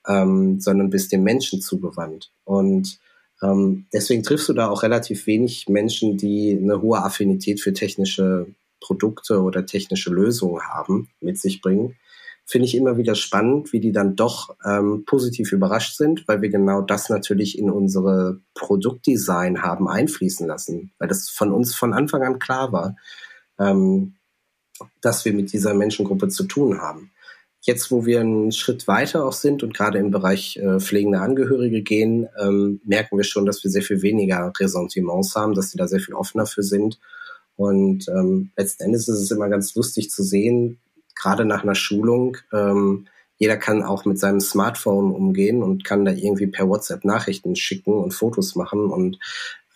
ähm, 0.06 0.60
sondern 0.60 0.90
bist 0.90 1.12
dem 1.12 1.22
Menschen 1.22 1.60
zugewandt. 1.60 2.30
Und 2.44 2.98
ähm, 3.42 3.86
deswegen 3.92 4.22
triffst 4.22 4.48
du 4.48 4.52
da 4.52 4.68
auch 4.68 4.82
relativ 4.82 5.26
wenig 5.26 5.68
Menschen, 5.68 6.16
die 6.16 6.58
eine 6.60 6.80
hohe 6.80 7.02
Affinität 7.02 7.60
für 7.60 7.72
technische 7.72 8.46
Produkte 8.86 9.42
oder 9.42 9.66
technische 9.66 10.10
Lösungen 10.10 10.62
haben, 10.62 11.08
mit 11.20 11.40
sich 11.40 11.60
bringen, 11.60 11.96
finde 12.44 12.66
ich 12.66 12.76
immer 12.76 12.96
wieder 12.96 13.16
spannend, 13.16 13.72
wie 13.72 13.80
die 13.80 13.90
dann 13.90 14.14
doch 14.14 14.56
ähm, 14.64 15.02
positiv 15.04 15.50
überrascht 15.50 15.96
sind, 15.96 16.28
weil 16.28 16.40
wir 16.42 16.48
genau 16.48 16.80
das 16.80 17.08
natürlich 17.08 17.58
in 17.58 17.68
unsere 17.68 18.40
Produktdesign 18.54 19.62
haben 19.62 19.88
einfließen 19.88 20.46
lassen, 20.46 20.92
weil 20.98 21.08
das 21.08 21.28
von 21.28 21.52
uns 21.52 21.74
von 21.74 21.92
Anfang 21.92 22.22
an 22.22 22.38
klar 22.38 22.70
war, 22.70 22.96
ähm, 23.58 24.14
dass 25.00 25.24
wir 25.24 25.32
mit 25.32 25.52
dieser 25.52 25.74
Menschengruppe 25.74 26.28
zu 26.28 26.44
tun 26.44 26.80
haben. 26.80 27.10
Jetzt, 27.62 27.90
wo 27.90 28.06
wir 28.06 28.20
einen 28.20 28.52
Schritt 28.52 28.86
weiter 28.86 29.24
auch 29.24 29.32
sind 29.32 29.64
und 29.64 29.74
gerade 29.74 29.98
im 29.98 30.12
Bereich 30.12 30.56
äh, 30.58 30.78
pflegende 30.78 31.18
Angehörige 31.18 31.82
gehen, 31.82 32.28
ähm, 32.40 32.80
merken 32.84 33.16
wir 33.16 33.24
schon, 33.24 33.44
dass 33.44 33.64
wir 33.64 33.72
sehr 33.72 33.82
viel 33.82 34.02
weniger 34.02 34.52
Ressentiments 34.60 35.34
haben, 35.34 35.54
dass 35.54 35.70
sie 35.70 35.78
da 35.78 35.88
sehr 35.88 35.98
viel 35.98 36.14
offener 36.14 36.46
für 36.46 36.62
sind 36.62 37.00
und 37.56 38.06
ähm, 38.08 38.50
letzten 38.56 38.84
Endes 38.84 39.08
ist 39.08 39.20
es 39.20 39.30
immer 39.30 39.48
ganz 39.48 39.74
lustig 39.74 40.10
zu 40.10 40.22
sehen, 40.22 40.78
gerade 41.14 41.44
nach 41.44 41.62
einer 41.62 41.74
Schulung, 41.74 42.36
ähm, 42.52 43.06
jeder 43.38 43.56
kann 43.56 43.82
auch 43.82 44.04
mit 44.04 44.18
seinem 44.18 44.40
Smartphone 44.40 45.12
umgehen 45.12 45.62
und 45.62 45.84
kann 45.84 46.04
da 46.04 46.12
irgendwie 46.12 46.46
per 46.46 46.68
WhatsApp 46.68 47.04
Nachrichten 47.04 47.54
schicken 47.54 47.92
und 47.92 48.14
Fotos 48.14 48.54
machen 48.56 48.90
und 48.90 49.18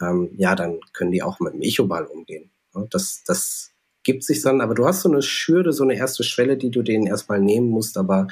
ähm, 0.01 0.31
ja, 0.37 0.55
dann 0.55 0.81
können 0.93 1.13
die 1.13 1.23
auch 1.23 1.41
mit 1.41 1.53
dem 1.53 1.61
Echoball 1.61 2.07
umgehen. 2.07 2.51
Das, 2.91 3.23
das 3.27 3.71
gibt 4.03 4.25
sich 4.25 4.43
dann, 4.43 4.61
aber 4.61 4.75
du 4.75 4.87
hast 4.87 5.03
so 5.03 5.11
eine 5.11 5.23
Schürde, 5.23 5.73
so 5.73 5.85
eine 5.85 5.95
erste 5.95 6.25
Schwelle, 6.25 6.57
die 6.57 6.71
du 6.71 6.83
denen 6.83 7.07
erstmal 7.07 7.41
nehmen 7.41 7.69
musst, 7.69 7.99
aber 7.99 8.29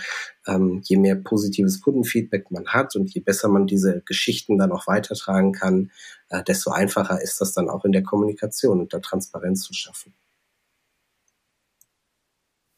ähm, 0.46 0.80
je 0.84 0.96
mehr 0.96 1.16
positives 1.16 1.80
Kundenfeedback 1.80 2.50
man 2.50 2.66
hat 2.68 2.96
und 2.96 3.12
je 3.12 3.20
besser 3.20 3.48
man 3.48 3.66
diese 3.66 4.02
Geschichten 4.06 4.58
dann 4.58 4.72
auch 4.72 4.86
weitertragen 4.86 5.52
kann, 5.52 5.90
äh, 6.30 6.42
desto 6.42 6.70
einfacher 6.70 7.20
ist 7.20 7.40
das 7.40 7.52
dann 7.52 7.68
auch 7.68 7.84
in 7.84 7.92
der 7.92 8.02
Kommunikation 8.02 8.80
und 8.80 8.92
der 8.92 9.02
Transparenz 9.02 9.62
zu 9.62 9.74
schaffen. 9.74 10.14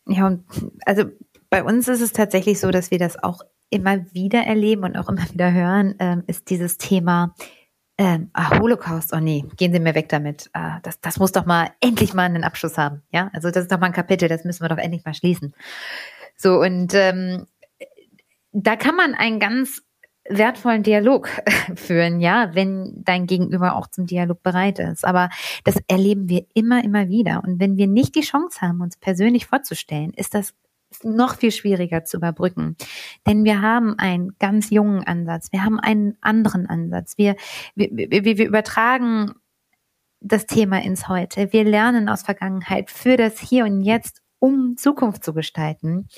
Ja, 0.09 0.27
und 0.27 0.45
also 0.87 1.05
bei 1.51 1.63
uns 1.63 1.87
ist 1.87 2.01
es 2.01 2.13
tatsächlich 2.13 2.59
so, 2.59 2.71
dass 2.71 2.91
wir 2.91 2.99
das 2.99 3.23
auch 3.23 3.43
immer 3.71 4.13
wieder 4.13 4.41
erleben 4.41 4.83
und 4.83 4.97
auch 4.97 5.09
immer 5.09 5.31
wieder 5.31 5.53
hören, 5.53 5.95
ähm, 6.01 6.25
ist 6.27 6.51
dieses 6.51 6.79
Thema, 6.79 7.35
ähm, 8.01 8.31
ah, 8.33 8.59
Holocaust, 8.59 9.13
oh 9.13 9.21
nee, 9.21 9.45
gehen 9.59 9.75
Sie 9.75 9.79
mir 9.79 9.95
weg 9.95 10.09
damit. 10.09 10.49
Ah, 10.55 10.81
das, 10.83 11.03
das 11.03 11.19
muss 11.19 11.33
doch 11.33 11.45
mal 11.45 11.69
endlich 11.83 12.15
mal 12.15 12.23
einen 12.23 12.45
Abschluss 12.45 12.79
haben. 12.79 13.03
Ja, 13.13 13.29
also 13.35 13.51
das 13.51 13.65
ist 13.65 13.73
doch 13.73 13.79
mal 13.79 13.89
ein 13.89 13.93
Kapitel, 13.93 14.27
das 14.27 14.43
müssen 14.43 14.65
wir 14.65 14.71
doch 14.71 14.79
endlich 14.79 15.05
mal 15.05 15.13
schließen. 15.13 15.53
So, 16.35 16.63
und 16.63 16.95
ähm, 16.95 17.47
da 18.53 18.77
kann 18.77 18.97
man 18.97 19.13
einen 19.13 19.39
ganz 19.39 19.83
wertvollen 20.27 20.83
Dialog 20.83 21.29
führen, 21.75 22.21
ja, 22.21 22.55
wenn 22.55 23.03
dein 23.05 23.27
Gegenüber 23.27 23.77
auch 23.77 23.87
zum 23.87 24.07
Dialog 24.07 24.43
bereit 24.43 24.79
ist. 24.79 25.05
Aber 25.05 25.29
das 25.65 25.77
erleben 25.87 26.31
wir 26.31 26.47
immer, 26.55 26.83
immer 26.83 27.11
wieder. 27.11 27.43
Und 27.45 27.61
wenn 27.61 27.77
wir 27.77 27.87
nicht 27.87 28.15
die 28.15 28.23
Chance 28.23 28.63
haben, 28.63 28.81
uns 28.81 28.97
persönlich 28.97 29.45
vorzustellen, 29.45 30.15
ist 30.15 30.33
das 30.33 30.55
noch 31.03 31.37
viel 31.37 31.53
schwieriger 31.53 32.05
zu 32.05 32.17
überbrücken. 32.17 32.77
Denn 33.27 33.45
wir 33.45 33.63
haben 33.63 33.99
einen 33.99 34.37
ganz 34.39 34.71
jungen 34.71 35.07
Ansatz, 35.07 35.53
wir 35.53 35.65
haben 35.65 35.79
einen 35.79 36.17
anderen 36.21 36.67
Ansatz. 36.67 37.17
Wir, 37.17 37.37
wir, 37.75 37.91
wir, 37.93 38.25
wir 38.25 38.47
übertragen 38.47 39.33
das 40.21 40.47
Thema 40.47 40.83
ins 40.83 41.09
Heute. 41.09 41.53
Wir 41.53 41.65
lernen 41.65 42.09
aus 42.09 42.23
Vergangenheit 42.23 42.91
für 42.91 43.17
das 43.17 43.39
Hier 43.39 43.65
und 43.65 43.83
Jetzt, 43.83 44.23
um 44.39 44.77
Zukunft 44.77 45.25
zu 45.25 45.33
gestalten. 45.33 46.09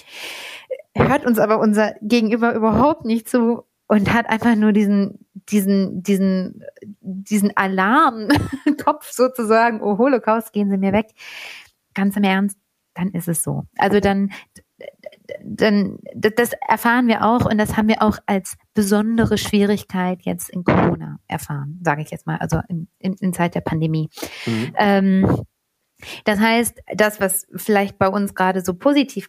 Hört 0.94 1.24
uns 1.24 1.38
aber 1.38 1.58
unser 1.58 1.94
Gegenüber 2.02 2.54
überhaupt 2.54 3.04
nicht 3.04 3.28
zu 3.28 3.64
und 3.86 4.12
hat 4.12 4.28
einfach 4.28 4.56
nur 4.56 4.72
diesen, 4.72 5.26
diesen, 5.34 6.02
diesen, 6.02 6.64
diesen 7.00 7.56
Alarmkopf 7.56 9.10
sozusagen, 9.12 9.80
oh 9.80 9.98
Holocaust, 9.98 10.52
gehen 10.52 10.70
Sie 10.70 10.78
mir 10.78 10.92
weg. 10.92 11.10
Ganz 11.94 12.16
im 12.16 12.24
Ernst, 12.24 12.58
dann 12.94 13.10
ist 13.10 13.28
es 13.28 13.42
so. 13.42 13.64
Also 13.76 14.00
dann, 14.00 14.32
dann, 15.44 15.98
das 16.14 16.50
erfahren 16.68 17.08
wir 17.08 17.24
auch 17.24 17.44
und 17.44 17.58
das 17.58 17.76
haben 17.76 17.88
wir 17.88 18.02
auch 18.02 18.18
als 18.26 18.56
besondere 18.74 19.38
Schwierigkeit 19.38 20.22
jetzt 20.22 20.50
in 20.50 20.64
Corona 20.64 21.18
erfahren, 21.28 21.80
sage 21.82 22.02
ich 22.02 22.10
jetzt 22.10 22.26
mal, 22.26 22.38
also 22.38 22.60
in, 22.68 22.88
in, 22.98 23.14
in 23.14 23.32
Zeit 23.32 23.54
der 23.54 23.60
Pandemie. 23.60 24.08
Mhm. 24.46 24.74
Ähm, 24.76 25.44
das 26.24 26.40
heißt, 26.40 26.80
das, 26.94 27.20
was 27.20 27.46
vielleicht 27.54 27.98
bei 27.98 28.08
uns 28.08 28.34
gerade 28.34 28.62
so 28.62 28.74
positiv 28.74 29.28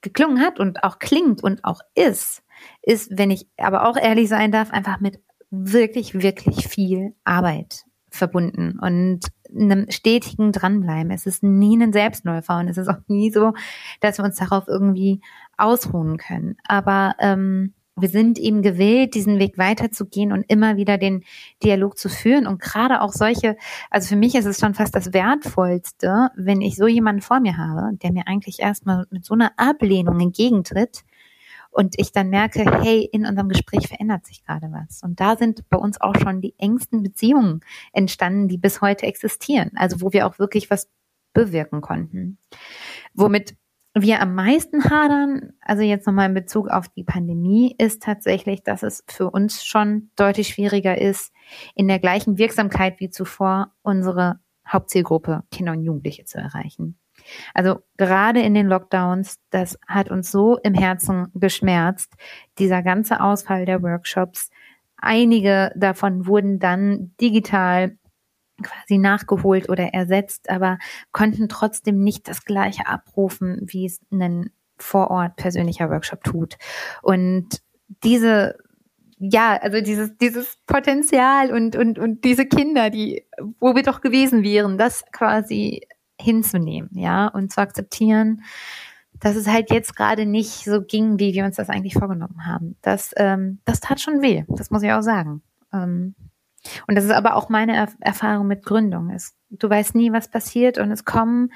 geklungen 0.00 0.40
hat 0.40 0.60
und 0.60 0.84
auch 0.84 0.98
klingt 0.98 1.42
und 1.42 1.64
auch 1.64 1.80
ist, 1.94 2.42
ist, 2.82 3.10
wenn 3.16 3.30
ich 3.30 3.48
aber 3.56 3.88
auch 3.88 3.96
ehrlich 3.96 4.28
sein 4.28 4.52
darf, 4.52 4.70
einfach 4.70 5.00
mit 5.00 5.20
wirklich, 5.50 6.14
wirklich 6.14 6.68
viel 6.68 7.14
Arbeit 7.24 7.84
verbunden 8.10 8.78
und 8.80 9.20
einem 9.54 9.90
stetigen 9.90 10.52
Dranbleiben. 10.52 11.10
Es 11.10 11.26
ist 11.26 11.42
nie 11.42 11.80
ein 11.80 11.92
Selbstläufer 11.92 12.58
und 12.58 12.68
es 12.68 12.78
ist 12.78 12.88
auch 12.88 13.00
nie 13.08 13.30
so, 13.30 13.52
dass 14.00 14.18
wir 14.18 14.24
uns 14.24 14.36
darauf 14.36 14.68
irgendwie 14.68 15.20
ausruhen 15.56 16.16
können. 16.16 16.56
Aber 16.66 17.14
ähm, 17.18 17.74
wir 17.96 18.08
sind 18.08 18.38
eben 18.38 18.62
gewillt, 18.62 19.14
diesen 19.14 19.38
Weg 19.38 19.56
weiterzugehen 19.56 20.32
und 20.32 20.44
immer 20.48 20.76
wieder 20.76 20.98
den 20.98 21.22
Dialog 21.62 21.96
zu 21.96 22.08
führen. 22.08 22.46
Und 22.46 22.60
gerade 22.60 23.00
auch 23.00 23.12
solche, 23.12 23.56
also 23.90 24.08
für 24.08 24.16
mich 24.16 24.34
ist 24.34 24.46
es 24.46 24.58
schon 24.58 24.74
fast 24.74 24.96
das 24.96 25.12
Wertvollste, 25.12 26.30
wenn 26.36 26.60
ich 26.60 26.76
so 26.76 26.88
jemanden 26.88 27.22
vor 27.22 27.38
mir 27.40 27.56
habe, 27.56 27.96
der 27.98 28.12
mir 28.12 28.26
eigentlich 28.26 28.58
erstmal 28.58 29.06
mit 29.10 29.24
so 29.24 29.34
einer 29.34 29.52
Ablehnung 29.56 30.18
entgegentritt, 30.18 31.04
und 31.74 31.98
ich 31.98 32.12
dann 32.12 32.30
merke, 32.30 32.64
hey, 32.82 33.08
in 33.12 33.26
unserem 33.26 33.48
Gespräch 33.48 33.88
verändert 33.88 34.24
sich 34.24 34.44
gerade 34.44 34.68
was. 34.70 35.02
Und 35.02 35.18
da 35.18 35.36
sind 35.36 35.68
bei 35.68 35.76
uns 35.76 36.00
auch 36.00 36.14
schon 36.14 36.40
die 36.40 36.54
engsten 36.56 37.02
Beziehungen 37.02 37.60
entstanden, 37.92 38.46
die 38.46 38.58
bis 38.58 38.80
heute 38.80 39.06
existieren. 39.06 39.72
Also 39.74 40.00
wo 40.00 40.12
wir 40.12 40.26
auch 40.26 40.38
wirklich 40.38 40.70
was 40.70 40.88
bewirken 41.32 41.80
konnten. 41.80 42.38
Womit 43.12 43.56
wir 43.92 44.20
am 44.20 44.36
meisten 44.36 44.84
hadern, 44.84 45.52
also 45.60 45.82
jetzt 45.82 46.06
nochmal 46.06 46.28
in 46.28 46.34
Bezug 46.34 46.68
auf 46.68 46.88
die 46.88 47.04
Pandemie, 47.04 47.74
ist 47.76 48.02
tatsächlich, 48.02 48.62
dass 48.62 48.84
es 48.84 49.04
für 49.08 49.30
uns 49.30 49.64
schon 49.64 50.10
deutlich 50.14 50.48
schwieriger 50.48 50.96
ist, 50.96 51.32
in 51.74 51.88
der 51.88 51.98
gleichen 51.98 52.38
Wirksamkeit 52.38 53.00
wie 53.00 53.10
zuvor 53.10 53.72
unsere 53.82 54.38
Hauptzielgruppe 54.66 55.42
Kinder 55.50 55.72
und 55.72 55.82
Jugendliche 55.82 56.24
zu 56.24 56.38
erreichen. 56.38 56.98
Also 57.54 57.80
gerade 57.96 58.40
in 58.40 58.54
den 58.54 58.66
Lockdowns, 58.66 59.38
das 59.50 59.78
hat 59.86 60.10
uns 60.10 60.30
so 60.30 60.58
im 60.58 60.74
Herzen 60.74 61.28
geschmerzt, 61.34 62.12
dieser 62.58 62.82
ganze 62.82 63.20
Ausfall 63.20 63.64
der 63.64 63.82
Workshops, 63.82 64.50
einige 64.96 65.72
davon 65.76 66.26
wurden 66.26 66.58
dann 66.58 67.14
digital 67.20 67.96
quasi 68.62 68.98
nachgeholt 68.98 69.68
oder 69.68 69.92
ersetzt, 69.92 70.48
aber 70.48 70.78
konnten 71.12 71.48
trotzdem 71.48 72.02
nicht 72.02 72.28
das 72.28 72.44
gleiche 72.44 72.86
abrufen, 72.86 73.60
wie 73.62 73.86
es 73.86 74.00
ein 74.12 74.50
vor 74.76 75.10
Ort 75.10 75.36
persönlicher 75.36 75.90
Workshop 75.90 76.24
tut. 76.24 76.56
Und 77.02 77.60
diese 78.02 78.56
ja, 79.18 79.56
also 79.56 79.80
dieses, 79.80 80.16
dieses 80.18 80.58
Potenzial 80.66 81.52
und, 81.52 81.76
und, 81.76 81.98
und 81.98 82.24
diese 82.24 82.46
Kinder, 82.46 82.90
die, 82.90 83.24
wo 83.60 83.74
wir 83.74 83.82
doch 83.82 84.00
gewesen 84.00 84.42
wären, 84.42 84.76
das 84.76 85.04
quasi 85.12 85.86
hinzunehmen, 86.20 86.90
ja, 86.94 87.28
und 87.28 87.52
zu 87.52 87.60
akzeptieren, 87.60 88.42
dass 89.20 89.36
es 89.36 89.46
halt 89.46 89.70
jetzt 89.70 89.96
gerade 89.96 90.26
nicht 90.26 90.64
so 90.64 90.82
ging, 90.82 91.18
wie 91.18 91.34
wir 91.34 91.44
uns 91.44 91.56
das 91.56 91.68
eigentlich 91.68 91.94
vorgenommen 91.94 92.46
haben. 92.46 92.76
Das, 92.82 93.12
ähm, 93.16 93.60
das 93.64 93.80
tat 93.80 94.00
schon 94.00 94.22
weh, 94.22 94.44
das 94.48 94.70
muss 94.70 94.82
ich 94.82 94.92
auch 94.92 95.02
sagen. 95.02 95.42
Ähm, 95.72 96.14
und 96.86 96.96
das 96.96 97.04
ist 97.04 97.12
aber 97.12 97.36
auch 97.36 97.48
meine 97.48 97.76
er 97.76 97.88
Erfahrung 98.00 98.46
mit 98.46 98.64
Gründung. 98.64 99.10
Es, 99.10 99.36
du 99.50 99.68
weißt 99.68 99.94
nie, 99.94 100.12
was 100.12 100.28
passiert 100.28 100.78
und 100.78 100.90
es 100.90 101.04
kommen 101.04 101.50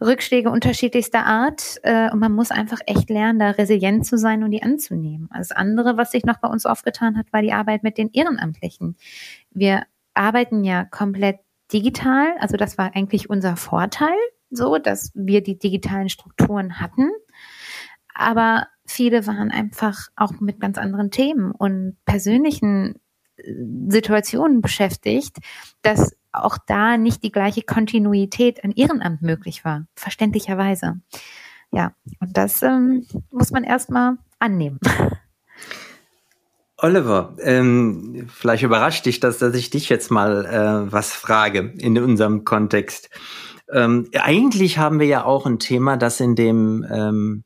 Rückschläge 0.00 0.50
unterschiedlichster 0.50 1.24
Art 1.24 1.78
äh, 1.82 2.10
und 2.10 2.18
man 2.18 2.32
muss 2.32 2.50
einfach 2.50 2.80
echt 2.86 3.08
lernen, 3.08 3.38
da 3.38 3.50
resilient 3.50 4.04
zu 4.04 4.18
sein 4.18 4.42
und 4.42 4.50
die 4.50 4.62
anzunehmen. 4.62 5.28
Das 5.32 5.52
andere, 5.52 5.96
was 5.96 6.10
sich 6.10 6.24
noch 6.24 6.38
bei 6.38 6.48
uns 6.48 6.66
aufgetan 6.66 7.16
hat, 7.16 7.32
war 7.32 7.42
die 7.42 7.52
Arbeit 7.52 7.82
mit 7.82 7.98
den 7.98 8.10
Ehrenamtlichen. 8.12 8.96
Wir 9.50 9.84
arbeiten 10.14 10.64
ja 10.64 10.84
komplett 10.84 11.38
digital, 11.72 12.34
also 12.38 12.56
das 12.56 12.78
war 12.78 12.94
eigentlich 12.94 13.30
unser 13.30 13.56
Vorteil, 13.56 14.16
so, 14.50 14.78
dass 14.78 15.10
wir 15.14 15.42
die 15.42 15.58
digitalen 15.58 16.08
Strukturen 16.08 16.80
hatten. 16.80 17.10
Aber 18.14 18.66
viele 18.84 19.26
waren 19.26 19.50
einfach 19.50 20.08
auch 20.16 20.32
mit 20.40 20.60
ganz 20.60 20.78
anderen 20.78 21.10
Themen 21.10 21.52
und 21.52 21.96
persönlichen 22.04 22.96
äh, 23.36 23.54
Situationen 23.88 24.60
beschäftigt, 24.60 25.38
dass 25.82 26.16
auch 26.32 26.58
da 26.66 26.96
nicht 26.96 27.22
die 27.22 27.32
gleiche 27.32 27.62
Kontinuität 27.62 28.64
an 28.64 28.72
Ehrenamt 28.72 29.22
möglich 29.22 29.64
war, 29.64 29.86
verständlicherweise. 29.94 31.00
Ja, 31.70 31.94
und 32.20 32.36
das 32.36 32.62
ähm, 32.62 33.06
muss 33.30 33.50
man 33.50 33.64
erstmal 33.64 34.16
annehmen. 34.38 34.78
Oliver, 36.82 37.36
ähm, 37.38 38.26
vielleicht 38.28 38.64
überrascht 38.64 39.06
dich 39.06 39.20
das, 39.20 39.38
dass 39.38 39.54
ich 39.54 39.70
dich 39.70 39.88
jetzt 39.88 40.10
mal 40.10 40.44
äh, 40.44 40.92
was 40.92 41.12
frage 41.12 41.72
in 41.78 41.96
unserem 41.96 42.44
Kontext. 42.44 43.08
Ähm, 43.72 44.08
eigentlich 44.12 44.78
haben 44.78 44.98
wir 44.98 45.06
ja 45.06 45.24
auch 45.24 45.46
ein 45.46 45.60
Thema, 45.60 45.96
das 45.96 46.18
in 46.18 46.34
dem 46.34 46.84
ähm, 46.90 47.44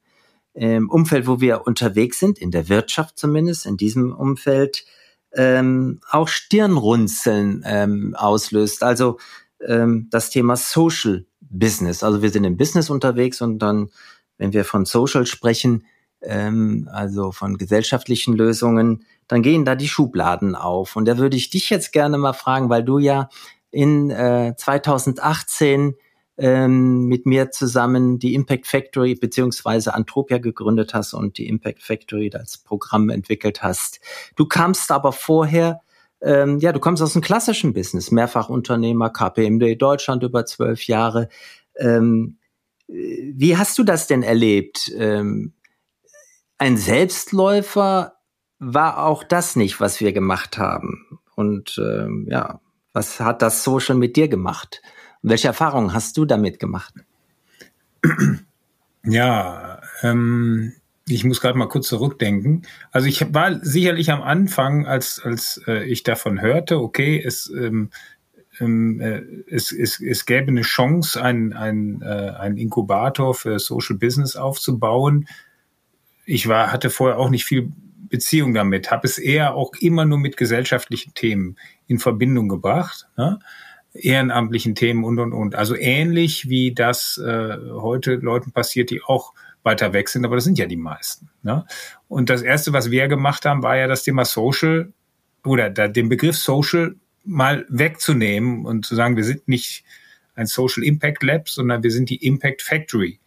im 0.54 0.88
Umfeld, 0.88 1.26
wo 1.26 1.38
wir 1.38 1.66
unterwegs 1.66 2.18
sind, 2.18 2.38
in 2.38 2.50
der 2.50 2.70
Wirtschaft 2.70 3.18
zumindest, 3.18 3.66
in 3.66 3.76
diesem 3.76 4.10
Umfeld, 4.14 4.86
ähm, 5.34 6.00
auch 6.10 6.28
Stirnrunzeln 6.28 7.62
ähm, 7.66 8.14
auslöst. 8.16 8.82
Also 8.82 9.18
ähm, 9.60 10.08
das 10.10 10.30
Thema 10.30 10.56
Social 10.56 11.26
Business. 11.40 12.02
Also 12.02 12.22
wir 12.22 12.30
sind 12.30 12.44
im 12.44 12.56
Business 12.56 12.88
unterwegs 12.88 13.42
und 13.42 13.58
dann, 13.58 13.90
wenn 14.38 14.54
wir 14.54 14.64
von 14.64 14.86
Social 14.86 15.26
sprechen, 15.26 15.84
ähm, 16.26 16.88
also 16.92 17.32
von 17.32 17.56
gesellschaftlichen 17.56 18.34
Lösungen, 18.34 19.04
dann 19.28 19.42
gehen 19.42 19.64
da 19.64 19.74
die 19.74 19.88
Schubladen 19.88 20.54
auf. 20.54 20.96
Und 20.96 21.06
da 21.06 21.18
würde 21.18 21.36
ich 21.36 21.50
dich 21.50 21.70
jetzt 21.70 21.92
gerne 21.92 22.18
mal 22.18 22.32
fragen, 22.32 22.68
weil 22.68 22.84
du 22.84 22.98
ja 22.98 23.28
in 23.70 24.10
äh, 24.10 24.54
2018 24.56 25.94
ähm, 26.38 27.06
mit 27.06 27.26
mir 27.26 27.50
zusammen 27.50 28.18
die 28.18 28.34
Impact 28.34 28.66
Factory 28.66 29.14
beziehungsweise 29.14 29.94
Antropia 29.94 30.38
gegründet 30.38 30.92
hast 30.94 31.14
und 31.14 31.38
die 31.38 31.48
Impact 31.48 31.82
Factory 31.82 32.30
als 32.34 32.58
Programm 32.58 33.08
entwickelt 33.08 33.62
hast. 33.62 34.00
Du 34.36 34.46
kamst 34.46 34.90
aber 34.90 35.12
vorher, 35.12 35.80
ähm, 36.20 36.58
ja, 36.58 36.72
du 36.72 36.80
kommst 36.80 37.02
aus 37.02 37.14
dem 37.14 37.22
klassischen 37.22 37.72
Business, 37.72 38.10
Mehrfachunternehmer, 38.10 39.10
KPMD 39.10 39.80
Deutschland 39.80 40.22
über 40.22 40.44
zwölf 40.44 40.86
Jahre. 40.86 41.28
Ähm, 41.76 42.38
wie 42.88 43.56
hast 43.56 43.78
du 43.78 43.82
das 43.82 44.06
denn 44.06 44.22
erlebt? 44.22 44.92
Ähm, 44.96 45.52
ein 46.58 46.76
Selbstläufer 46.76 48.14
war 48.58 49.04
auch 49.04 49.24
das 49.24 49.56
nicht, 49.56 49.80
was 49.80 50.00
wir 50.00 50.12
gemacht 50.12 50.58
haben. 50.58 51.20
Und 51.34 51.78
ähm, 51.78 52.26
ja, 52.30 52.60
was 52.92 53.20
hat 53.20 53.42
das 53.42 53.62
Social 53.62 53.96
mit 53.96 54.16
dir 54.16 54.28
gemacht? 54.28 54.80
Welche 55.22 55.48
Erfahrungen 55.48 55.92
hast 55.92 56.16
du 56.16 56.24
damit 56.24 56.58
gemacht? 56.58 56.94
Ja, 59.04 59.80
ähm, 60.02 60.72
ich 61.06 61.24
muss 61.24 61.40
gerade 61.40 61.58
mal 61.58 61.68
kurz 61.68 61.88
zurückdenken. 61.88 62.62
Also 62.90 63.06
ich 63.06 63.32
war 63.32 63.62
sicherlich 63.64 64.10
am 64.10 64.22
Anfang, 64.22 64.86
als, 64.86 65.20
als 65.22 65.60
äh, 65.66 65.84
ich 65.84 66.02
davon 66.02 66.40
hörte, 66.40 66.80
okay, 66.80 67.22
es, 67.24 67.50
ähm, 67.50 67.90
ähm, 68.58 69.00
äh, 69.00 69.22
es, 69.48 69.72
es, 69.72 70.00
es 70.00 70.26
gäbe 70.26 70.48
eine 70.48 70.62
Chance, 70.62 71.22
einen 71.22 71.52
ein, 71.52 72.02
äh, 72.02 72.32
ein 72.38 72.56
Inkubator 72.56 73.34
für 73.34 73.58
Social 73.58 73.96
Business 73.96 74.36
aufzubauen. 74.36 75.28
Ich 76.26 76.48
war, 76.48 76.72
hatte 76.72 76.90
vorher 76.90 77.18
auch 77.18 77.30
nicht 77.30 77.44
viel 77.44 77.72
Beziehung 78.08 78.54
damit, 78.54 78.90
habe 78.90 79.06
es 79.06 79.18
eher 79.18 79.54
auch 79.54 79.72
immer 79.80 80.04
nur 80.04 80.18
mit 80.18 80.36
gesellschaftlichen 80.36 81.14
Themen 81.14 81.56
in 81.86 81.98
Verbindung 81.98 82.48
gebracht. 82.48 83.08
Ne? 83.16 83.38
ehrenamtlichen 83.96 84.74
Themen 84.74 85.04
und, 85.04 85.18
und, 85.18 85.32
und. 85.32 85.54
Also 85.54 85.74
ähnlich 85.74 86.48
wie 86.48 86.72
das 86.74 87.18
äh, 87.18 87.56
heute 87.72 88.16
Leuten 88.16 88.52
passiert, 88.52 88.90
die 88.90 89.02
auch 89.02 89.32
weiter 89.62 89.92
weg 89.92 90.08
sind, 90.08 90.24
aber 90.24 90.36
das 90.36 90.44
sind 90.44 90.58
ja 90.58 90.66
die 90.66 90.76
meisten. 90.76 91.28
Ne? 91.42 91.64
Und 92.08 92.30
das 92.30 92.42
Erste, 92.42 92.72
was 92.72 92.90
wir 92.90 93.08
gemacht 93.08 93.44
haben, 93.44 93.62
war 93.62 93.76
ja 93.76 93.86
das 93.86 94.04
Thema 94.04 94.24
Social 94.24 94.92
oder 95.44 95.70
da, 95.70 95.88
den 95.88 96.08
Begriff 96.08 96.36
Social 96.36 96.94
mal 97.24 97.66
wegzunehmen 97.68 98.64
und 98.64 98.86
zu 98.86 98.94
sagen, 98.94 99.16
wir 99.16 99.24
sind 99.24 99.48
nicht 99.48 99.84
ein 100.34 100.46
Social 100.46 100.84
Impact 100.84 101.22
Lab, 101.22 101.48
sondern 101.48 101.82
wir 101.82 101.90
sind 101.90 102.10
die 102.10 102.24
Impact 102.24 102.62
Factory. 102.62 103.18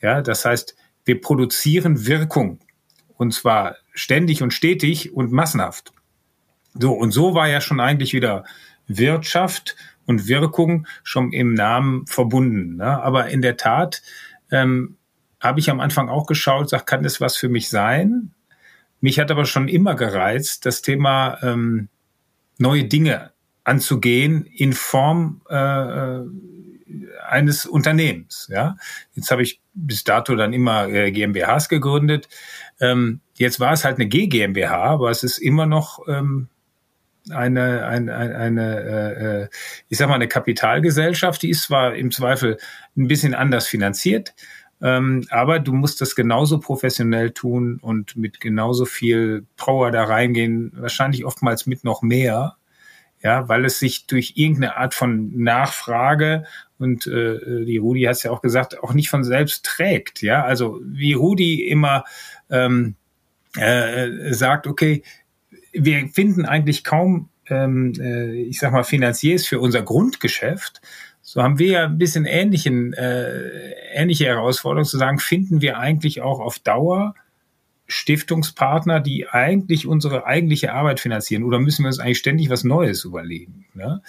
Ja, 0.00 0.20
das 0.20 0.44
heißt, 0.44 0.74
wir 1.04 1.20
produzieren 1.20 2.06
Wirkung 2.06 2.60
und 3.16 3.32
zwar 3.32 3.76
ständig 3.92 4.42
und 4.42 4.52
stetig 4.52 5.12
und 5.12 5.32
massenhaft. 5.32 5.92
So, 6.74 6.92
und 6.92 7.12
so 7.12 7.34
war 7.34 7.48
ja 7.48 7.60
schon 7.60 7.80
eigentlich 7.80 8.12
wieder 8.12 8.44
Wirtschaft 8.86 9.76
und 10.06 10.26
Wirkung 10.26 10.86
schon 11.02 11.32
im 11.32 11.54
Namen 11.54 12.06
verbunden. 12.06 12.76
Ne? 12.76 13.02
Aber 13.02 13.28
in 13.28 13.42
der 13.42 13.56
Tat 13.56 14.02
ähm, 14.50 14.96
habe 15.40 15.60
ich 15.60 15.70
am 15.70 15.80
Anfang 15.80 16.08
auch 16.08 16.26
geschaut, 16.26 16.68
sag, 16.70 16.86
kann 16.86 17.02
das 17.02 17.20
was 17.20 17.36
für 17.36 17.48
mich 17.48 17.68
sein? 17.68 18.32
Mich 19.00 19.18
hat 19.18 19.30
aber 19.30 19.44
schon 19.44 19.68
immer 19.68 19.94
gereizt, 19.94 20.66
das 20.66 20.82
Thema 20.82 21.38
ähm, 21.42 21.88
neue 22.58 22.84
Dinge 22.84 23.32
anzugehen 23.62 24.44
in 24.46 24.72
Form 24.72 25.42
äh, 25.48 25.54
äh 25.56 26.26
eines 27.28 27.66
Unternehmens. 27.66 28.48
Ja, 28.50 28.76
jetzt 29.14 29.30
habe 29.30 29.42
ich 29.42 29.60
bis 29.74 30.04
dato 30.04 30.34
dann 30.34 30.52
immer 30.52 30.88
äh, 30.88 31.10
GmbHs 31.10 31.68
gegründet. 31.68 32.28
Ähm, 32.80 33.20
jetzt 33.36 33.60
war 33.60 33.72
es 33.72 33.84
halt 33.84 33.96
eine 33.96 34.08
GmbH, 34.08 34.84
aber 34.84 35.10
es 35.10 35.22
ist 35.22 35.38
immer 35.38 35.66
noch 35.66 36.06
ähm, 36.08 36.48
eine, 37.30 37.86
eine, 37.86 38.14
eine 38.14 38.80
äh, 38.80 39.42
äh, 39.42 39.48
ich 39.88 39.98
sag 39.98 40.08
mal, 40.08 40.16
eine 40.16 40.28
Kapitalgesellschaft, 40.28 41.42
die 41.42 41.50
ist 41.50 41.62
zwar 41.62 41.94
im 41.94 42.10
Zweifel 42.10 42.58
ein 42.96 43.08
bisschen 43.08 43.34
anders 43.34 43.66
finanziert, 43.66 44.34
ähm, 44.82 45.26
aber 45.30 45.60
du 45.60 45.72
musst 45.72 46.00
das 46.00 46.14
genauso 46.14 46.60
professionell 46.60 47.30
tun 47.30 47.78
und 47.80 48.16
mit 48.16 48.40
genauso 48.40 48.84
viel 48.84 49.46
Power 49.56 49.90
da 49.90 50.04
reingehen, 50.04 50.72
wahrscheinlich 50.74 51.24
oftmals 51.24 51.66
mit 51.66 51.84
noch 51.84 52.02
mehr, 52.02 52.56
ja, 53.22 53.48
weil 53.48 53.64
es 53.64 53.78
sich 53.78 54.06
durch 54.06 54.34
irgendeine 54.36 54.76
Art 54.76 54.92
von 54.92 55.32
Nachfrage 55.42 56.44
und 56.78 57.06
äh, 57.06 57.64
die 57.64 57.76
Rudi 57.76 58.04
es 58.06 58.22
ja 58.22 58.30
auch 58.30 58.42
gesagt, 58.42 58.82
auch 58.82 58.94
nicht 58.94 59.08
von 59.08 59.24
selbst 59.24 59.64
trägt, 59.64 60.22
ja, 60.22 60.44
also 60.44 60.80
wie 60.84 61.12
Rudi 61.12 61.68
immer 61.68 62.04
ähm, 62.50 62.96
äh, 63.56 64.32
sagt, 64.32 64.66
okay, 64.66 65.02
wir 65.72 66.08
finden 66.08 66.44
eigentlich 66.44 66.84
kaum, 66.84 67.28
ähm, 67.48 67.92
äh, 67.98 68.32
ich 68.32 68.58
sag 68.58 68.72
mal, 68.72 68.84
Finanziers 68.84 69.46
für 69.46 69.60
unser 69.60 69.82
Grundgeschäft. 69.82 70.80
So 71.20 71.42
haben 71.42 71.58
wir 71.58 71.68
ja 71.68 71.84
ein 71.84 71.98
bisschen 71.98 72.26
ähnlichen, 72.26 72.92
äh, 72.92 73.70
ähnliche 73.92 74.26
Herausforderungen 74.26 74.88
zu 74.88 74.98
sagen, 74.98 75.18
finden 75.18 75.60
wir 75.60 75.78
eigentlich 75.78 76.20
auch 76.20 76.40
auf 76.40 76.58
Dauer 76.58 77.14
Stiftungspartner, 77.86 79.00
die 79.00 79.28
eigentlich 79.28 79.86
unsere 79.86 80.24
eigentliche 80.26 80.72
Arbeit 80.72 81.00
finanzieren 81.00 81.44
oder 81.44 81.58
müssen 81.58 81.82
wir 81.82 81.88
uns 81.88 81.98
eigentlich 81.98 82.18
ständig 82.18 82.48
was 82.48 82.64
Neues 82.64 83.04
überlegen? 83.04 83.66
Ne? 83.74 84.00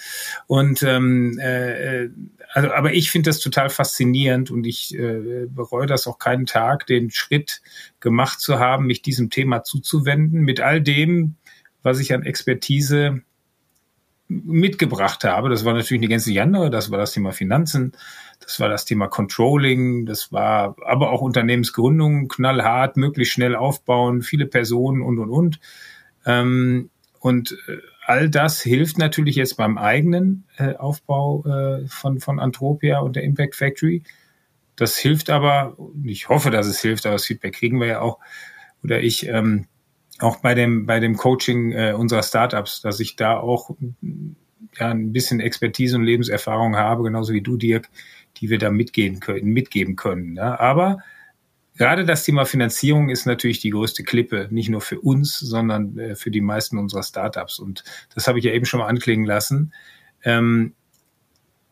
Und 0.46 0.82
ähm, 0.82 1.38
äh, 1.38 2.08
also, 2.56 2.72
aber 2.72 2.94
ich 2.94 3.10
finde 3.10 3.28
das 3.28 3.40
total 3.40 3.68
faszinierend 3.68 4.50
und 4.50 4.64
ich 4.64 4.98
äh, 4.98 5.44
bereue 5.46 5.84
das 5.84 6.06
auch 6.06 6.18
keinen 6.18 6.46
Tag, 6.46 6.86
den 6.86 7.10
Schritt 7.10 7.60
gemacht 8.00 8.40
zu 8.40 8.58
haben, 8.58 8.86
mich 8.86 9.02
diesem 9.02 9.28
Thema 9.28 9.62
zuzuwenden, 9.62 10.40
mit 10.40 10.60
all 10.60 10.80
dem, 10.80 11.34
was 11.82 12.00
ich 12.00 12.14
an 12.14 12.22
Expertise 12.22 13.20
mitgebracht 14.28 15.22
habe. 15.24 15.50
Das 15.50 15.66
war 15.66 15.74
natürlich 15.74 16.00
eine 16.00 16.08
ganze 16.08 16.40
andere. 16.40 16.70
Das 16.70 16.90
war 16.90 16.96
das 16.96 17.12
Thema 17.12 17.32
Finanzen, 17.32 17.92
das 18.40 18.58
war 18.58 18.70
das 18.70 18.86
Thema 18.86 19.08
Controlling, 19.08 20.06
das 20.06 20.32
war 20.32 20.76
aber 20.86 21.10
auch 21.10 21.20
Unternehmensgründung, 21.20 22.28
knallhart, 22.28 22.96
möglichst 22.96 23.34
schnell 23.34 23.54
aufbauen, 23.54 24.22
viele 24.22 24.46
Personen 24.46 25.02
und 25.02 25.18
und 25.18 25.28
und. 25.28 25.60
Ähm, 26.24 26.88
und 27.20 27.52
äh, 27.68 27.76
all 28.06 28.30
das 28.30 28.62
hilft 28.62 28.98
natürlich 28.98 29.34
jetzt 29.34 29.56
beim 29.56 29.78
eigenen 29.78 30.44
äh, 30.58 30.74
Aufbau 30.74 31.44
äh, 31.44 31.86
von, 31.88 32.20
von 32.20 32.38
Antropia 32.38 33.00
und 33.00 33.16
der 33.16 33.24
Impact 33.24 33.56
Factory. 33.56 34.04
Das 34.76 34.96
hilft 34.96 35.28
aber, 35.28 35.76
ich 36.04 36.28
hoffe, 36.28 36.50
dass 36.50 36.66
es 36.66 36.80
hilft, 36.80 37.04
aber 37.04 37.14
das 37.14 37.26
Feedback 37.26 37.54
kriegen 37.54 37.80
wir 37.80 37.88
ja 37.88 38.00
auch, 38.00 38.20
oder 38.84 39.00
ich, 39.00 39.26
ähm, 39.26 39.66
auch 40.20 40.36
bei 40.36 40.54
dem, 40.54 40.86
bei 40.86 41.00
dem 41.00 41.16
Coaching 41.16 41.72
äh, 41.72 41.92
unserer 41.92 42.22
Startups, 42.22 42.80
dass 42.80 43.00
ich 43.00 43.16
da 43.16 43.38
auch 43.38 43.70
ja, 44.78 44.90
ein 44.90 45.12
bisschen 45.12 45.40
Expertise 45.40 45.96
und 45.96 46.04
Lebenserfahrung 46.04 46.76
habe, 46.76 47.02
genauso 47.02 47.32
wie 47.32 47.42
du, 47.42 47.56
Dirk, 47.56 47.88
die 48.36 48.50
wir 48.50 48.58
da 48.58 48.70
mitgehen 48.70 49.18
können, 49.18 49.46
mitgeben 49.52 49.96
können. 49.96 50.36
Ja. 50.36 50.60
Aber 50.60 50.98
gerade 51.76 52.04
das 52.04 52.24
Thema 52.24 52.44
Finanzierung 52.44 53.08
ist 53.08 53.26
natürlich 53.26 53.60
die 53.60 53.70
größte 53.70 54.02
Klippe, 54.02 54.48
nicht 54.50 54.68
nur 54.68 54.80
für 54.80 55.00
uns, 55.00 55.38
sondern 55.38 55.98
äh, 55.98 56.14
für 56.14 56.30
die 56.30 56.40
meisten 56.40 56.78
unserer 56.78 57.02
Startups. 57.02 57.58
Und 57.58 57.84
das 58.14 58.26
habe 58.26 58.38
ich 58.38 58.44
ja 58.44 58.52
eben 58.52 58.66
schon 58.66 58.80
mal 58.80 58.88
anklingen 58.88 59.26
lassen. 59.26 59.72
Ähm, 60.22 60.74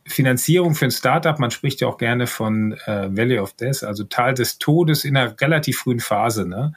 Finanzierung 0.07 0.75
für 0.75 0.85
ein 0.85 0.91
Startup, 0.91 1.39
man 1.39 1.51
spricht 1.51 1.81
ja 1.81 1.89
auch 1.89 1.97
gerne 1.97 2.27
von 2.27 2.73
äh, 2.85 3.17
Valley 3.17 3.39
of 3.39 3.55
Death, 3.55 3.85
also 3.85 4.05
Tal 4.05 4.35
des 4.35 4.59
Todes 4.59 5.05
in 5.05 5.17
einer 5.17 5.41
relativ 5.41 5.79
frühen 5.79 6.01
Phase, 6.01 6.47
ne? 6.47 6.75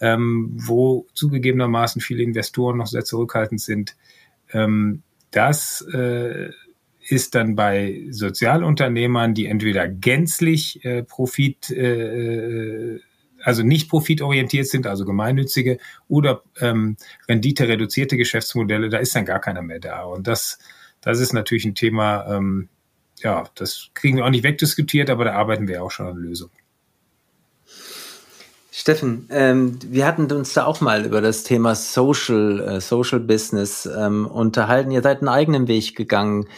ähm, 0.00 0.50
wo 0.54 1.06
zugegebenermaßen 1.14 2.02
viele 2.02 2.24
Investoren 2.24 2.78
noch 2.78 2.88
sehr 2.88 3.04
zurückhaltend 3.04 3.60
sind. 3.60 3.96
Ähm, 4.52 5.02
das 5.30 5.82
äh, 5.92 6.50
ist 7.06 7.34
dann 7.34 7.54
bei 7.54 8.02
Sozialunternehmern, 8.10 9.34
die 9.34 9.46
entweder 9.46 9.88
gänzlich 9.88 10.84
äh, 10.84 11.02
Profit, 11.02 11.70
äh, 11.70 13.00
also 13.42 13.62
nicht 13.62 13.90
profitorientiert 13.90 14.66
sind, 14.66 14.86
also 14.86 15.04
gemeinnützige, 15.04 15.78
oder 16.08 16.42
ähm, 16.60 16.96
rendite-reduzierte 17.28 18.16
Geschäftsmodelle, 18.16 18.88
da 18.88 18.98
ist 18.98 19.14
dann 19.14 19.26
gar 19.26 19.40
keiner 19.40 19.62
mehr 19.62 19.80
da. 19.80 20.04
Und 20.04 20.26
das, 20.26 20.58
das 21.02 21.20
ist 21.20 21.34
natürlich 21.34 21.66
ein 21.66 21.74
Thema, 21.74 22.26
ähm, 22.34 22.68
ja, 23.18 23.44
das 23.54 23.90
kriegen 23.94 24.16
wir 24.16 24.24
auch 24.24 24.30
nicht 24.30 24.44
wegdiskutiert, 24.44 25.10
aber 25.10 25.24
da 25.24 25.32
arbeiten 25.34 25.68
wir 25.68 25.82
auch 25.82 25.90
schon 25.90 26.06
an 26.06 26.16
Lösungen. 26.16 26.52
Steffen, 28.76 29.28
ähm, 29.30 29.78
wir 29.86 30.04
hatten 30.04 30.30
uns 30.32 30.52
da 30.52 30.64
auch 30.64 30.80
mal 30.80 31.06
über 31.06 31.20
das 31.20 31.44
Thema 31.44 31.76
Social, 31.76 32.60
äh, 32.60 32.80
Social 32.80 33.20
Business 33.20 33.86
ähm, 33.86 34.26
unterhalten. 34.26 34.90
Ihr 34.90 35.00
seid 35.00 35.18
einen 35.18 35.28
eigenen 35.28 35.68
Weg 35.68 35.94
gegangen. 35.94 36.48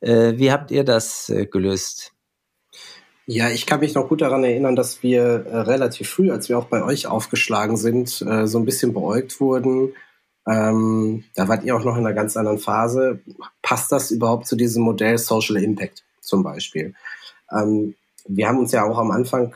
Äh, 0.00 0.36
wie 0.36 0.50
habt 0.50 0.70
ihr 0.70 0.84
das 0.84 1.28
äh, 1.28 1.46
gelöst? 1.46 2.12
Ja, 3.26 3.48
ich 3.48 3.66
kann 3.66 3.80
mich 3.80 3.94
noch 3.94 4.08
gut 4.08 4.22
daran 4.22 4.42
erinnern, 4.42 4.74
dass 4.74 5.02
wir 5.02 5.22
äh, 5.22 5.58
relativ 5.58 6.10
früh, 6.10 6.32
als 6.32 6.48
wir 6.48 6.58
auch 6.58 6.64
bei 6.64 6.82
euch 6.82 7.06
aufgeschlagen 7.06 7.76
sind, 7.76 8.22
äh, 8.22 8.46
so 8.46 8.58
ein 8.58 8.64
bisschen 8.64 8.92
beäugt 8.92 9.40
wurden. 9.40 9.92
Ähm, 10.48 11.24
da 11.36 11.46
wart 11.46 11.62
ihr 11.64 11.76
auch 11.76 11.84
noch 11.84 11.96
in 11.96 12.06
einer 12.06 12.14
ganz 12.14 12.36
anderen 12.36 12.58
Phase. 12.58 13.20
Passt 13.62 13.92
das 13.92 14.10
überhaupt 14.10 14.46
zu 14.46 14.56
diesem 14.56 14.82
Modell 14.82 15.16
Social 15.18 15.62
Impact 15.62 16.02
zum 16.20 16.42
Beispiel? 16.42 16.94
Ähm, 17.52 17.94
wir 18.26 18.48
haben 18.48 18.58
uns 18.58 18.72
ja 18.72 18.84
auch 18.84 18.98
am 18.98 19.10
Anfang 19.10 19.54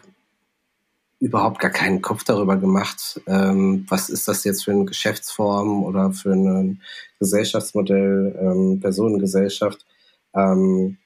überhaupt 1.20 1.59
gar 1.59 1.70
keinen 1.70 2.03
Kopf 2.03 2.22
darüber 2.22 2.57
gemacht, 2.57 3.20
ähm, 3.26 3.86
was 3.88 4.11
ist 4.11 4.28
das 4.28 4.45
jetzt 4.45 4.64
für 4.64 4.72
eine 4.72 4.84
Geschäftsform 4.84 5.82
oder 5.82 6.12
für 6.12 6.32
ein 6.32 6.82
Gesellschaftsmodell, 7.18 8.38
ähm, 8.38 8.80
Personengesellschaft 8.80 9.86
ähm, 10.35 10.99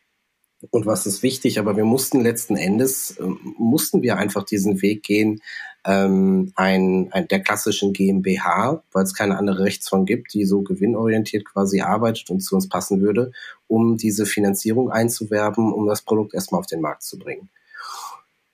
und 0.70 0.86
was 0.86 1.06
ist 1.06 1.22
wichtig. 1.22 1.58
Aber 1.58 1.76
wir 1.76 1.84
mussten 1.84 2.20
letzten 2.20 2.56
Endes, 2.56 3.16
ähm, 3.20 3.38
mussten 3.58 4.02
wir 4.02 4.16
einfach 4.16 4.44
diesen 4.44 4.82
Weg 4.82 5.02
gehen, 5.02 5.40
ähm, 5.84 6.52
ein, 6.56 7.08
ein, 7.12 7.28
der 7.28 7.40
klassischen 7.40 7.92
GmbH, 7.92 8.82
weil 8.92 9.04
es 9.04 9.14
keine 9.14 9.38
andere 9.38 9.64
Rechtsform 9.64 10.04
gibt, 10.04 10.34
die 10.34 10.44
so 10.44 10.62
gewinnorientiert 10.62 11.44
quasi 11.44 11.80
arbeitet 11.80 12.30
und 12.30 12.40
zu 12.40 12.56
uns 12.56 12.68
passen 12.68 13.00
würde, 13.00 13.32
um 13.68 13.96
diese 13.96 14.26
Finanzierung 14.26 14.90
einzuwerben, 14.90 15.72
um 15.72 15.86
das 15.86 16.02
Produkt 16.02 16.34
erstmal 16.34 16.60
auf 16.60 16.66
den 16.66 16.80
Markt 16.80 17.04
zu 17.04 17.18
bringen. 17.18 17.48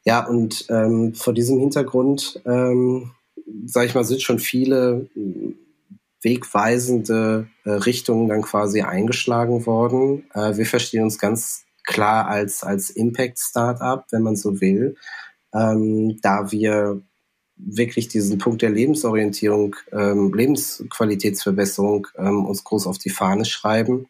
Ja, 0.04 0.26
und 0.26 0.66
ähm, 0.68 1.14
vor 1.14 1.32
diesem 1.32 1.58
Hintergrund, 1.58 2.40
ähm, 2.44 3.12
sage 3.64 3.86
ich 3.86 3.94
mal, 3.94 4.04
sind 4.04 4.20
schon 4.20 4.38
viele 4.38 5.08
äh, 5.16 5.54
wegweisende 6.24 7.48
äh, 7.64 7.70
Richtungen 7.70 8.28
dann 8.28 8.42
quasi 8.42 8.82
eingeschlagen 8.82 9.66
worden. 9.66 10.26
Äh, 10.34 10.56
wir 10.56 10.66
verstehen 10.66 11.04
uns 11.04 11.18
ganz 11.18 11.64
klar 11.84 12.26
als, 12.26 12.64
als 12.64 12.90
Impact-Startup, 12.90 14.04
wenn 14.10 14.22
man 14.22 14.36
so 14.36 14.60
will, 14.60 14.96
ähm, 15.54 16.18
da 16.22 16.50
wir 16.50 17.02
wirklich 17.56 18.08
diesen 18.08 18.38
Punkt 18.38 18.62
der 18.62 18.70
Lebensorientierung, 18.70 19.76
ähm, 19.92 20.32
Lebensqualitätsverbesserung 20.34 22.08
ähm, 22.16 22.46
uns 22.46 22.64
groß 22.64 22.86
auf 22.86 22.98
die 22.98 23.10
Fahne 23.10 23.44
schreiben 23.44 24.08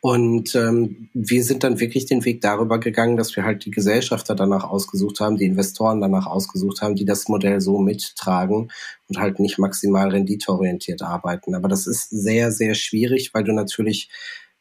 und 0.00 0.54
ähm, 0.54 1.10
wir 1.12 1.44
sind 1.44 1.62
dann 1.62 1.80
wirklich 1.80 2.06
den 2.06 2.24
Weg 2.24 2.40
darüber 2.40 2.80
gegangen, 2.80 3.16
dass 3.16 3.36
wir 3.36 3.44
halt 3.44 3.64
die 3.64 3.70
Gesellschafter 3.70 4.34
danach 4.34 4.64
ausgesucht 4.64 5.20
haben, 5.20 5.36
die 5.36 5.44
Investoren 5.44 6.00
danach 6.00 6.26
ausgesucht 6.26 6.80
haben, 6.80 6.94
die 6.94 7.04
das 7.04 7.28
Modell 7.28 7.60
so 7.60 7.78
mittragen 7.78 8.70
und 9.08 9.18
halt 9.18 9.40
nicht 9.40 9.58
maximal 9.58 10.08
renditeorientiert 10.08 11.02
arbeiten. 11.02 11.54
Aber 11.54 11.68
das 11.68 11.86
ist 11.86 12.08
sehr, 12.08 12.50
sehr 12.50 12.74
schwierig, 12.74 13.34
weil 13.34 13.44
du 13.44 13.52
natürlich 13.52 14.10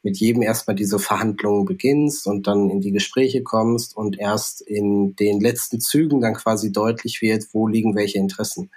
mit 0.02 0.18
jedem 0.18 0.42
erstmal 0.42 0.76
diese 0.76 1.00
Verhandlungen 1.00 1.66
beginnst 1.66 2.28
und 2.28 2.48
dann 2.48 2.70
in 2.70 2.82
die 2.82 2.92
Gespräche 2.92 3.44
kommst 3.44 3.96
und 3.96 4.18
erst 4.18 4.62
in 4.62 5.16
den 5.16 5.40
letzten 5.40 5.80
Zügen 5.80 6.22
dann 6.22 6.36
quasi 6.36 6.72
deutlich 6.72 7.22
wird, 7.22 7.46
wo 7.54 7.68
liegen 7.68 7.96
welche 7.96 8.18
Interessen. 8.18 8.72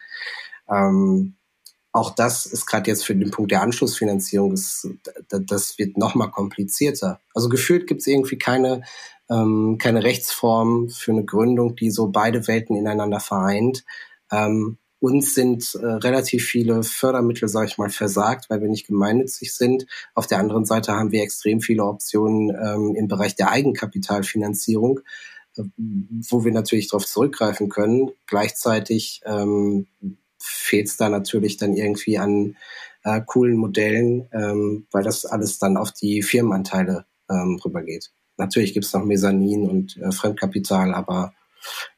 Ähm, 0.68 1.34
auch 1.92 2.10
das 2.10 2.46
ist 2.46 2.66
gerade 2.66 2.90
jetzt 2.90 3.04
für 3.04 3.14
den 3.14 3.30
Punkt 3.30 3.50
der 3.50 3.62
Anschlussfinanzierung, 3.62 4.52
das, 4.52 4.88
das 5.28 5.78
wird 5.78 5.98
noch 5.98 6.14
mal 6.14 6.28
komplizierter. 6.28 7.20
Also 7.34 7.50
gefühlt 7.50 7.86
gibt 7.86 8.00
es 8.00 8.06
irgendwie 8.06 8.38
keine, 8.38 8.82
ähm, 9.30 9.76
keine 9.78 10.02
Rechtsform 10.02 10.88
für 10.88 11.12
eine 11.12 11.24
Gründung, 11.24 11.76
die 11.76 11.90
so 11.90 12.08
beide 12.08 12.48
Welten 12.48 12.76
ineinander 12.76 13.20
vereint. 13.20 13.84
Ähm, 14.30 14.78
uns 15.00 15.34
sind 15.34 15.74
äh, 15.74 15.84
relativ 15.84 16.44
viele 16.46 16.82
Fördermittel, 16.82 17.48
sage 17.48 17.66
ich 17.66 17.76
mal, 17.76 17.90
versagt, 17.90 18.48
weil 18.48 18.62
wir 18.62 18.68
nicht 18.68 18.86
gemeinnützig 18.86 19.52
sind. 19.52 19.86
Auf 20.14 20.26
der 20.26 20.38
anderen 20.38 20.64
Seite 20.64 20.92
haben 20.92 21.10
wir 21.10 21.22
extrem 21.22 21.60
viele 21.60 21.84
Optionen 21.84 22.50
ähm, 22.50 22.94
im 22.94 23.08
Bereich 23.08 23.34
der 23.34 23.50
Eigenkapitalfinanzierung, 23.50 25.00
äh, 25.56 25.62
wo 26.30 26.44
wir 26.44 26.52
natürlich 26.52 26.88
darauf 26.88 27.04
zurückgreifen 27.04 27.68
können. 27.68 28.12
Gleichzeitig 28.26 29.22
ähm, 29.26 29.88
fehlt 30.42 30.88
es 30.88 30.96
da 30.96 31.08
natürlich 31.08 31.56
dann 31.56 31.74
irgendwie 31.74 32.18
an 32.18 32.56
äh, 33.04 33.20
coolen 33.24 33.56
Modellen, 33.56 34.28
ähm, 34.32 34.86
weil 34.90 35.02
das 35.02 35.24
alles 35.24 35.58
dann 35.58 35.76
auf 35.76 35.92
die 35.92 36.22
Firmenanteile 36.22 37.06
ähm, 37.30 37.60
rübergeht. 37.64 38.12
Natürlich 38.36 38.74
gibt 38.74 38.86
es 38.86 38.92
noch 38.92 39.04
Mezzanin 39.04 39.68
und 39.68 39.96
äh, 39.98 40.12
Fremdkapital, 40.12 40.94
aber 40.94 41.34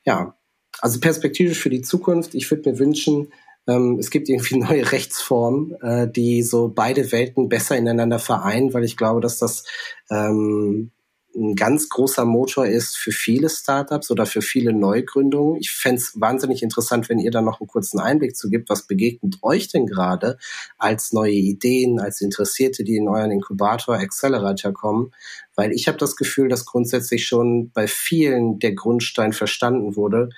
ja, 0.05 0.37
also 0.81 1.01
perspektivisch 1.01 1.59
für 1.59 1.71
die 1.71 1.83
Zukunft, 1.83 2.35
ich 2.35 2.51
würde 2.51 2.71
mir 2.71 2.79
wünschen, 2.79 3.33
ähm, 3.67 3.99
es 3.99 4.11
gibt 4.11 4.29
irgendwie 4.29 4.59
neue 4.59 4.93
Rechtsformen, 4.93 5.75
äh, 5.81 6.11
die 6.11 6.43
so 6.43 6.69
beide 6.69 7.13
Welten 7.13 7.49
besser 7.49 7.77
ineinander 7.77 8.19
vereinen, 8.19 8.75
weil 8.75 8.85
ich 8.85 8.97
glaube, 8.97 9.21
dass 9.21 9.39
das 9.39 9.65
ähm, 10.11 10.91
ein 11.35 11.55
ganz 11.55 11.89
großer 11.89 12.25
Motor 12.25 12.67
ist 12.67 12.97
für 12.97 13.11
viele 13.11 13.49
Startups 13.49 14.11
oder 14.11 14.27
für 14.27 14.43
viele 14.43 14.73
Neugründungen. 14.73 15.61
Ich 15.61 15.71
fände 15.73 16.01
es 16.01 16.21
wahnsinnig 16.21 16.63
interessant, 16.63 17.09
wenn 17.09 17.19
ihr 17.19 17.31
da 17.31 17.43
noch 17.43 17.61
einen 17.61 17.67
kurzen 17.67 17.99
Einblick 17.99 18.37
zu 18.37 18.51
gibt. 18.51 18.69
Was 18.71 18.87
begegnet 18.87 19.39
euch 19.43 19.69
denn 19.69 19.87
gerade 19.87 20.39
als 20.79 21.13
neue 21.13 21.33
Ideen, 21.33 22.01
als 22.01 22.21
Interessierte, 22.21 22.85
die 22.85 22.97
in 22.97 23.09
euren 23.09 23.31
Inkubator, 23.31 23.97
Accelerator 23.97 24.73
kommen? 24.73 25.13
Weil 25.57 25.73
ich 25.73 25.89
habe 25.89 25.99
das 25.99 26.17
Gefühl, 26.17 26.49
dass 26.49 26.67
grundsätzlich 26.67 27.27
schon 27.27 27.71
bei 27.73 27.87
vielen 27.87 28.59
der 28.59 28.75
Grundstein 28.75 29.33
verstanden 29.33 29.97
wurde. 29.97 30.31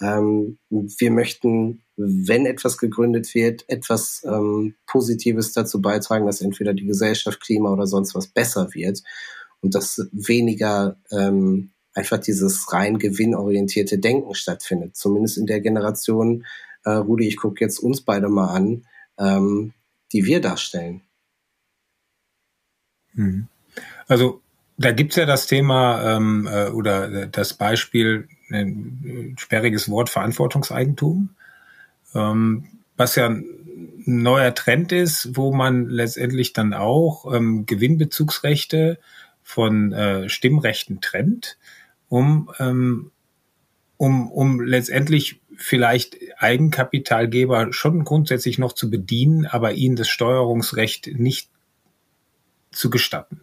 Ähm, 0.00 0.58
wir 0.70 1.10
möchten, 1.10 1.82
wenn 1.96 2.46
etwas 2.46 2.78
gegründet 2.78 3.34
wird, 3.34 3.64
etwas 3.68 4.22
ähm, 4.24 4.74
Positives 4.86 5.52
dazu 5.52 5.80
beitragen, 5.80 6.26
dass 6.26 6.40
entweder 6.40 6.74
die 6.74 6.86
Gesellschaft, 6.86 7.40
Klima 7.40 7.72
oder 7.72 7.86
sonst 7.86 8.14
was 8.14 8.28
besser 8.28 8.68
wird 8.72 9.02
und 9.64 9.74
dass 9.74 10.06
weniger 10.12 10.96
ähm, 11.10 11.70
einfach 11.94 12.18
dieses 12.18 12.70
rein 12.72 12.98
gewinnorientierte 12.98 13.98
Denken 13.98 14.34
stattfindet. 14.34 14.94
Zumindest 14.94 15.38
in 15.38 15.46
der 15.46 15.60
Generation, 15.60 16.44
äh, 16.84 16.90
Rudi, 16.90 17.26
ich 17.26 17.38
gucke 17.38 17.64
jetzt 17.64 17.78
uns 17.78 18.02
beide 18.02 18.28
mal 18.28 18.48
an, 18.48 18.84
ähm, 19.18 19.72
die 20.12 20.26
wir 20.26 20.42
darstellen. 20.42 21.00
Hm. 23.14 23.48
Also 24.06 24.42
da 24.76 24.92
gibt's 24.92 25.16
ja 25.16 25.24
das 25.24 25.46
Thema 25.46 26.16
ähm, 26.16 26.46
äh, 26.50 26.68
oder 26.68 27.26
das 27.26 27.54
Beispiel, 27.54 28.28
ein 28.50 29.34
sperriges 29.38 29.88
Wort 29.88 30.10
Verantwortungseigentum, 30.10 31.30
ähm, 32.14 32.64
was 32.98 33.16
ja 33.16 33.26
ein 33.30 33.46
neuer 34.04 34.54
Trend 34.54 34.92
ist, 34.92 35.36
wo 35.36 35.54
man 35.54 35.88
letztendlich 35.88 36.52
dann 36.52 36.74
auch 36.74 37.32
ähm, 37.34 37.64
Gewinnbezugsrechte 37.64 38.98
von 39.44 39.92
äh, 39.92 40.28
Stimmrechten 40.28 41.00
trennt, 41.00 41.58
um, 42.08 42.50
ähm, 42.58 43.12
um, 43.98 44.32
um 44.32 44.60
letztendlich 44.60 45.40
vielleicht 45.54 46.16
Eigenkapitalgeber 46.38 47.72
schon 47.72 48.04
grundsätzlich 48.04 48.58
noch 48.58 48.72
zu 48.72 48.90
bedienen, 48.90 49.46
aber 49.46 49.74
ihnen 49.74 49.94
das 49.94 50.08
Steuerungsrecht 50.08 51.08
nicht 51.14 51.50
zu 52.72 52.90
gestatten. 52.90 53.42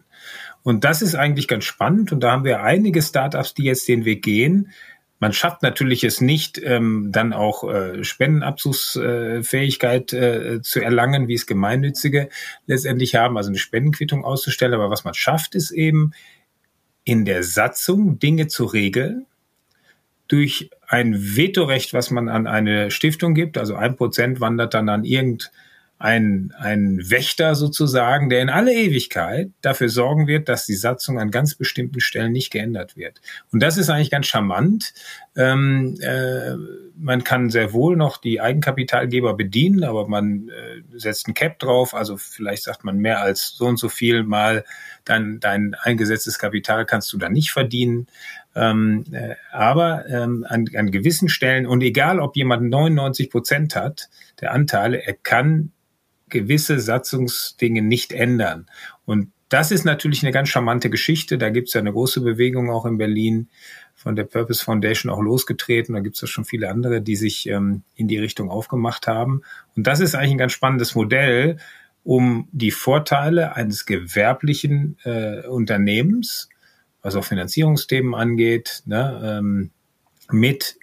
Und 0.62 0.84
das 0.84 1.02
ist 1.02 1.14
eigentlich 1.14 1.48
ganz 1.48 1.64
spannend. 1.64 2.12
Und 2.12 2.20
da 2.20 2.32
haben 2.32 2.44
wir 2.44 2.62
einige 2.62 3.00
Startups, 3.00 3.54
die 3.54 3.64
jetzt 3.64 3.88
den 3.88 4.04
Weg 4.04 4.22
gehen. 4.22 4.70
Man 5.22 5.32
schafft 5.32 5.62
natürlich 5.62 6.02
es 6.02 6.20
nicht, 6.20 6.60
ähm, 6.64 7.10
dann 7.12 7.32
auch 7.32 7.62
äh, 7.62 8.02
Spendenabzugsfähigkeit 8.02 10.12
äh, 10.12 10.60
zu 10.62 10.80
erlangen, 10.80 11.28
wie 11.28 11.34
es 11.34 11.46
Gemeinnützige 11.46 12.28
letztendlich 12.66 13.14
haben, 13.14 13.36
also 13.36 13.50
eine 13.50 13.58
Spendenquittung 13.58 14.24
auszustellen. 14.24 14.74
Aber 14.74 14.90
was 14.90 15.04
man 15.04 15.14
schafft, 15.14 15.54
ist 15.54 15.70
eben 15.70 16.12
in 17.04 17.24
der 17.24 17.44
Satzung 17.44 18.18
Dinge 18.18 18.48
zu 18.48 18.64
regeln, 18.64 19.26
durch 20.26 20.70
ein 20.88 21.14
Vetorecht, 21.16 21.94
was 21.94 22.10
man 22.10 22.28
an 22.28 22.48
eine 22.48 22.90
Stiftung 22.90 23.34
gibt, 23.34 23.58
also 23.58 23.76
ein 23.76 23.94
Prozent 23.94 24.40
wandert 24.40 24.74
dann 24.74 24.88
an 24.88 25.04
irgendein 25.04 25.50
ein, 26.02 26.52
ein 26.58 26.98
Wächter 27.10 27.54
sozusagen, 27.54 28.28
der 28.28 28.42
in 28.42 28.50
alle 28.50 28.74
Ewigkeit 28.74 29.52
dafür 29.60 29.88
sorgen 29.88 30.26
wird, 30.26 30.48
dass 30.48 30.66
die 30.66 30.74
Satzung 30.74 31.20
an 31.20 31.30
ganz 31.30 31.54
bestimmten 31.54 32.00
Stellen 32.00 32.32
nicht 32.32 32.50
geändert 32.50 32.96
wird. 32.96 33.20
Und 33.52 33.62
das 33.62 33.76
ist 33.76 33.88
eigentlich 33.88 34.10
ganz 34.10 34.26
charmant. 34.26 34.94
Ähm, 35.36 35.96
äh, 36.00 36.56
man 36.96 37.22
kann 37.22 37.50
sehr 37.50 37.72
wohl 37.72 37.96
noch 37.96 38.16
die 38.16 38.40
Eigenkapitalgeber 38.40 39.34
bedienen, 39.34 39.84
aber 39.84 40.08
man 40.08 40.48
äh, 40.48 40.98
setzt 40.98 41.28
ein 41.28 41.34
Cap 41.34 41.60
drauf. 41.60 41.94
Also 41.94 42.16
vielleicht 42.16 42.64
sagt 42.64 42.82
man 42.82 42.98
mehr 42.98 43.20
als 43.20 43.54
so 43.56 43.66
und 43.66 43.78
so 43.78 43.88
viel 43.88 44.24
mal 44.24 44.64
dein, 45.04 45.38
dein 45.38 45.76
eingesetztes 45.82 46.40
Kapital 46.40 46.84
kannst 46.84 47.12
du 47.12 47.18
dann 47.18 47.32
nicht 47.32 47.52
verdienen. 47.52 48.08
Ähm, 48.56 49.04
äh, 49.12 49.36
aber 49.52 50.08
ähm, 50.08 50.44
an, 50.48 50.66
an 50.76 50.90
gewissen 50.90 51.28
Stellen 51.28 51.64
und 51.64 51.80
egal, 51.80 52.18
ob 52.18 52.36
jemand 52.36 52.68
99 52.68 53.30
Prozent 53.30 53.76
hat 53.76 54.10
der 54.40 54.52
Anteile, 54.52 55.00
er 55.06 55.14
kann 55.14 55.70
gewisse 56.32 56.80
Satzungsdinge 56.80 57.82
nicht 57.82 58.12
ändern. 58.12 58.66
Und 59.04 59.30
das 59.48 59.70
ist 59.70 59.84
natürlich 59.84 60.22
eine 60.22 60.32
ganz 60.32 60.48
charmante 60.48 60.88
Geschichte. 60.88 61.36
Da 61.36 61.50
gibt 61.50 61.68
es 61.68 61.74
ja 61.74 61.80
eine 61.80 61.92
große 61.92 62.22
Bewegung 62.22 62.70
auch 62.70 62.86
in 62.86 62.96
Berlin 62.96 63.50
von 63.94 64.16
der 64.16 64.24
Purpose 64.24 64.64
Foundation 64.64 65.12
auch 65.12 65.20
losgetreten. 65.20 65.94
Da 65.94 66.00
gibt 66.00 66.16
es 66.16 66.22
ja 66.22 66.26
schon 66.26 66.46
viele 66.46 66.70
andere, 66.70 67.02
die 67.02 67.16
sich 67.16 67.46
ähm, 67.48 67.82
in 67.94 68.08
die 68.08 68.18
Richtung 68.18 68.50
aufgemacht 68.50 69.06
haben. 69.06 69.42
Und 69.76 69.86
das 69.86 70.00
ist 70.00 70.14
eigentlich 70.14 70.32
ein 70.32 70.38
ganz 70.38 70.52
spannendes 70.52 70.94
Modell, 70.94 71.58
um 72.02 72.48
die 72.50 72.70
Vorteile 72.70 73.54
eines 73.54 73.84
gewerblichen 73.84 74.96
äh, 75.04 75.46
Unternehmens, 75.46 76.48
was 77.02 77.14
auch 77.14 77.24
Finanzierungsthemen 77.24 78.14
angeht, 78.14 78.82
ne, 78.86 79.38
ähm, 79.38 79.70
mit 80.30 80.76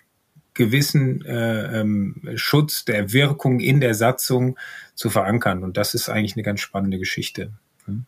gewissen 0.60 1.24
äh, 1.26 1.80
ähm, 1.80 2.22
Schutz 2.36 2.84
der 2.84 3.14
Wirkung 3.14 3.62
in 3.62 3.80
der 3.80 3.96
Satzung 3.96 4.60
zu 4.94 5.10
verankern. 5.10 5.64
Und 5.64 5.78
das 5.78 5.94
ist 5.94 6.10
eigentlich 6.10 6.36
eine 6.36 6.44
ganz 6.44 6.60
spannende 6.60 7.00
Geschichte. 7.00 7.54
Hm? 7.86 8.04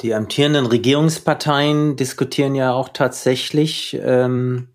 Die 0.00 0.14
amtierenden 0.14 0.64
Regierungsparteien 0.64 1.96
diskutieren 1.96 2.54
ja 2.54 2.72
auch 2.72 2.88
tatsächlich 2.88 4.00
ähm, 4.02 4.68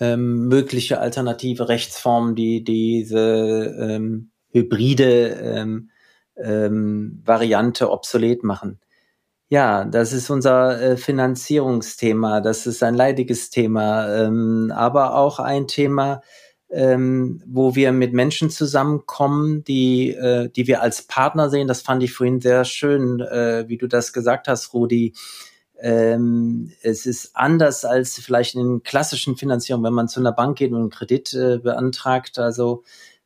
ähm, 0.00 0.48
mögliche 0.48 0.98
alternative 0.98 1.68
Rechtsformen, 1.68 2.34
die 2.34 2.64
diese 2.64 3.76
ähm, 3.78 4.30
hybride 4.50 5.28
ähm, 5.40 5.90
ähm, 6.36 7.22
Variante 7.24 7.88
obsolet 7.88 8.42
machen. 8.42 8.80
Ja, 9.50 9.84
das 9.86 10.12
ist 10.12 10.28
unser 10.28 10.80
äh, 10.80 10.96
Finanzierungsthema. 10.98 12.40
Das 12.42 12.66
ist 12.66 12.82
ein 12.82 12.94
leidiges 12.94 13.48
Thema, 13.48 14.06
ähm, 14.26 14.70
aber 14.74 15.14
auch 15.14 15.38
ein 15.38 15.66
Thema, 15.66 16.20
ähm, 16.70 17.42
wo 17.46 17.74
wir 17.74 17.92
mit 17.92 18.12
Menschen 18.12 18.50
zusammenkommen, 18.50 19.64
die, 19.64 20.10
äh, 20.10 20.50
die 20.50 20.66
wir 20.66 20.82
als 20.82 21.02
Partner 21.02 21.48
sehen. 21.48 21.66
Das 21.66 21.80
fand 21.80 22.02
ich 22.02 22.12
vorhin 22.12 22.40
sehr 22.42 22.66
schön, 22.66 23.20
äh, 23.20 23.64
wie 23.68 23.78
du 23.78 23.86
das 23.86 24.12
gesagt 24.12 24.48
hast, 24.48 24.74
Rudi. 24.74 25.14
Ähm, 25.80 26.70
es 26.82 27.06
ist 27.06 27.34
anders 27.34 27.86
als 27.86 28.16
vielleicht 28.20 28.54
in 28.54 28.82
klassischen 28.82 29.36
Finanzierungen, 29.38 29.86
wenn 29.86 29.94
man 29.94 30.08
zu 30.08 30.20
einer 30.20 30.32
Bank 30.32 30.58
geht 30.58 30.72
und 30.72 30.78
einen 30.78 30.90
Kredit 30.90 31.30
beantragt. 31.62 32.38
Also 32.38 32.82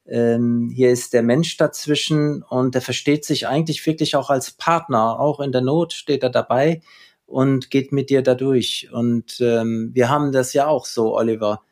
ähm, 0.06 0.70
hier 0.74 0.90
ist 0.90 1.12
der 1.12 1.22
Mensch 1.22 1.56
dazwischen 1.56 2.42
und 2.42 2.74
der 2.74 2.82
versteht 2.82 3.24
sich 3.24 3.46
eigentlich 3.46 3.86
wirklich 3.86 4.16
auch 4.16 4.30
als 4.30 4.50
Partner. 4.50 5.20
Auch 5.20 5.38
in 5.40 5.52
der 5.52 5.60
Not 5.60 5.92
steht 5.92 6.22
er 6.22 6.30
dabei 6.30 6.80
und 7.26 7.70
geht 7.70 7.92
mit 7.92 8.10
dir 8.10 8.22
dadurch. 8.22 8.88
Und 8.92 9.40
ähm, 9.40 9.90
wir 9.94 10.08
haben 10.08 10.32
das 10.32 10.54
ja 10.54 10.66
auch 10.66 10.86
so, 10.86 11.16
Oliver. 11.16 11.62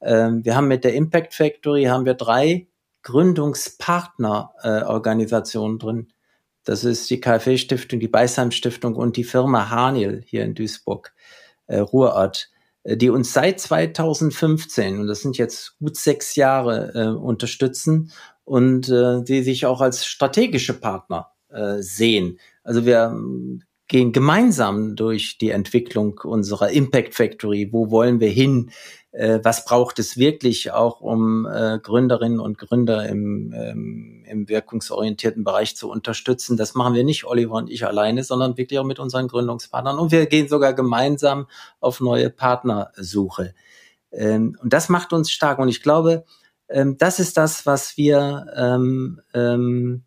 Ähm, 0.00 0.44
wir 0.44 0.54
haben 0.54 0.68
mit 0.68 0.84
der 0.84 0.94
Impact 0.94 1.34
Factory 1.34 1.84
haben 1.84 2.04
wir 2.04 2.14
drei 2.14 2.68
Gründungspartnerorganisationen 3.02 5.76
äh, 5.76 5.80
drin. 5.80 6.08
Das 6.64 6.84
ist 6.84 7.08
die 7.08 7.20
KfW 7.20 7.56
Stiftung, 7.56 8.00
die 8.00 8.08
Beisheim 8.08 8.50
Stiftung 8.50 8.94
und 8.94 9.16
die 9.16 9.24
Firma 9.24 9.70
Haniel 9.70 10.22
hier 10.26 10.44
in 10.44 10.54
Duisburg, 10.54 11.14
äh, 11.66 11.78
Ruhrort. 11.78 12.50
Äh, 12.88 12.96
die 12.96 13.10
uns 13.10 13.32
seit 13.32 13.60
2015, 13.60 15.00
und 15.00 15.06
das 15.06 15.20
sind 15.20 15.38
jetzt 15.38 15.78
gut 15.78 15.96
sechs 15.96 16.36
Jahre, 16.36 16.92
äh, 16.94 17.08
unterstützen 17.08 18.10
und 18.44 18.88
äh, 18.88 19.22
die 19.22 19.42
sich 19.42 19.66
auch 19.66 19.80
als 19.80 20.06
strategische 20.06 20.74
Partner 20.74 21.30
äh, 21.50 21.76
sehen. 21.80 22.38
Also 22.64 22.86
wir 22.86 23.12
ähm, 23.12 23.62
gehen 23.88 24.12
gemeinsam 24.12 24.96
durch 24.96 25.38
die 25.38 25.50
Entwicklung 25.50 26.20
unserer 26.24 26.70
Impact 26.70 27.14
Factory. 27.14 27.68
Wo 27.72 27.90
wollen 27.90 28.20
wir 28.20 28.30
hin? 28.30 28.70
Äh, 29.18 29.40
was 29.42 29.64
braucht 29.64 29.98
es 29.98 30.16
wirklich 30.16 30.70
auch, 30.70 31.00
um 31.00 31.44
äh, 31.44 31.80
Gründerinnen 31.82 32.38
und 32.38 32.56
Gründer 32.56 33.08
im, 33.08 33.52
ähm, 33.52 34.24
im 34.28 34.48
wirkungsorientierten 34.48 35.42
Bereich 35.42 35.74
zu 35.74 35.90
unterstützen. 35.90 36.56
Das 36.56 36.74
machen 36.74 36.94
wir 36.94 37.02
nicht 37.02 37.24
Oliver 37.24 37.54
und 37.54 37.68
ich 37.68 37.84
alleine, 37.84 38.22
sondern 38.22 38.56
wirklich 38.56 38.78
auch 38.78 38.84
mit 38.84 39.00
unseren 39.00 39.26
Gründungspartnern. 39.26 39.98
Und 39.98 40.12
wir 40.12 40.26
gehen 40.26 40.48
sogar 40.48 40.72
gemeinsam 40.72 41.48
auf 41.80 41.98
neue 42.00 42.30
Partnersuche. 42.30 43.54
Ähm, 44.12 44.56
und 44.62 44.72
das 44.72 44.88
macht 44.88 45.12
uns 45.12 45.32
stark. 45.32 45.58
Und 45.58 45.68
ich 45.68 45.82
glaube, 45.82 46.24
ähm, 46.68 46.96
das 46.96 47.18
ist 47.18 47.36
das, 47.36 47.66
was 47.66 47.96
wir, 47.96 48.46
ähm, 48.54 49.20
ähm, 49.34 50.04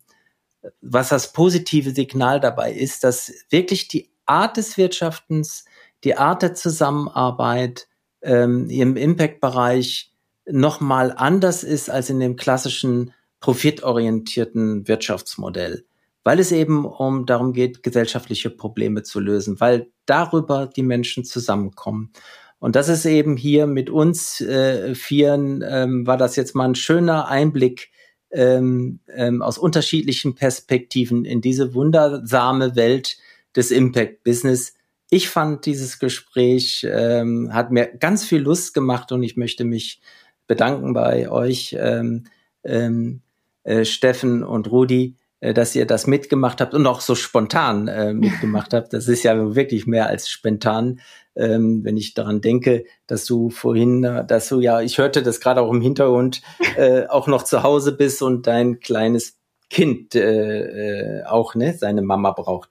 was 0.80 1.10
das 1.10 1.34
positive 1.34 1.90
Signal 1.90 2.40
dabei 2.40 2.72
ist, 2.72 3.04
dass 3.04 3.30
wirklich 3.50 3.88
die 3.88 4.10
Art 4.24 4.56
des 4.56 4.78
Wirtschaftens, 4.78 5.66
die 6.02 6.16
Art 6.16 6.40
der 6.40 6.54
Zusammenarbeit, 6.54 7.88
ähm, 8.22 8.68
im 8.70 8.96
Impact-Bereich 8.96 10.12
nochmal 10.46 11.12
anders 11.16 11.64
ist 11.64 11.90
als 11.90 12.10
in 12.10 12.20
dem 12.20 12.36
klassischen 12.36 13.12
profitorientierten 13.40 14.86
Wirtschaftsmodell, 14.88 15.84
weil 16.24 16.38
es 16.38 16.52
eben 16.52 16.84
um 16.84 17.26
darum 17.26 17.52
geht, 17.52 17.82
gesellschaftliche 17.82 18.50
Probleme 18.50 19.02
zu 19.02 19.20
lösen, 19.20 19.60
weil 19.60 19.88
darüber 20.06 20.66
die 20.66 20.82
Menschen 20.82 21.24
zusammenkommen. 21.24 22.12
Und 22.58 22.76
das 22.76 22.88
ist 22.88 23.04
eben 23.06 23.36
hier 23.36 23.66
mit 23.66 23.90
uns 23.90 24.40
äh, 24.40 24.94
Vieren, 24.94 25.64
ähm, 25.68 26.06
war 26.06 26.16
das 26.16 26.36
jetzt 26.36 26.54
mal 26.54 26.68
ein 26.68 26.76
schöner 26.76 27.26
Einblick 27.28 27.90
ähm, 28.30 29.00
ähm, 29.08 29.42
aus 29.42 29.58
unterschiedlichen 29.58 30.36
Perspektiven 30.36 31.24
in 31.24 31.40
diese 31.40 31.74
wundersame 31.74 32.76
Welt 32.76 33.18
des 33.56 33.72
Impact-Business, 33.72 34.74
ich 35.12 35.28
fand 35.28 35.66
dieses 35.66 35.98
Gespräch 35.98 36.86
ähm, 36.90 37.50
hat 37.52 37.70
mir 37.70 37.86
ganz 37.86 38.24
viel 38.24 38.40
Lust 38.40 38.72
gemacht 38.72 39.12
und 39.12 39.22
ich 39.22 39.36
möchte 39.36 39.62
mich 39.62 40.00
bedanken 40.46 40.94
bei 40.94 41.30
euch, 41.30 41.76
ähm, 41.78 42.24
ähm, 42.64 43.20
äh, 43.62 43.84
Steffen 43.84 44.42
und 44.42 44.70
Rudi, 44.70 45.16
äh, 45.40 45.52
dass 45.52 45.74
ihr 45.74 45.86
das 45.86 46.06
mitgemacht 46.06 46.62
habt 46.62 46.72
und 46.72 46.86
auch 46.86 47.02
so 47.02 47.14
spontan 47.14 47.88
äh, 47.88 48.14
mitgemacht 48.14 48.72
habt. 48.72 48.94
Das 48.94 49.06
ist 49.06 49.22
ja 49.22 49.54
wirklich 49.54 49.86
mehr 49.86 50.06
als 50.06 50.30
spontan, 50.30 51.00
ähm, 51.36 51.84
wenn 51.84 51.98
ich 51.98 52.14
daran 52.14 52.40
denke, 52.40 52.86
dass 53.06 53.26
du 53.26 53.50
vorhin, 53.50 54.04
äh, 54.04 54.26
dass 54.26 54.48
du 54.48 54.60
ja, 54.60 54.80
ich 54.80 54.96
hörte 54.96 55.22
das 55.22 55.40
gerade 55.40 55.60
auch 55.60 55.70
im 55.70 55.82
Hintergrund, 55.82 56.40
äh, 56.78 57.06
auch 57.08 57.26
noch 57.26 57.42
zu 57.42 57.62
Hause 57.62 57.92
bist 57.92 58.22
und 58.22 58.46
dein 58.46 58.80
kleines 58.80 59.38
Kind 59.68 60.14
äh, 60.14 61.18
äh, 61.18 61.24
auch 61.24 61.54
ne 61.54 61.74
seine 61.76 62.00
Mama 62.00 62.30
braucht. 62.30 62.70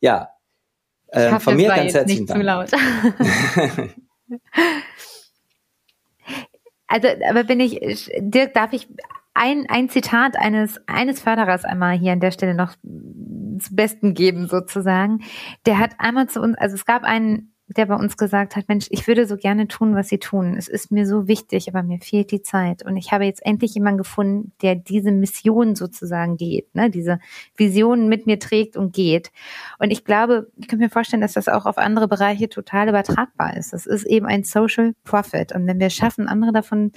Ja, 0.00 0.30
äh, 1.12 1.30
hoffe, 1.32 1.40
von 1.40 1.56
mir 1.56 1.68
ganz 1.68 1.94
herzlichen 1.94 2.26
Dank. 2.26 2.40
Zu 2.40 2.44
laut. 2.46 2.70
also, 6.86 7.08
aber 7.28 7.44
bin 7.44 7.60
ich, 7.60 7.80
Dirk, 8.18 8.54
darf 8.54 8.72
ich 8.72 8.88
ein, 9.34 9.66
ein 9.68 9.88
Zitat 9.88 10.36
eines, 10.36 10.80
eines 10.86 11.20
Förderers 11.20 11.64
einmal 11.64 11.96
hier 11.96 12.12
an 12.12 12.20
der 12.20 12.30
Stelle 12.30 12.54
noch 12.54 12.74
zum 12.82 13.76
Besten 13.76 14.14
geben, 14.14 14.48
sozusagen. 14.48 15.22
Der 15.66 15.78
hat 15.78 15.92
einmal 15.98 16.28
zu 16.28 16.40
uns, 16.40 16.56
also 16.58 16.74
es 16.74 16.84
gab 16.84 17.04
einen 17.04 17.49
der 17.76 17.86
bei 17.86 17.94
uns 17.94 18.16
gesagt 18.16 18.56
hat, 18.56 18.68
Mensch, 18.68 18.86
ich 18.90 19.06
würde 19.06 19.26
so 19.26 19.36
gerne 19.36 19.68
tun, 19.68 19.94
was 19.94 20.08
Sie 20.08 20.18
tun. 20.18 20.56
Es 20.56 20.66
ist 20.66 20.90
mir 20.90 21.06
so 21.06 21.28
wichtig, 21.28 21.68
aber 21.68 21.82
mir 21.82 22.00
fehlt 22.00 22.32
die 22.32 22.42
Zeit. 22.42 22.84
Und 22.84 22.96
ich 22.96 23.12
habe 23.12 23.24
jetzt 23.24 23.44
endlich 23.44 23.74
jemanden 23.74 23.98
gefunden, 23.98 24.52
der 24.60 24.74
diese 24.74 25.12
Mission 25.12 25.76
sozusagen 25.76 26.36
geht, 26.36 26.74
ne? 26.74 26.90
diese 26.90 27.20
Vision 27.56 28.08
mit 28.08 28.26
mir 28.26 28.38
trägt 28.38 28.76
und 28.76 28.92
geht. 28.92 29.30
Und 29.78 29.90
ich 29.90 30.04
glaube, 30.04 30.48
ich 30.56 30.66
könnte 30.68 30.84
mir 30.84 30.90
vorstellen, 30.90 31.22
dass 31.22 31.34
das 31.34 31.48
auch 31.48 31.66
auf 31.66 31.78
andere 31.78 32.08
Bereiche 32.08 32.48
total 32.48 32.88
übertragbar 32.88 33.56
ist. 33.56 33.72
Das 33.72 33.86
ist 33.86 34.04
eben 34.04 34.26
ein 34.26 34.42
Social 34.42 34.94
Profit. 35.04 35.54
Und 35.54 35.66
wenn 35.66 35.78
wir 35.78 35.90
schaffen, 35.90 36.26
andere 36.26 36.52
davon 36.52 36.92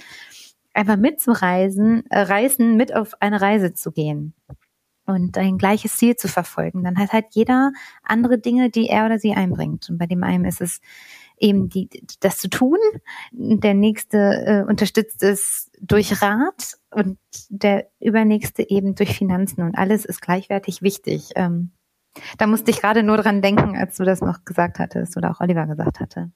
einfach 0.72 0.96
mitzureisen, 0.96 2.04
äh, 2.10 2.20
reißen, 2.20 2.76
mit 2.76 2.94
auf 2.94 3.12
eine 3.20 3.40
Reise 3.40 3.74
zu 3.74 3.92
gehen 3.92 4.34
und 5.06 5.36
ein 5.38 5.58
gleiches 5.58 5.96
Ziel 5.96 6.16
zu 6.16 6.28
verfolgen. 6.28 6.84
Dann 6.84 6.98
hat 6.98 7.12
halt 7.12 7.26
jeder 7.30 7.72
andere 8.02 8.38
Dinge, 8.38 8.70
die 8.70 8.88
er 8.88 9.06
oder 9.06 9.18
sie 9.18 9.34
einbringt. 9.34 9.88
Und 9.90 9.98
bei 9.98 10.06
dem 10.06 10.22
einen 10.22 10.44
ist 10.44 10.60
es 10.60 10.80
eben 11.38 11.68
die, 11.68 11.88
das 12.20 12.38
zu 12.38 12.48
tun. 12.48 12.78
Der 13.32 13.74
nächste 13.74 14.18
äh, 14.18 14.64
unterstützt 14.68 15.22
es 15.22 15.70
durch 15.80 16.22
Rat 16.22 16.74
und 16.90 17.18
der 17.48 17.88
übernächste 18.00 18.68
eben 18.68 18.94
durch 18.94 19.16
Finanzen. 19.16 19.62
Und 19.62 19.76
alles 19.76 20.04
ist 20.04 20.22
gleichwertig 20.22 20.82
wichtig. 20.82 21.30
Ähm, 21.34 21.70
da 22.38 22.46
musste 22.46 22.70
ich 22.70 22.80
gerade 22.80 23.02
nur 23.02 23.16
dran 23.16 23.42
denken, 23.42 23.76
als 23.76 23.96
du 23.96 24.04
das 24.04 24.20
noch 24.20 24.44
gesagt 24.44 24.78
hattest 24.78 25.16
oder 25.16 25.30
auch 25.30 25.40
Oliver 25.40 25.66
gesagt 25.66 26.00
hatte. 26.00 26.30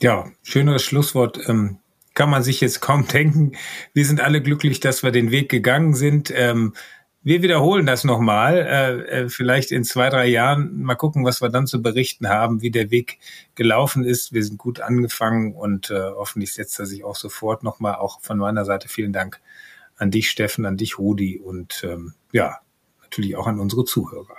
Ja, 0.00 0.24
schönes 0.42 0.82
Schlusswort. 0.82 1.38
Ähm, 1.48 1.78
kann 2.14 2.30
man 2.30 2.42
sich 2.42 2.60
jetzt 2.60 2.80
kaum 2.80 3.06
denken. 3.12 3.52
Wir 3.94 4.04
sind 4.04 4.20
alle 4.20 4.42
glücklich, 4.42 4.80
dass 4.80 5.02
wir 5.02 5.10
den 5.10 5.30
Weg 5.30 5.48
gegangen 5.48 5.94
sind. 5.94 6.32
Ähm, 6.34 6.74
wir 7.22 7.42
wiederholen 7.42 7.84
das 7.84 8.04
nochmal, 8.04 8.56
äh, 8.56 9.22
äh, 9.24 9.28
vielleicht 9.28 9.72
in 9.72 9.84
zwei, 9.84 10.08
drei 10.08 10.26
Jahren. 10.26 10.80
Mal 10.82 10.94
gucken, 10.94 11.24
was 11.24 11.42
wir 11.42 11.50
dann 11.50 11.66
zu 11.66 11.82
berichten 11.82 12.28
haben, 12.30 12.62
wie 12.62 12.70
der 12.70 12.90
Weg 12.90 13.18
gelaufen 13.54 14.04
ist. 14.04 14.32
Wir 14.32 14.42
sind 14.42 14.56
gut 14.56 14.80
angefangen 14.80 15.54
und 15.54 15.90
äh, 15.90 16.00
hoffentlich 16.00 16.54
setzt 16.54 16.78
er 16.78 16.86
sich 16.86 17.04
auch 17.04 17.16
sofort 17.16 17.62
nochmal. 17.62 17.96
Auch 17.96 18.22
von 18.22 18.38
meiner 18.38 18.64
Seite 18.64 18.88
vielen 18.88 19.12
Dank 19.12 19.38
an 19.96 20.10
dich, 20.10 20.30
Steffen, 20.30 20.64
an 20.64 20.78
dich, 20.78 20.98
Rudi 20.98 21.38
und 21.38 21.84
ähm, 21.84 22.14
ja, 22.32 22.60
natürlich 23.02 23.36
auch 23.36 23.46
an 23.46 23.60
unsere 23.60 23.84
Zuhörer. 23.84 24.36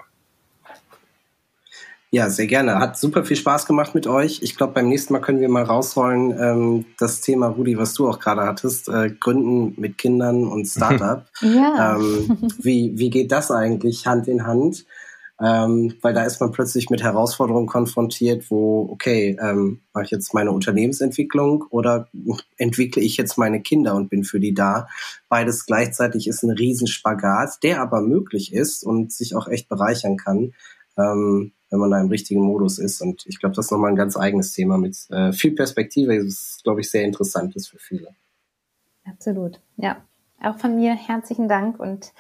Ja, 2.14 2.30
sehr 2.30 2.47
gerne. 2.47 2.78
Hat 2.78 2.97
super 2.97 3.24
viel 3.24 3.38
Spaß 3.38 3.66
gemacht 3.66 3.95
mit 3.95 4.05
euch. 4.05 4.41
Ich 4.43 4.57
glaube, 4.57 4.74
beim 4.74 4.89
nächsten 4.89 5.14
Mal 5.14 5.22
können 5.22 5.39
wir 5.39 5.47
mal 5.47 5.64
rausrollen, 5.64 6.38
ähm, 6.38 6.86
das 6.99 7.22
Thema, 7.22 7.47
Rudi, 7.47 7.78
was 7.78 7.93
du 7.93 8.09
auch 8.09 8.20
gerade 8.20 8.41
hattest, 8.41 8.89
äh, 8.89 9.12
Gründen 9.18 9.80
mit 9.80 9.97
Kindern 9.97 10.45
und 10.45 10.66
Startup. 10.66 11.26
ja. 11.41 11.95
Ähm, 11.95 12.38
wie, 12.62 12.91
wie 12.97 13.09
geht 13.09 13.32
das 13.32 13.49
eigentlich 13.49 14.05
Hand 14.07 14.28
in 14.28 14.45
Hand? 14.45 14.86
Ähm, 15.39 15.95
weil 16.01 16.14
da 16.14 16.24
ist 16.24 16.41
man 16.41 16.51
plötzlich 16.51 16.89
mit 16.89 17.01
Herausforderungen 17.01 17.68
konfrontiert, 17.68 18.51
wo, 18.51 18.89
okay, 18.91 19.38
ähm, 19.41 19.80
mache 19.93 20.03
ich 20.03 20.12
jetzt 20.12 20.34
meine 20.34 20.51
Unternehmensentwicklung 20.51 21.64
oder 21.70 22.09
entwickle 22.57 23.01
ich 23.01 23.16
jetzt 23.16 23.38
meine 23.38 23.62
Kinder 23.62 23.95
und 23.95 24.09
bin 24.09 24.26
für 24.26 24.41
die 24.41 24.53
da? 24.53 24.89
Beides 25.30 25.66
gleichzeitig 25.66 26.28
ist 26.28 26.43
ein 26.43 26.51
Riesenspagat, 26.51 27.64
der 27.64 27.82
aber 27.82 28.01
möglich 28.01 28.53
ist 28.53 28.84
und 28.84 29.14
sich 29.14 29.34
auch 29.34 29.47
echt 29.47 29.70
bereichern 29.70 30.18
kann. 30.18 30.53
Ähm, 30.97 31.53
wenn 31.72 31.80
man 31.80 31.89
da 31.89 31.99
im 31.99 32.09
richtigen 32.09 32.43
Modus 32.43 32.78
ist. 32.78 33.01
Und 33.01 33.26
ich 33.26 33.39
glaube, 33.39 33.55
das 33.55 33.65
ist 33.65 33.72
nochmal 33.72 33.91
ein 33.91 33.95
ganz 33.95 34.17
eigenes 34.17 34.53
Thema 34.53 34.78
mit 34.78 35.09
äh, 35.09 35.32
viel 35.32 35.55
Perspektive. 35.55 36.17
Das 36.17 36.26
ist, 36.26 36.63
glaube 36.63 36.82
ich, 36.82 36.91
sehr 36.91 37.03
interessant 37.03 37.55
ist 37.55 37.69
für 37.69 37.80
viele. 37.80 38.09
Absolut. 39.05 39.59
Ja. 39.78 39.97
Auch 40.43 40.57
von 40.57 40.76
mir 40.76 40.93
herzlichen 40.93 41.47
Dank 41.47 41.80
und 41.80 42.13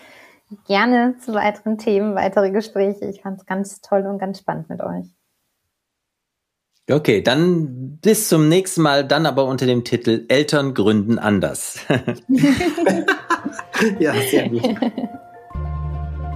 gerne 0.67 1.15
zu 1.19 1.33
weiteren 1.33 1.77
Themen, 1.77 2.15
weitere 2.15 2.51
Gespräche. 2.51 3.05
Ich 3.05 3.21
fand 3.21 3.39
es 3.39 3.45
ganz 3.45 3.81
toll 3.81 4.05
und 4.05 4.19
ganz 4.19 4.39
spannend 4.39 4.69
mit 4.69 4.81
euch. 4.81 5.05
Okay, 6.89 7.21
dann 7.21 7.99
bis 8.01 8.27
zum 8.27 8.49
nächsten 8.49 8.81
Mal, 8.81 9.07
dann 9.07 9.25
aber 9.25 9.45
unter 9.45 9.65
dem 9.65 9.83
Titel 9.83 10.25
Eltern 10.27 10.73
gründen 10.73 11.19
anders. 11.19 11.79
ja, 13.99 14.13
sehr 14.29 14.49
gut. 14.49 14.63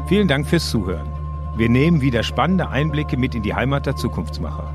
Vielen 0.07 0.27
Dank 0.27 0.47
fürs 0.47 0.69
Zuhören. 0.69 1.14
Wir 1.57 1.69
nehmen 1.69 2.01
wieder 2.01 2.23
spannende 2.23 2.67
Einblicke 2.69 3.17
mit 3.17 3.33
in 3.33 3.41
die 3.43 3.53
Heimat 3.53 3.85
der 3.85 3.95
Zukunftsmacher. 3.95 4.73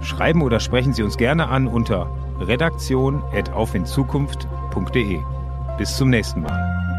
Schreiben 0.00 0.42
oder 0.42 0.60
sprechen 0.60 0.92
Sie 0.92 1.02
uns 1.02 1.16
gerne 1.16 1.48
an 1.48 1.66
unter 1.66 2.08
redaktion.aufinzukunft.de. 2.40 5.18
Bis 5.76 5.96
zum 5.96 6.10
nächsten 6.10 6.42
Mal. 6.42 6.89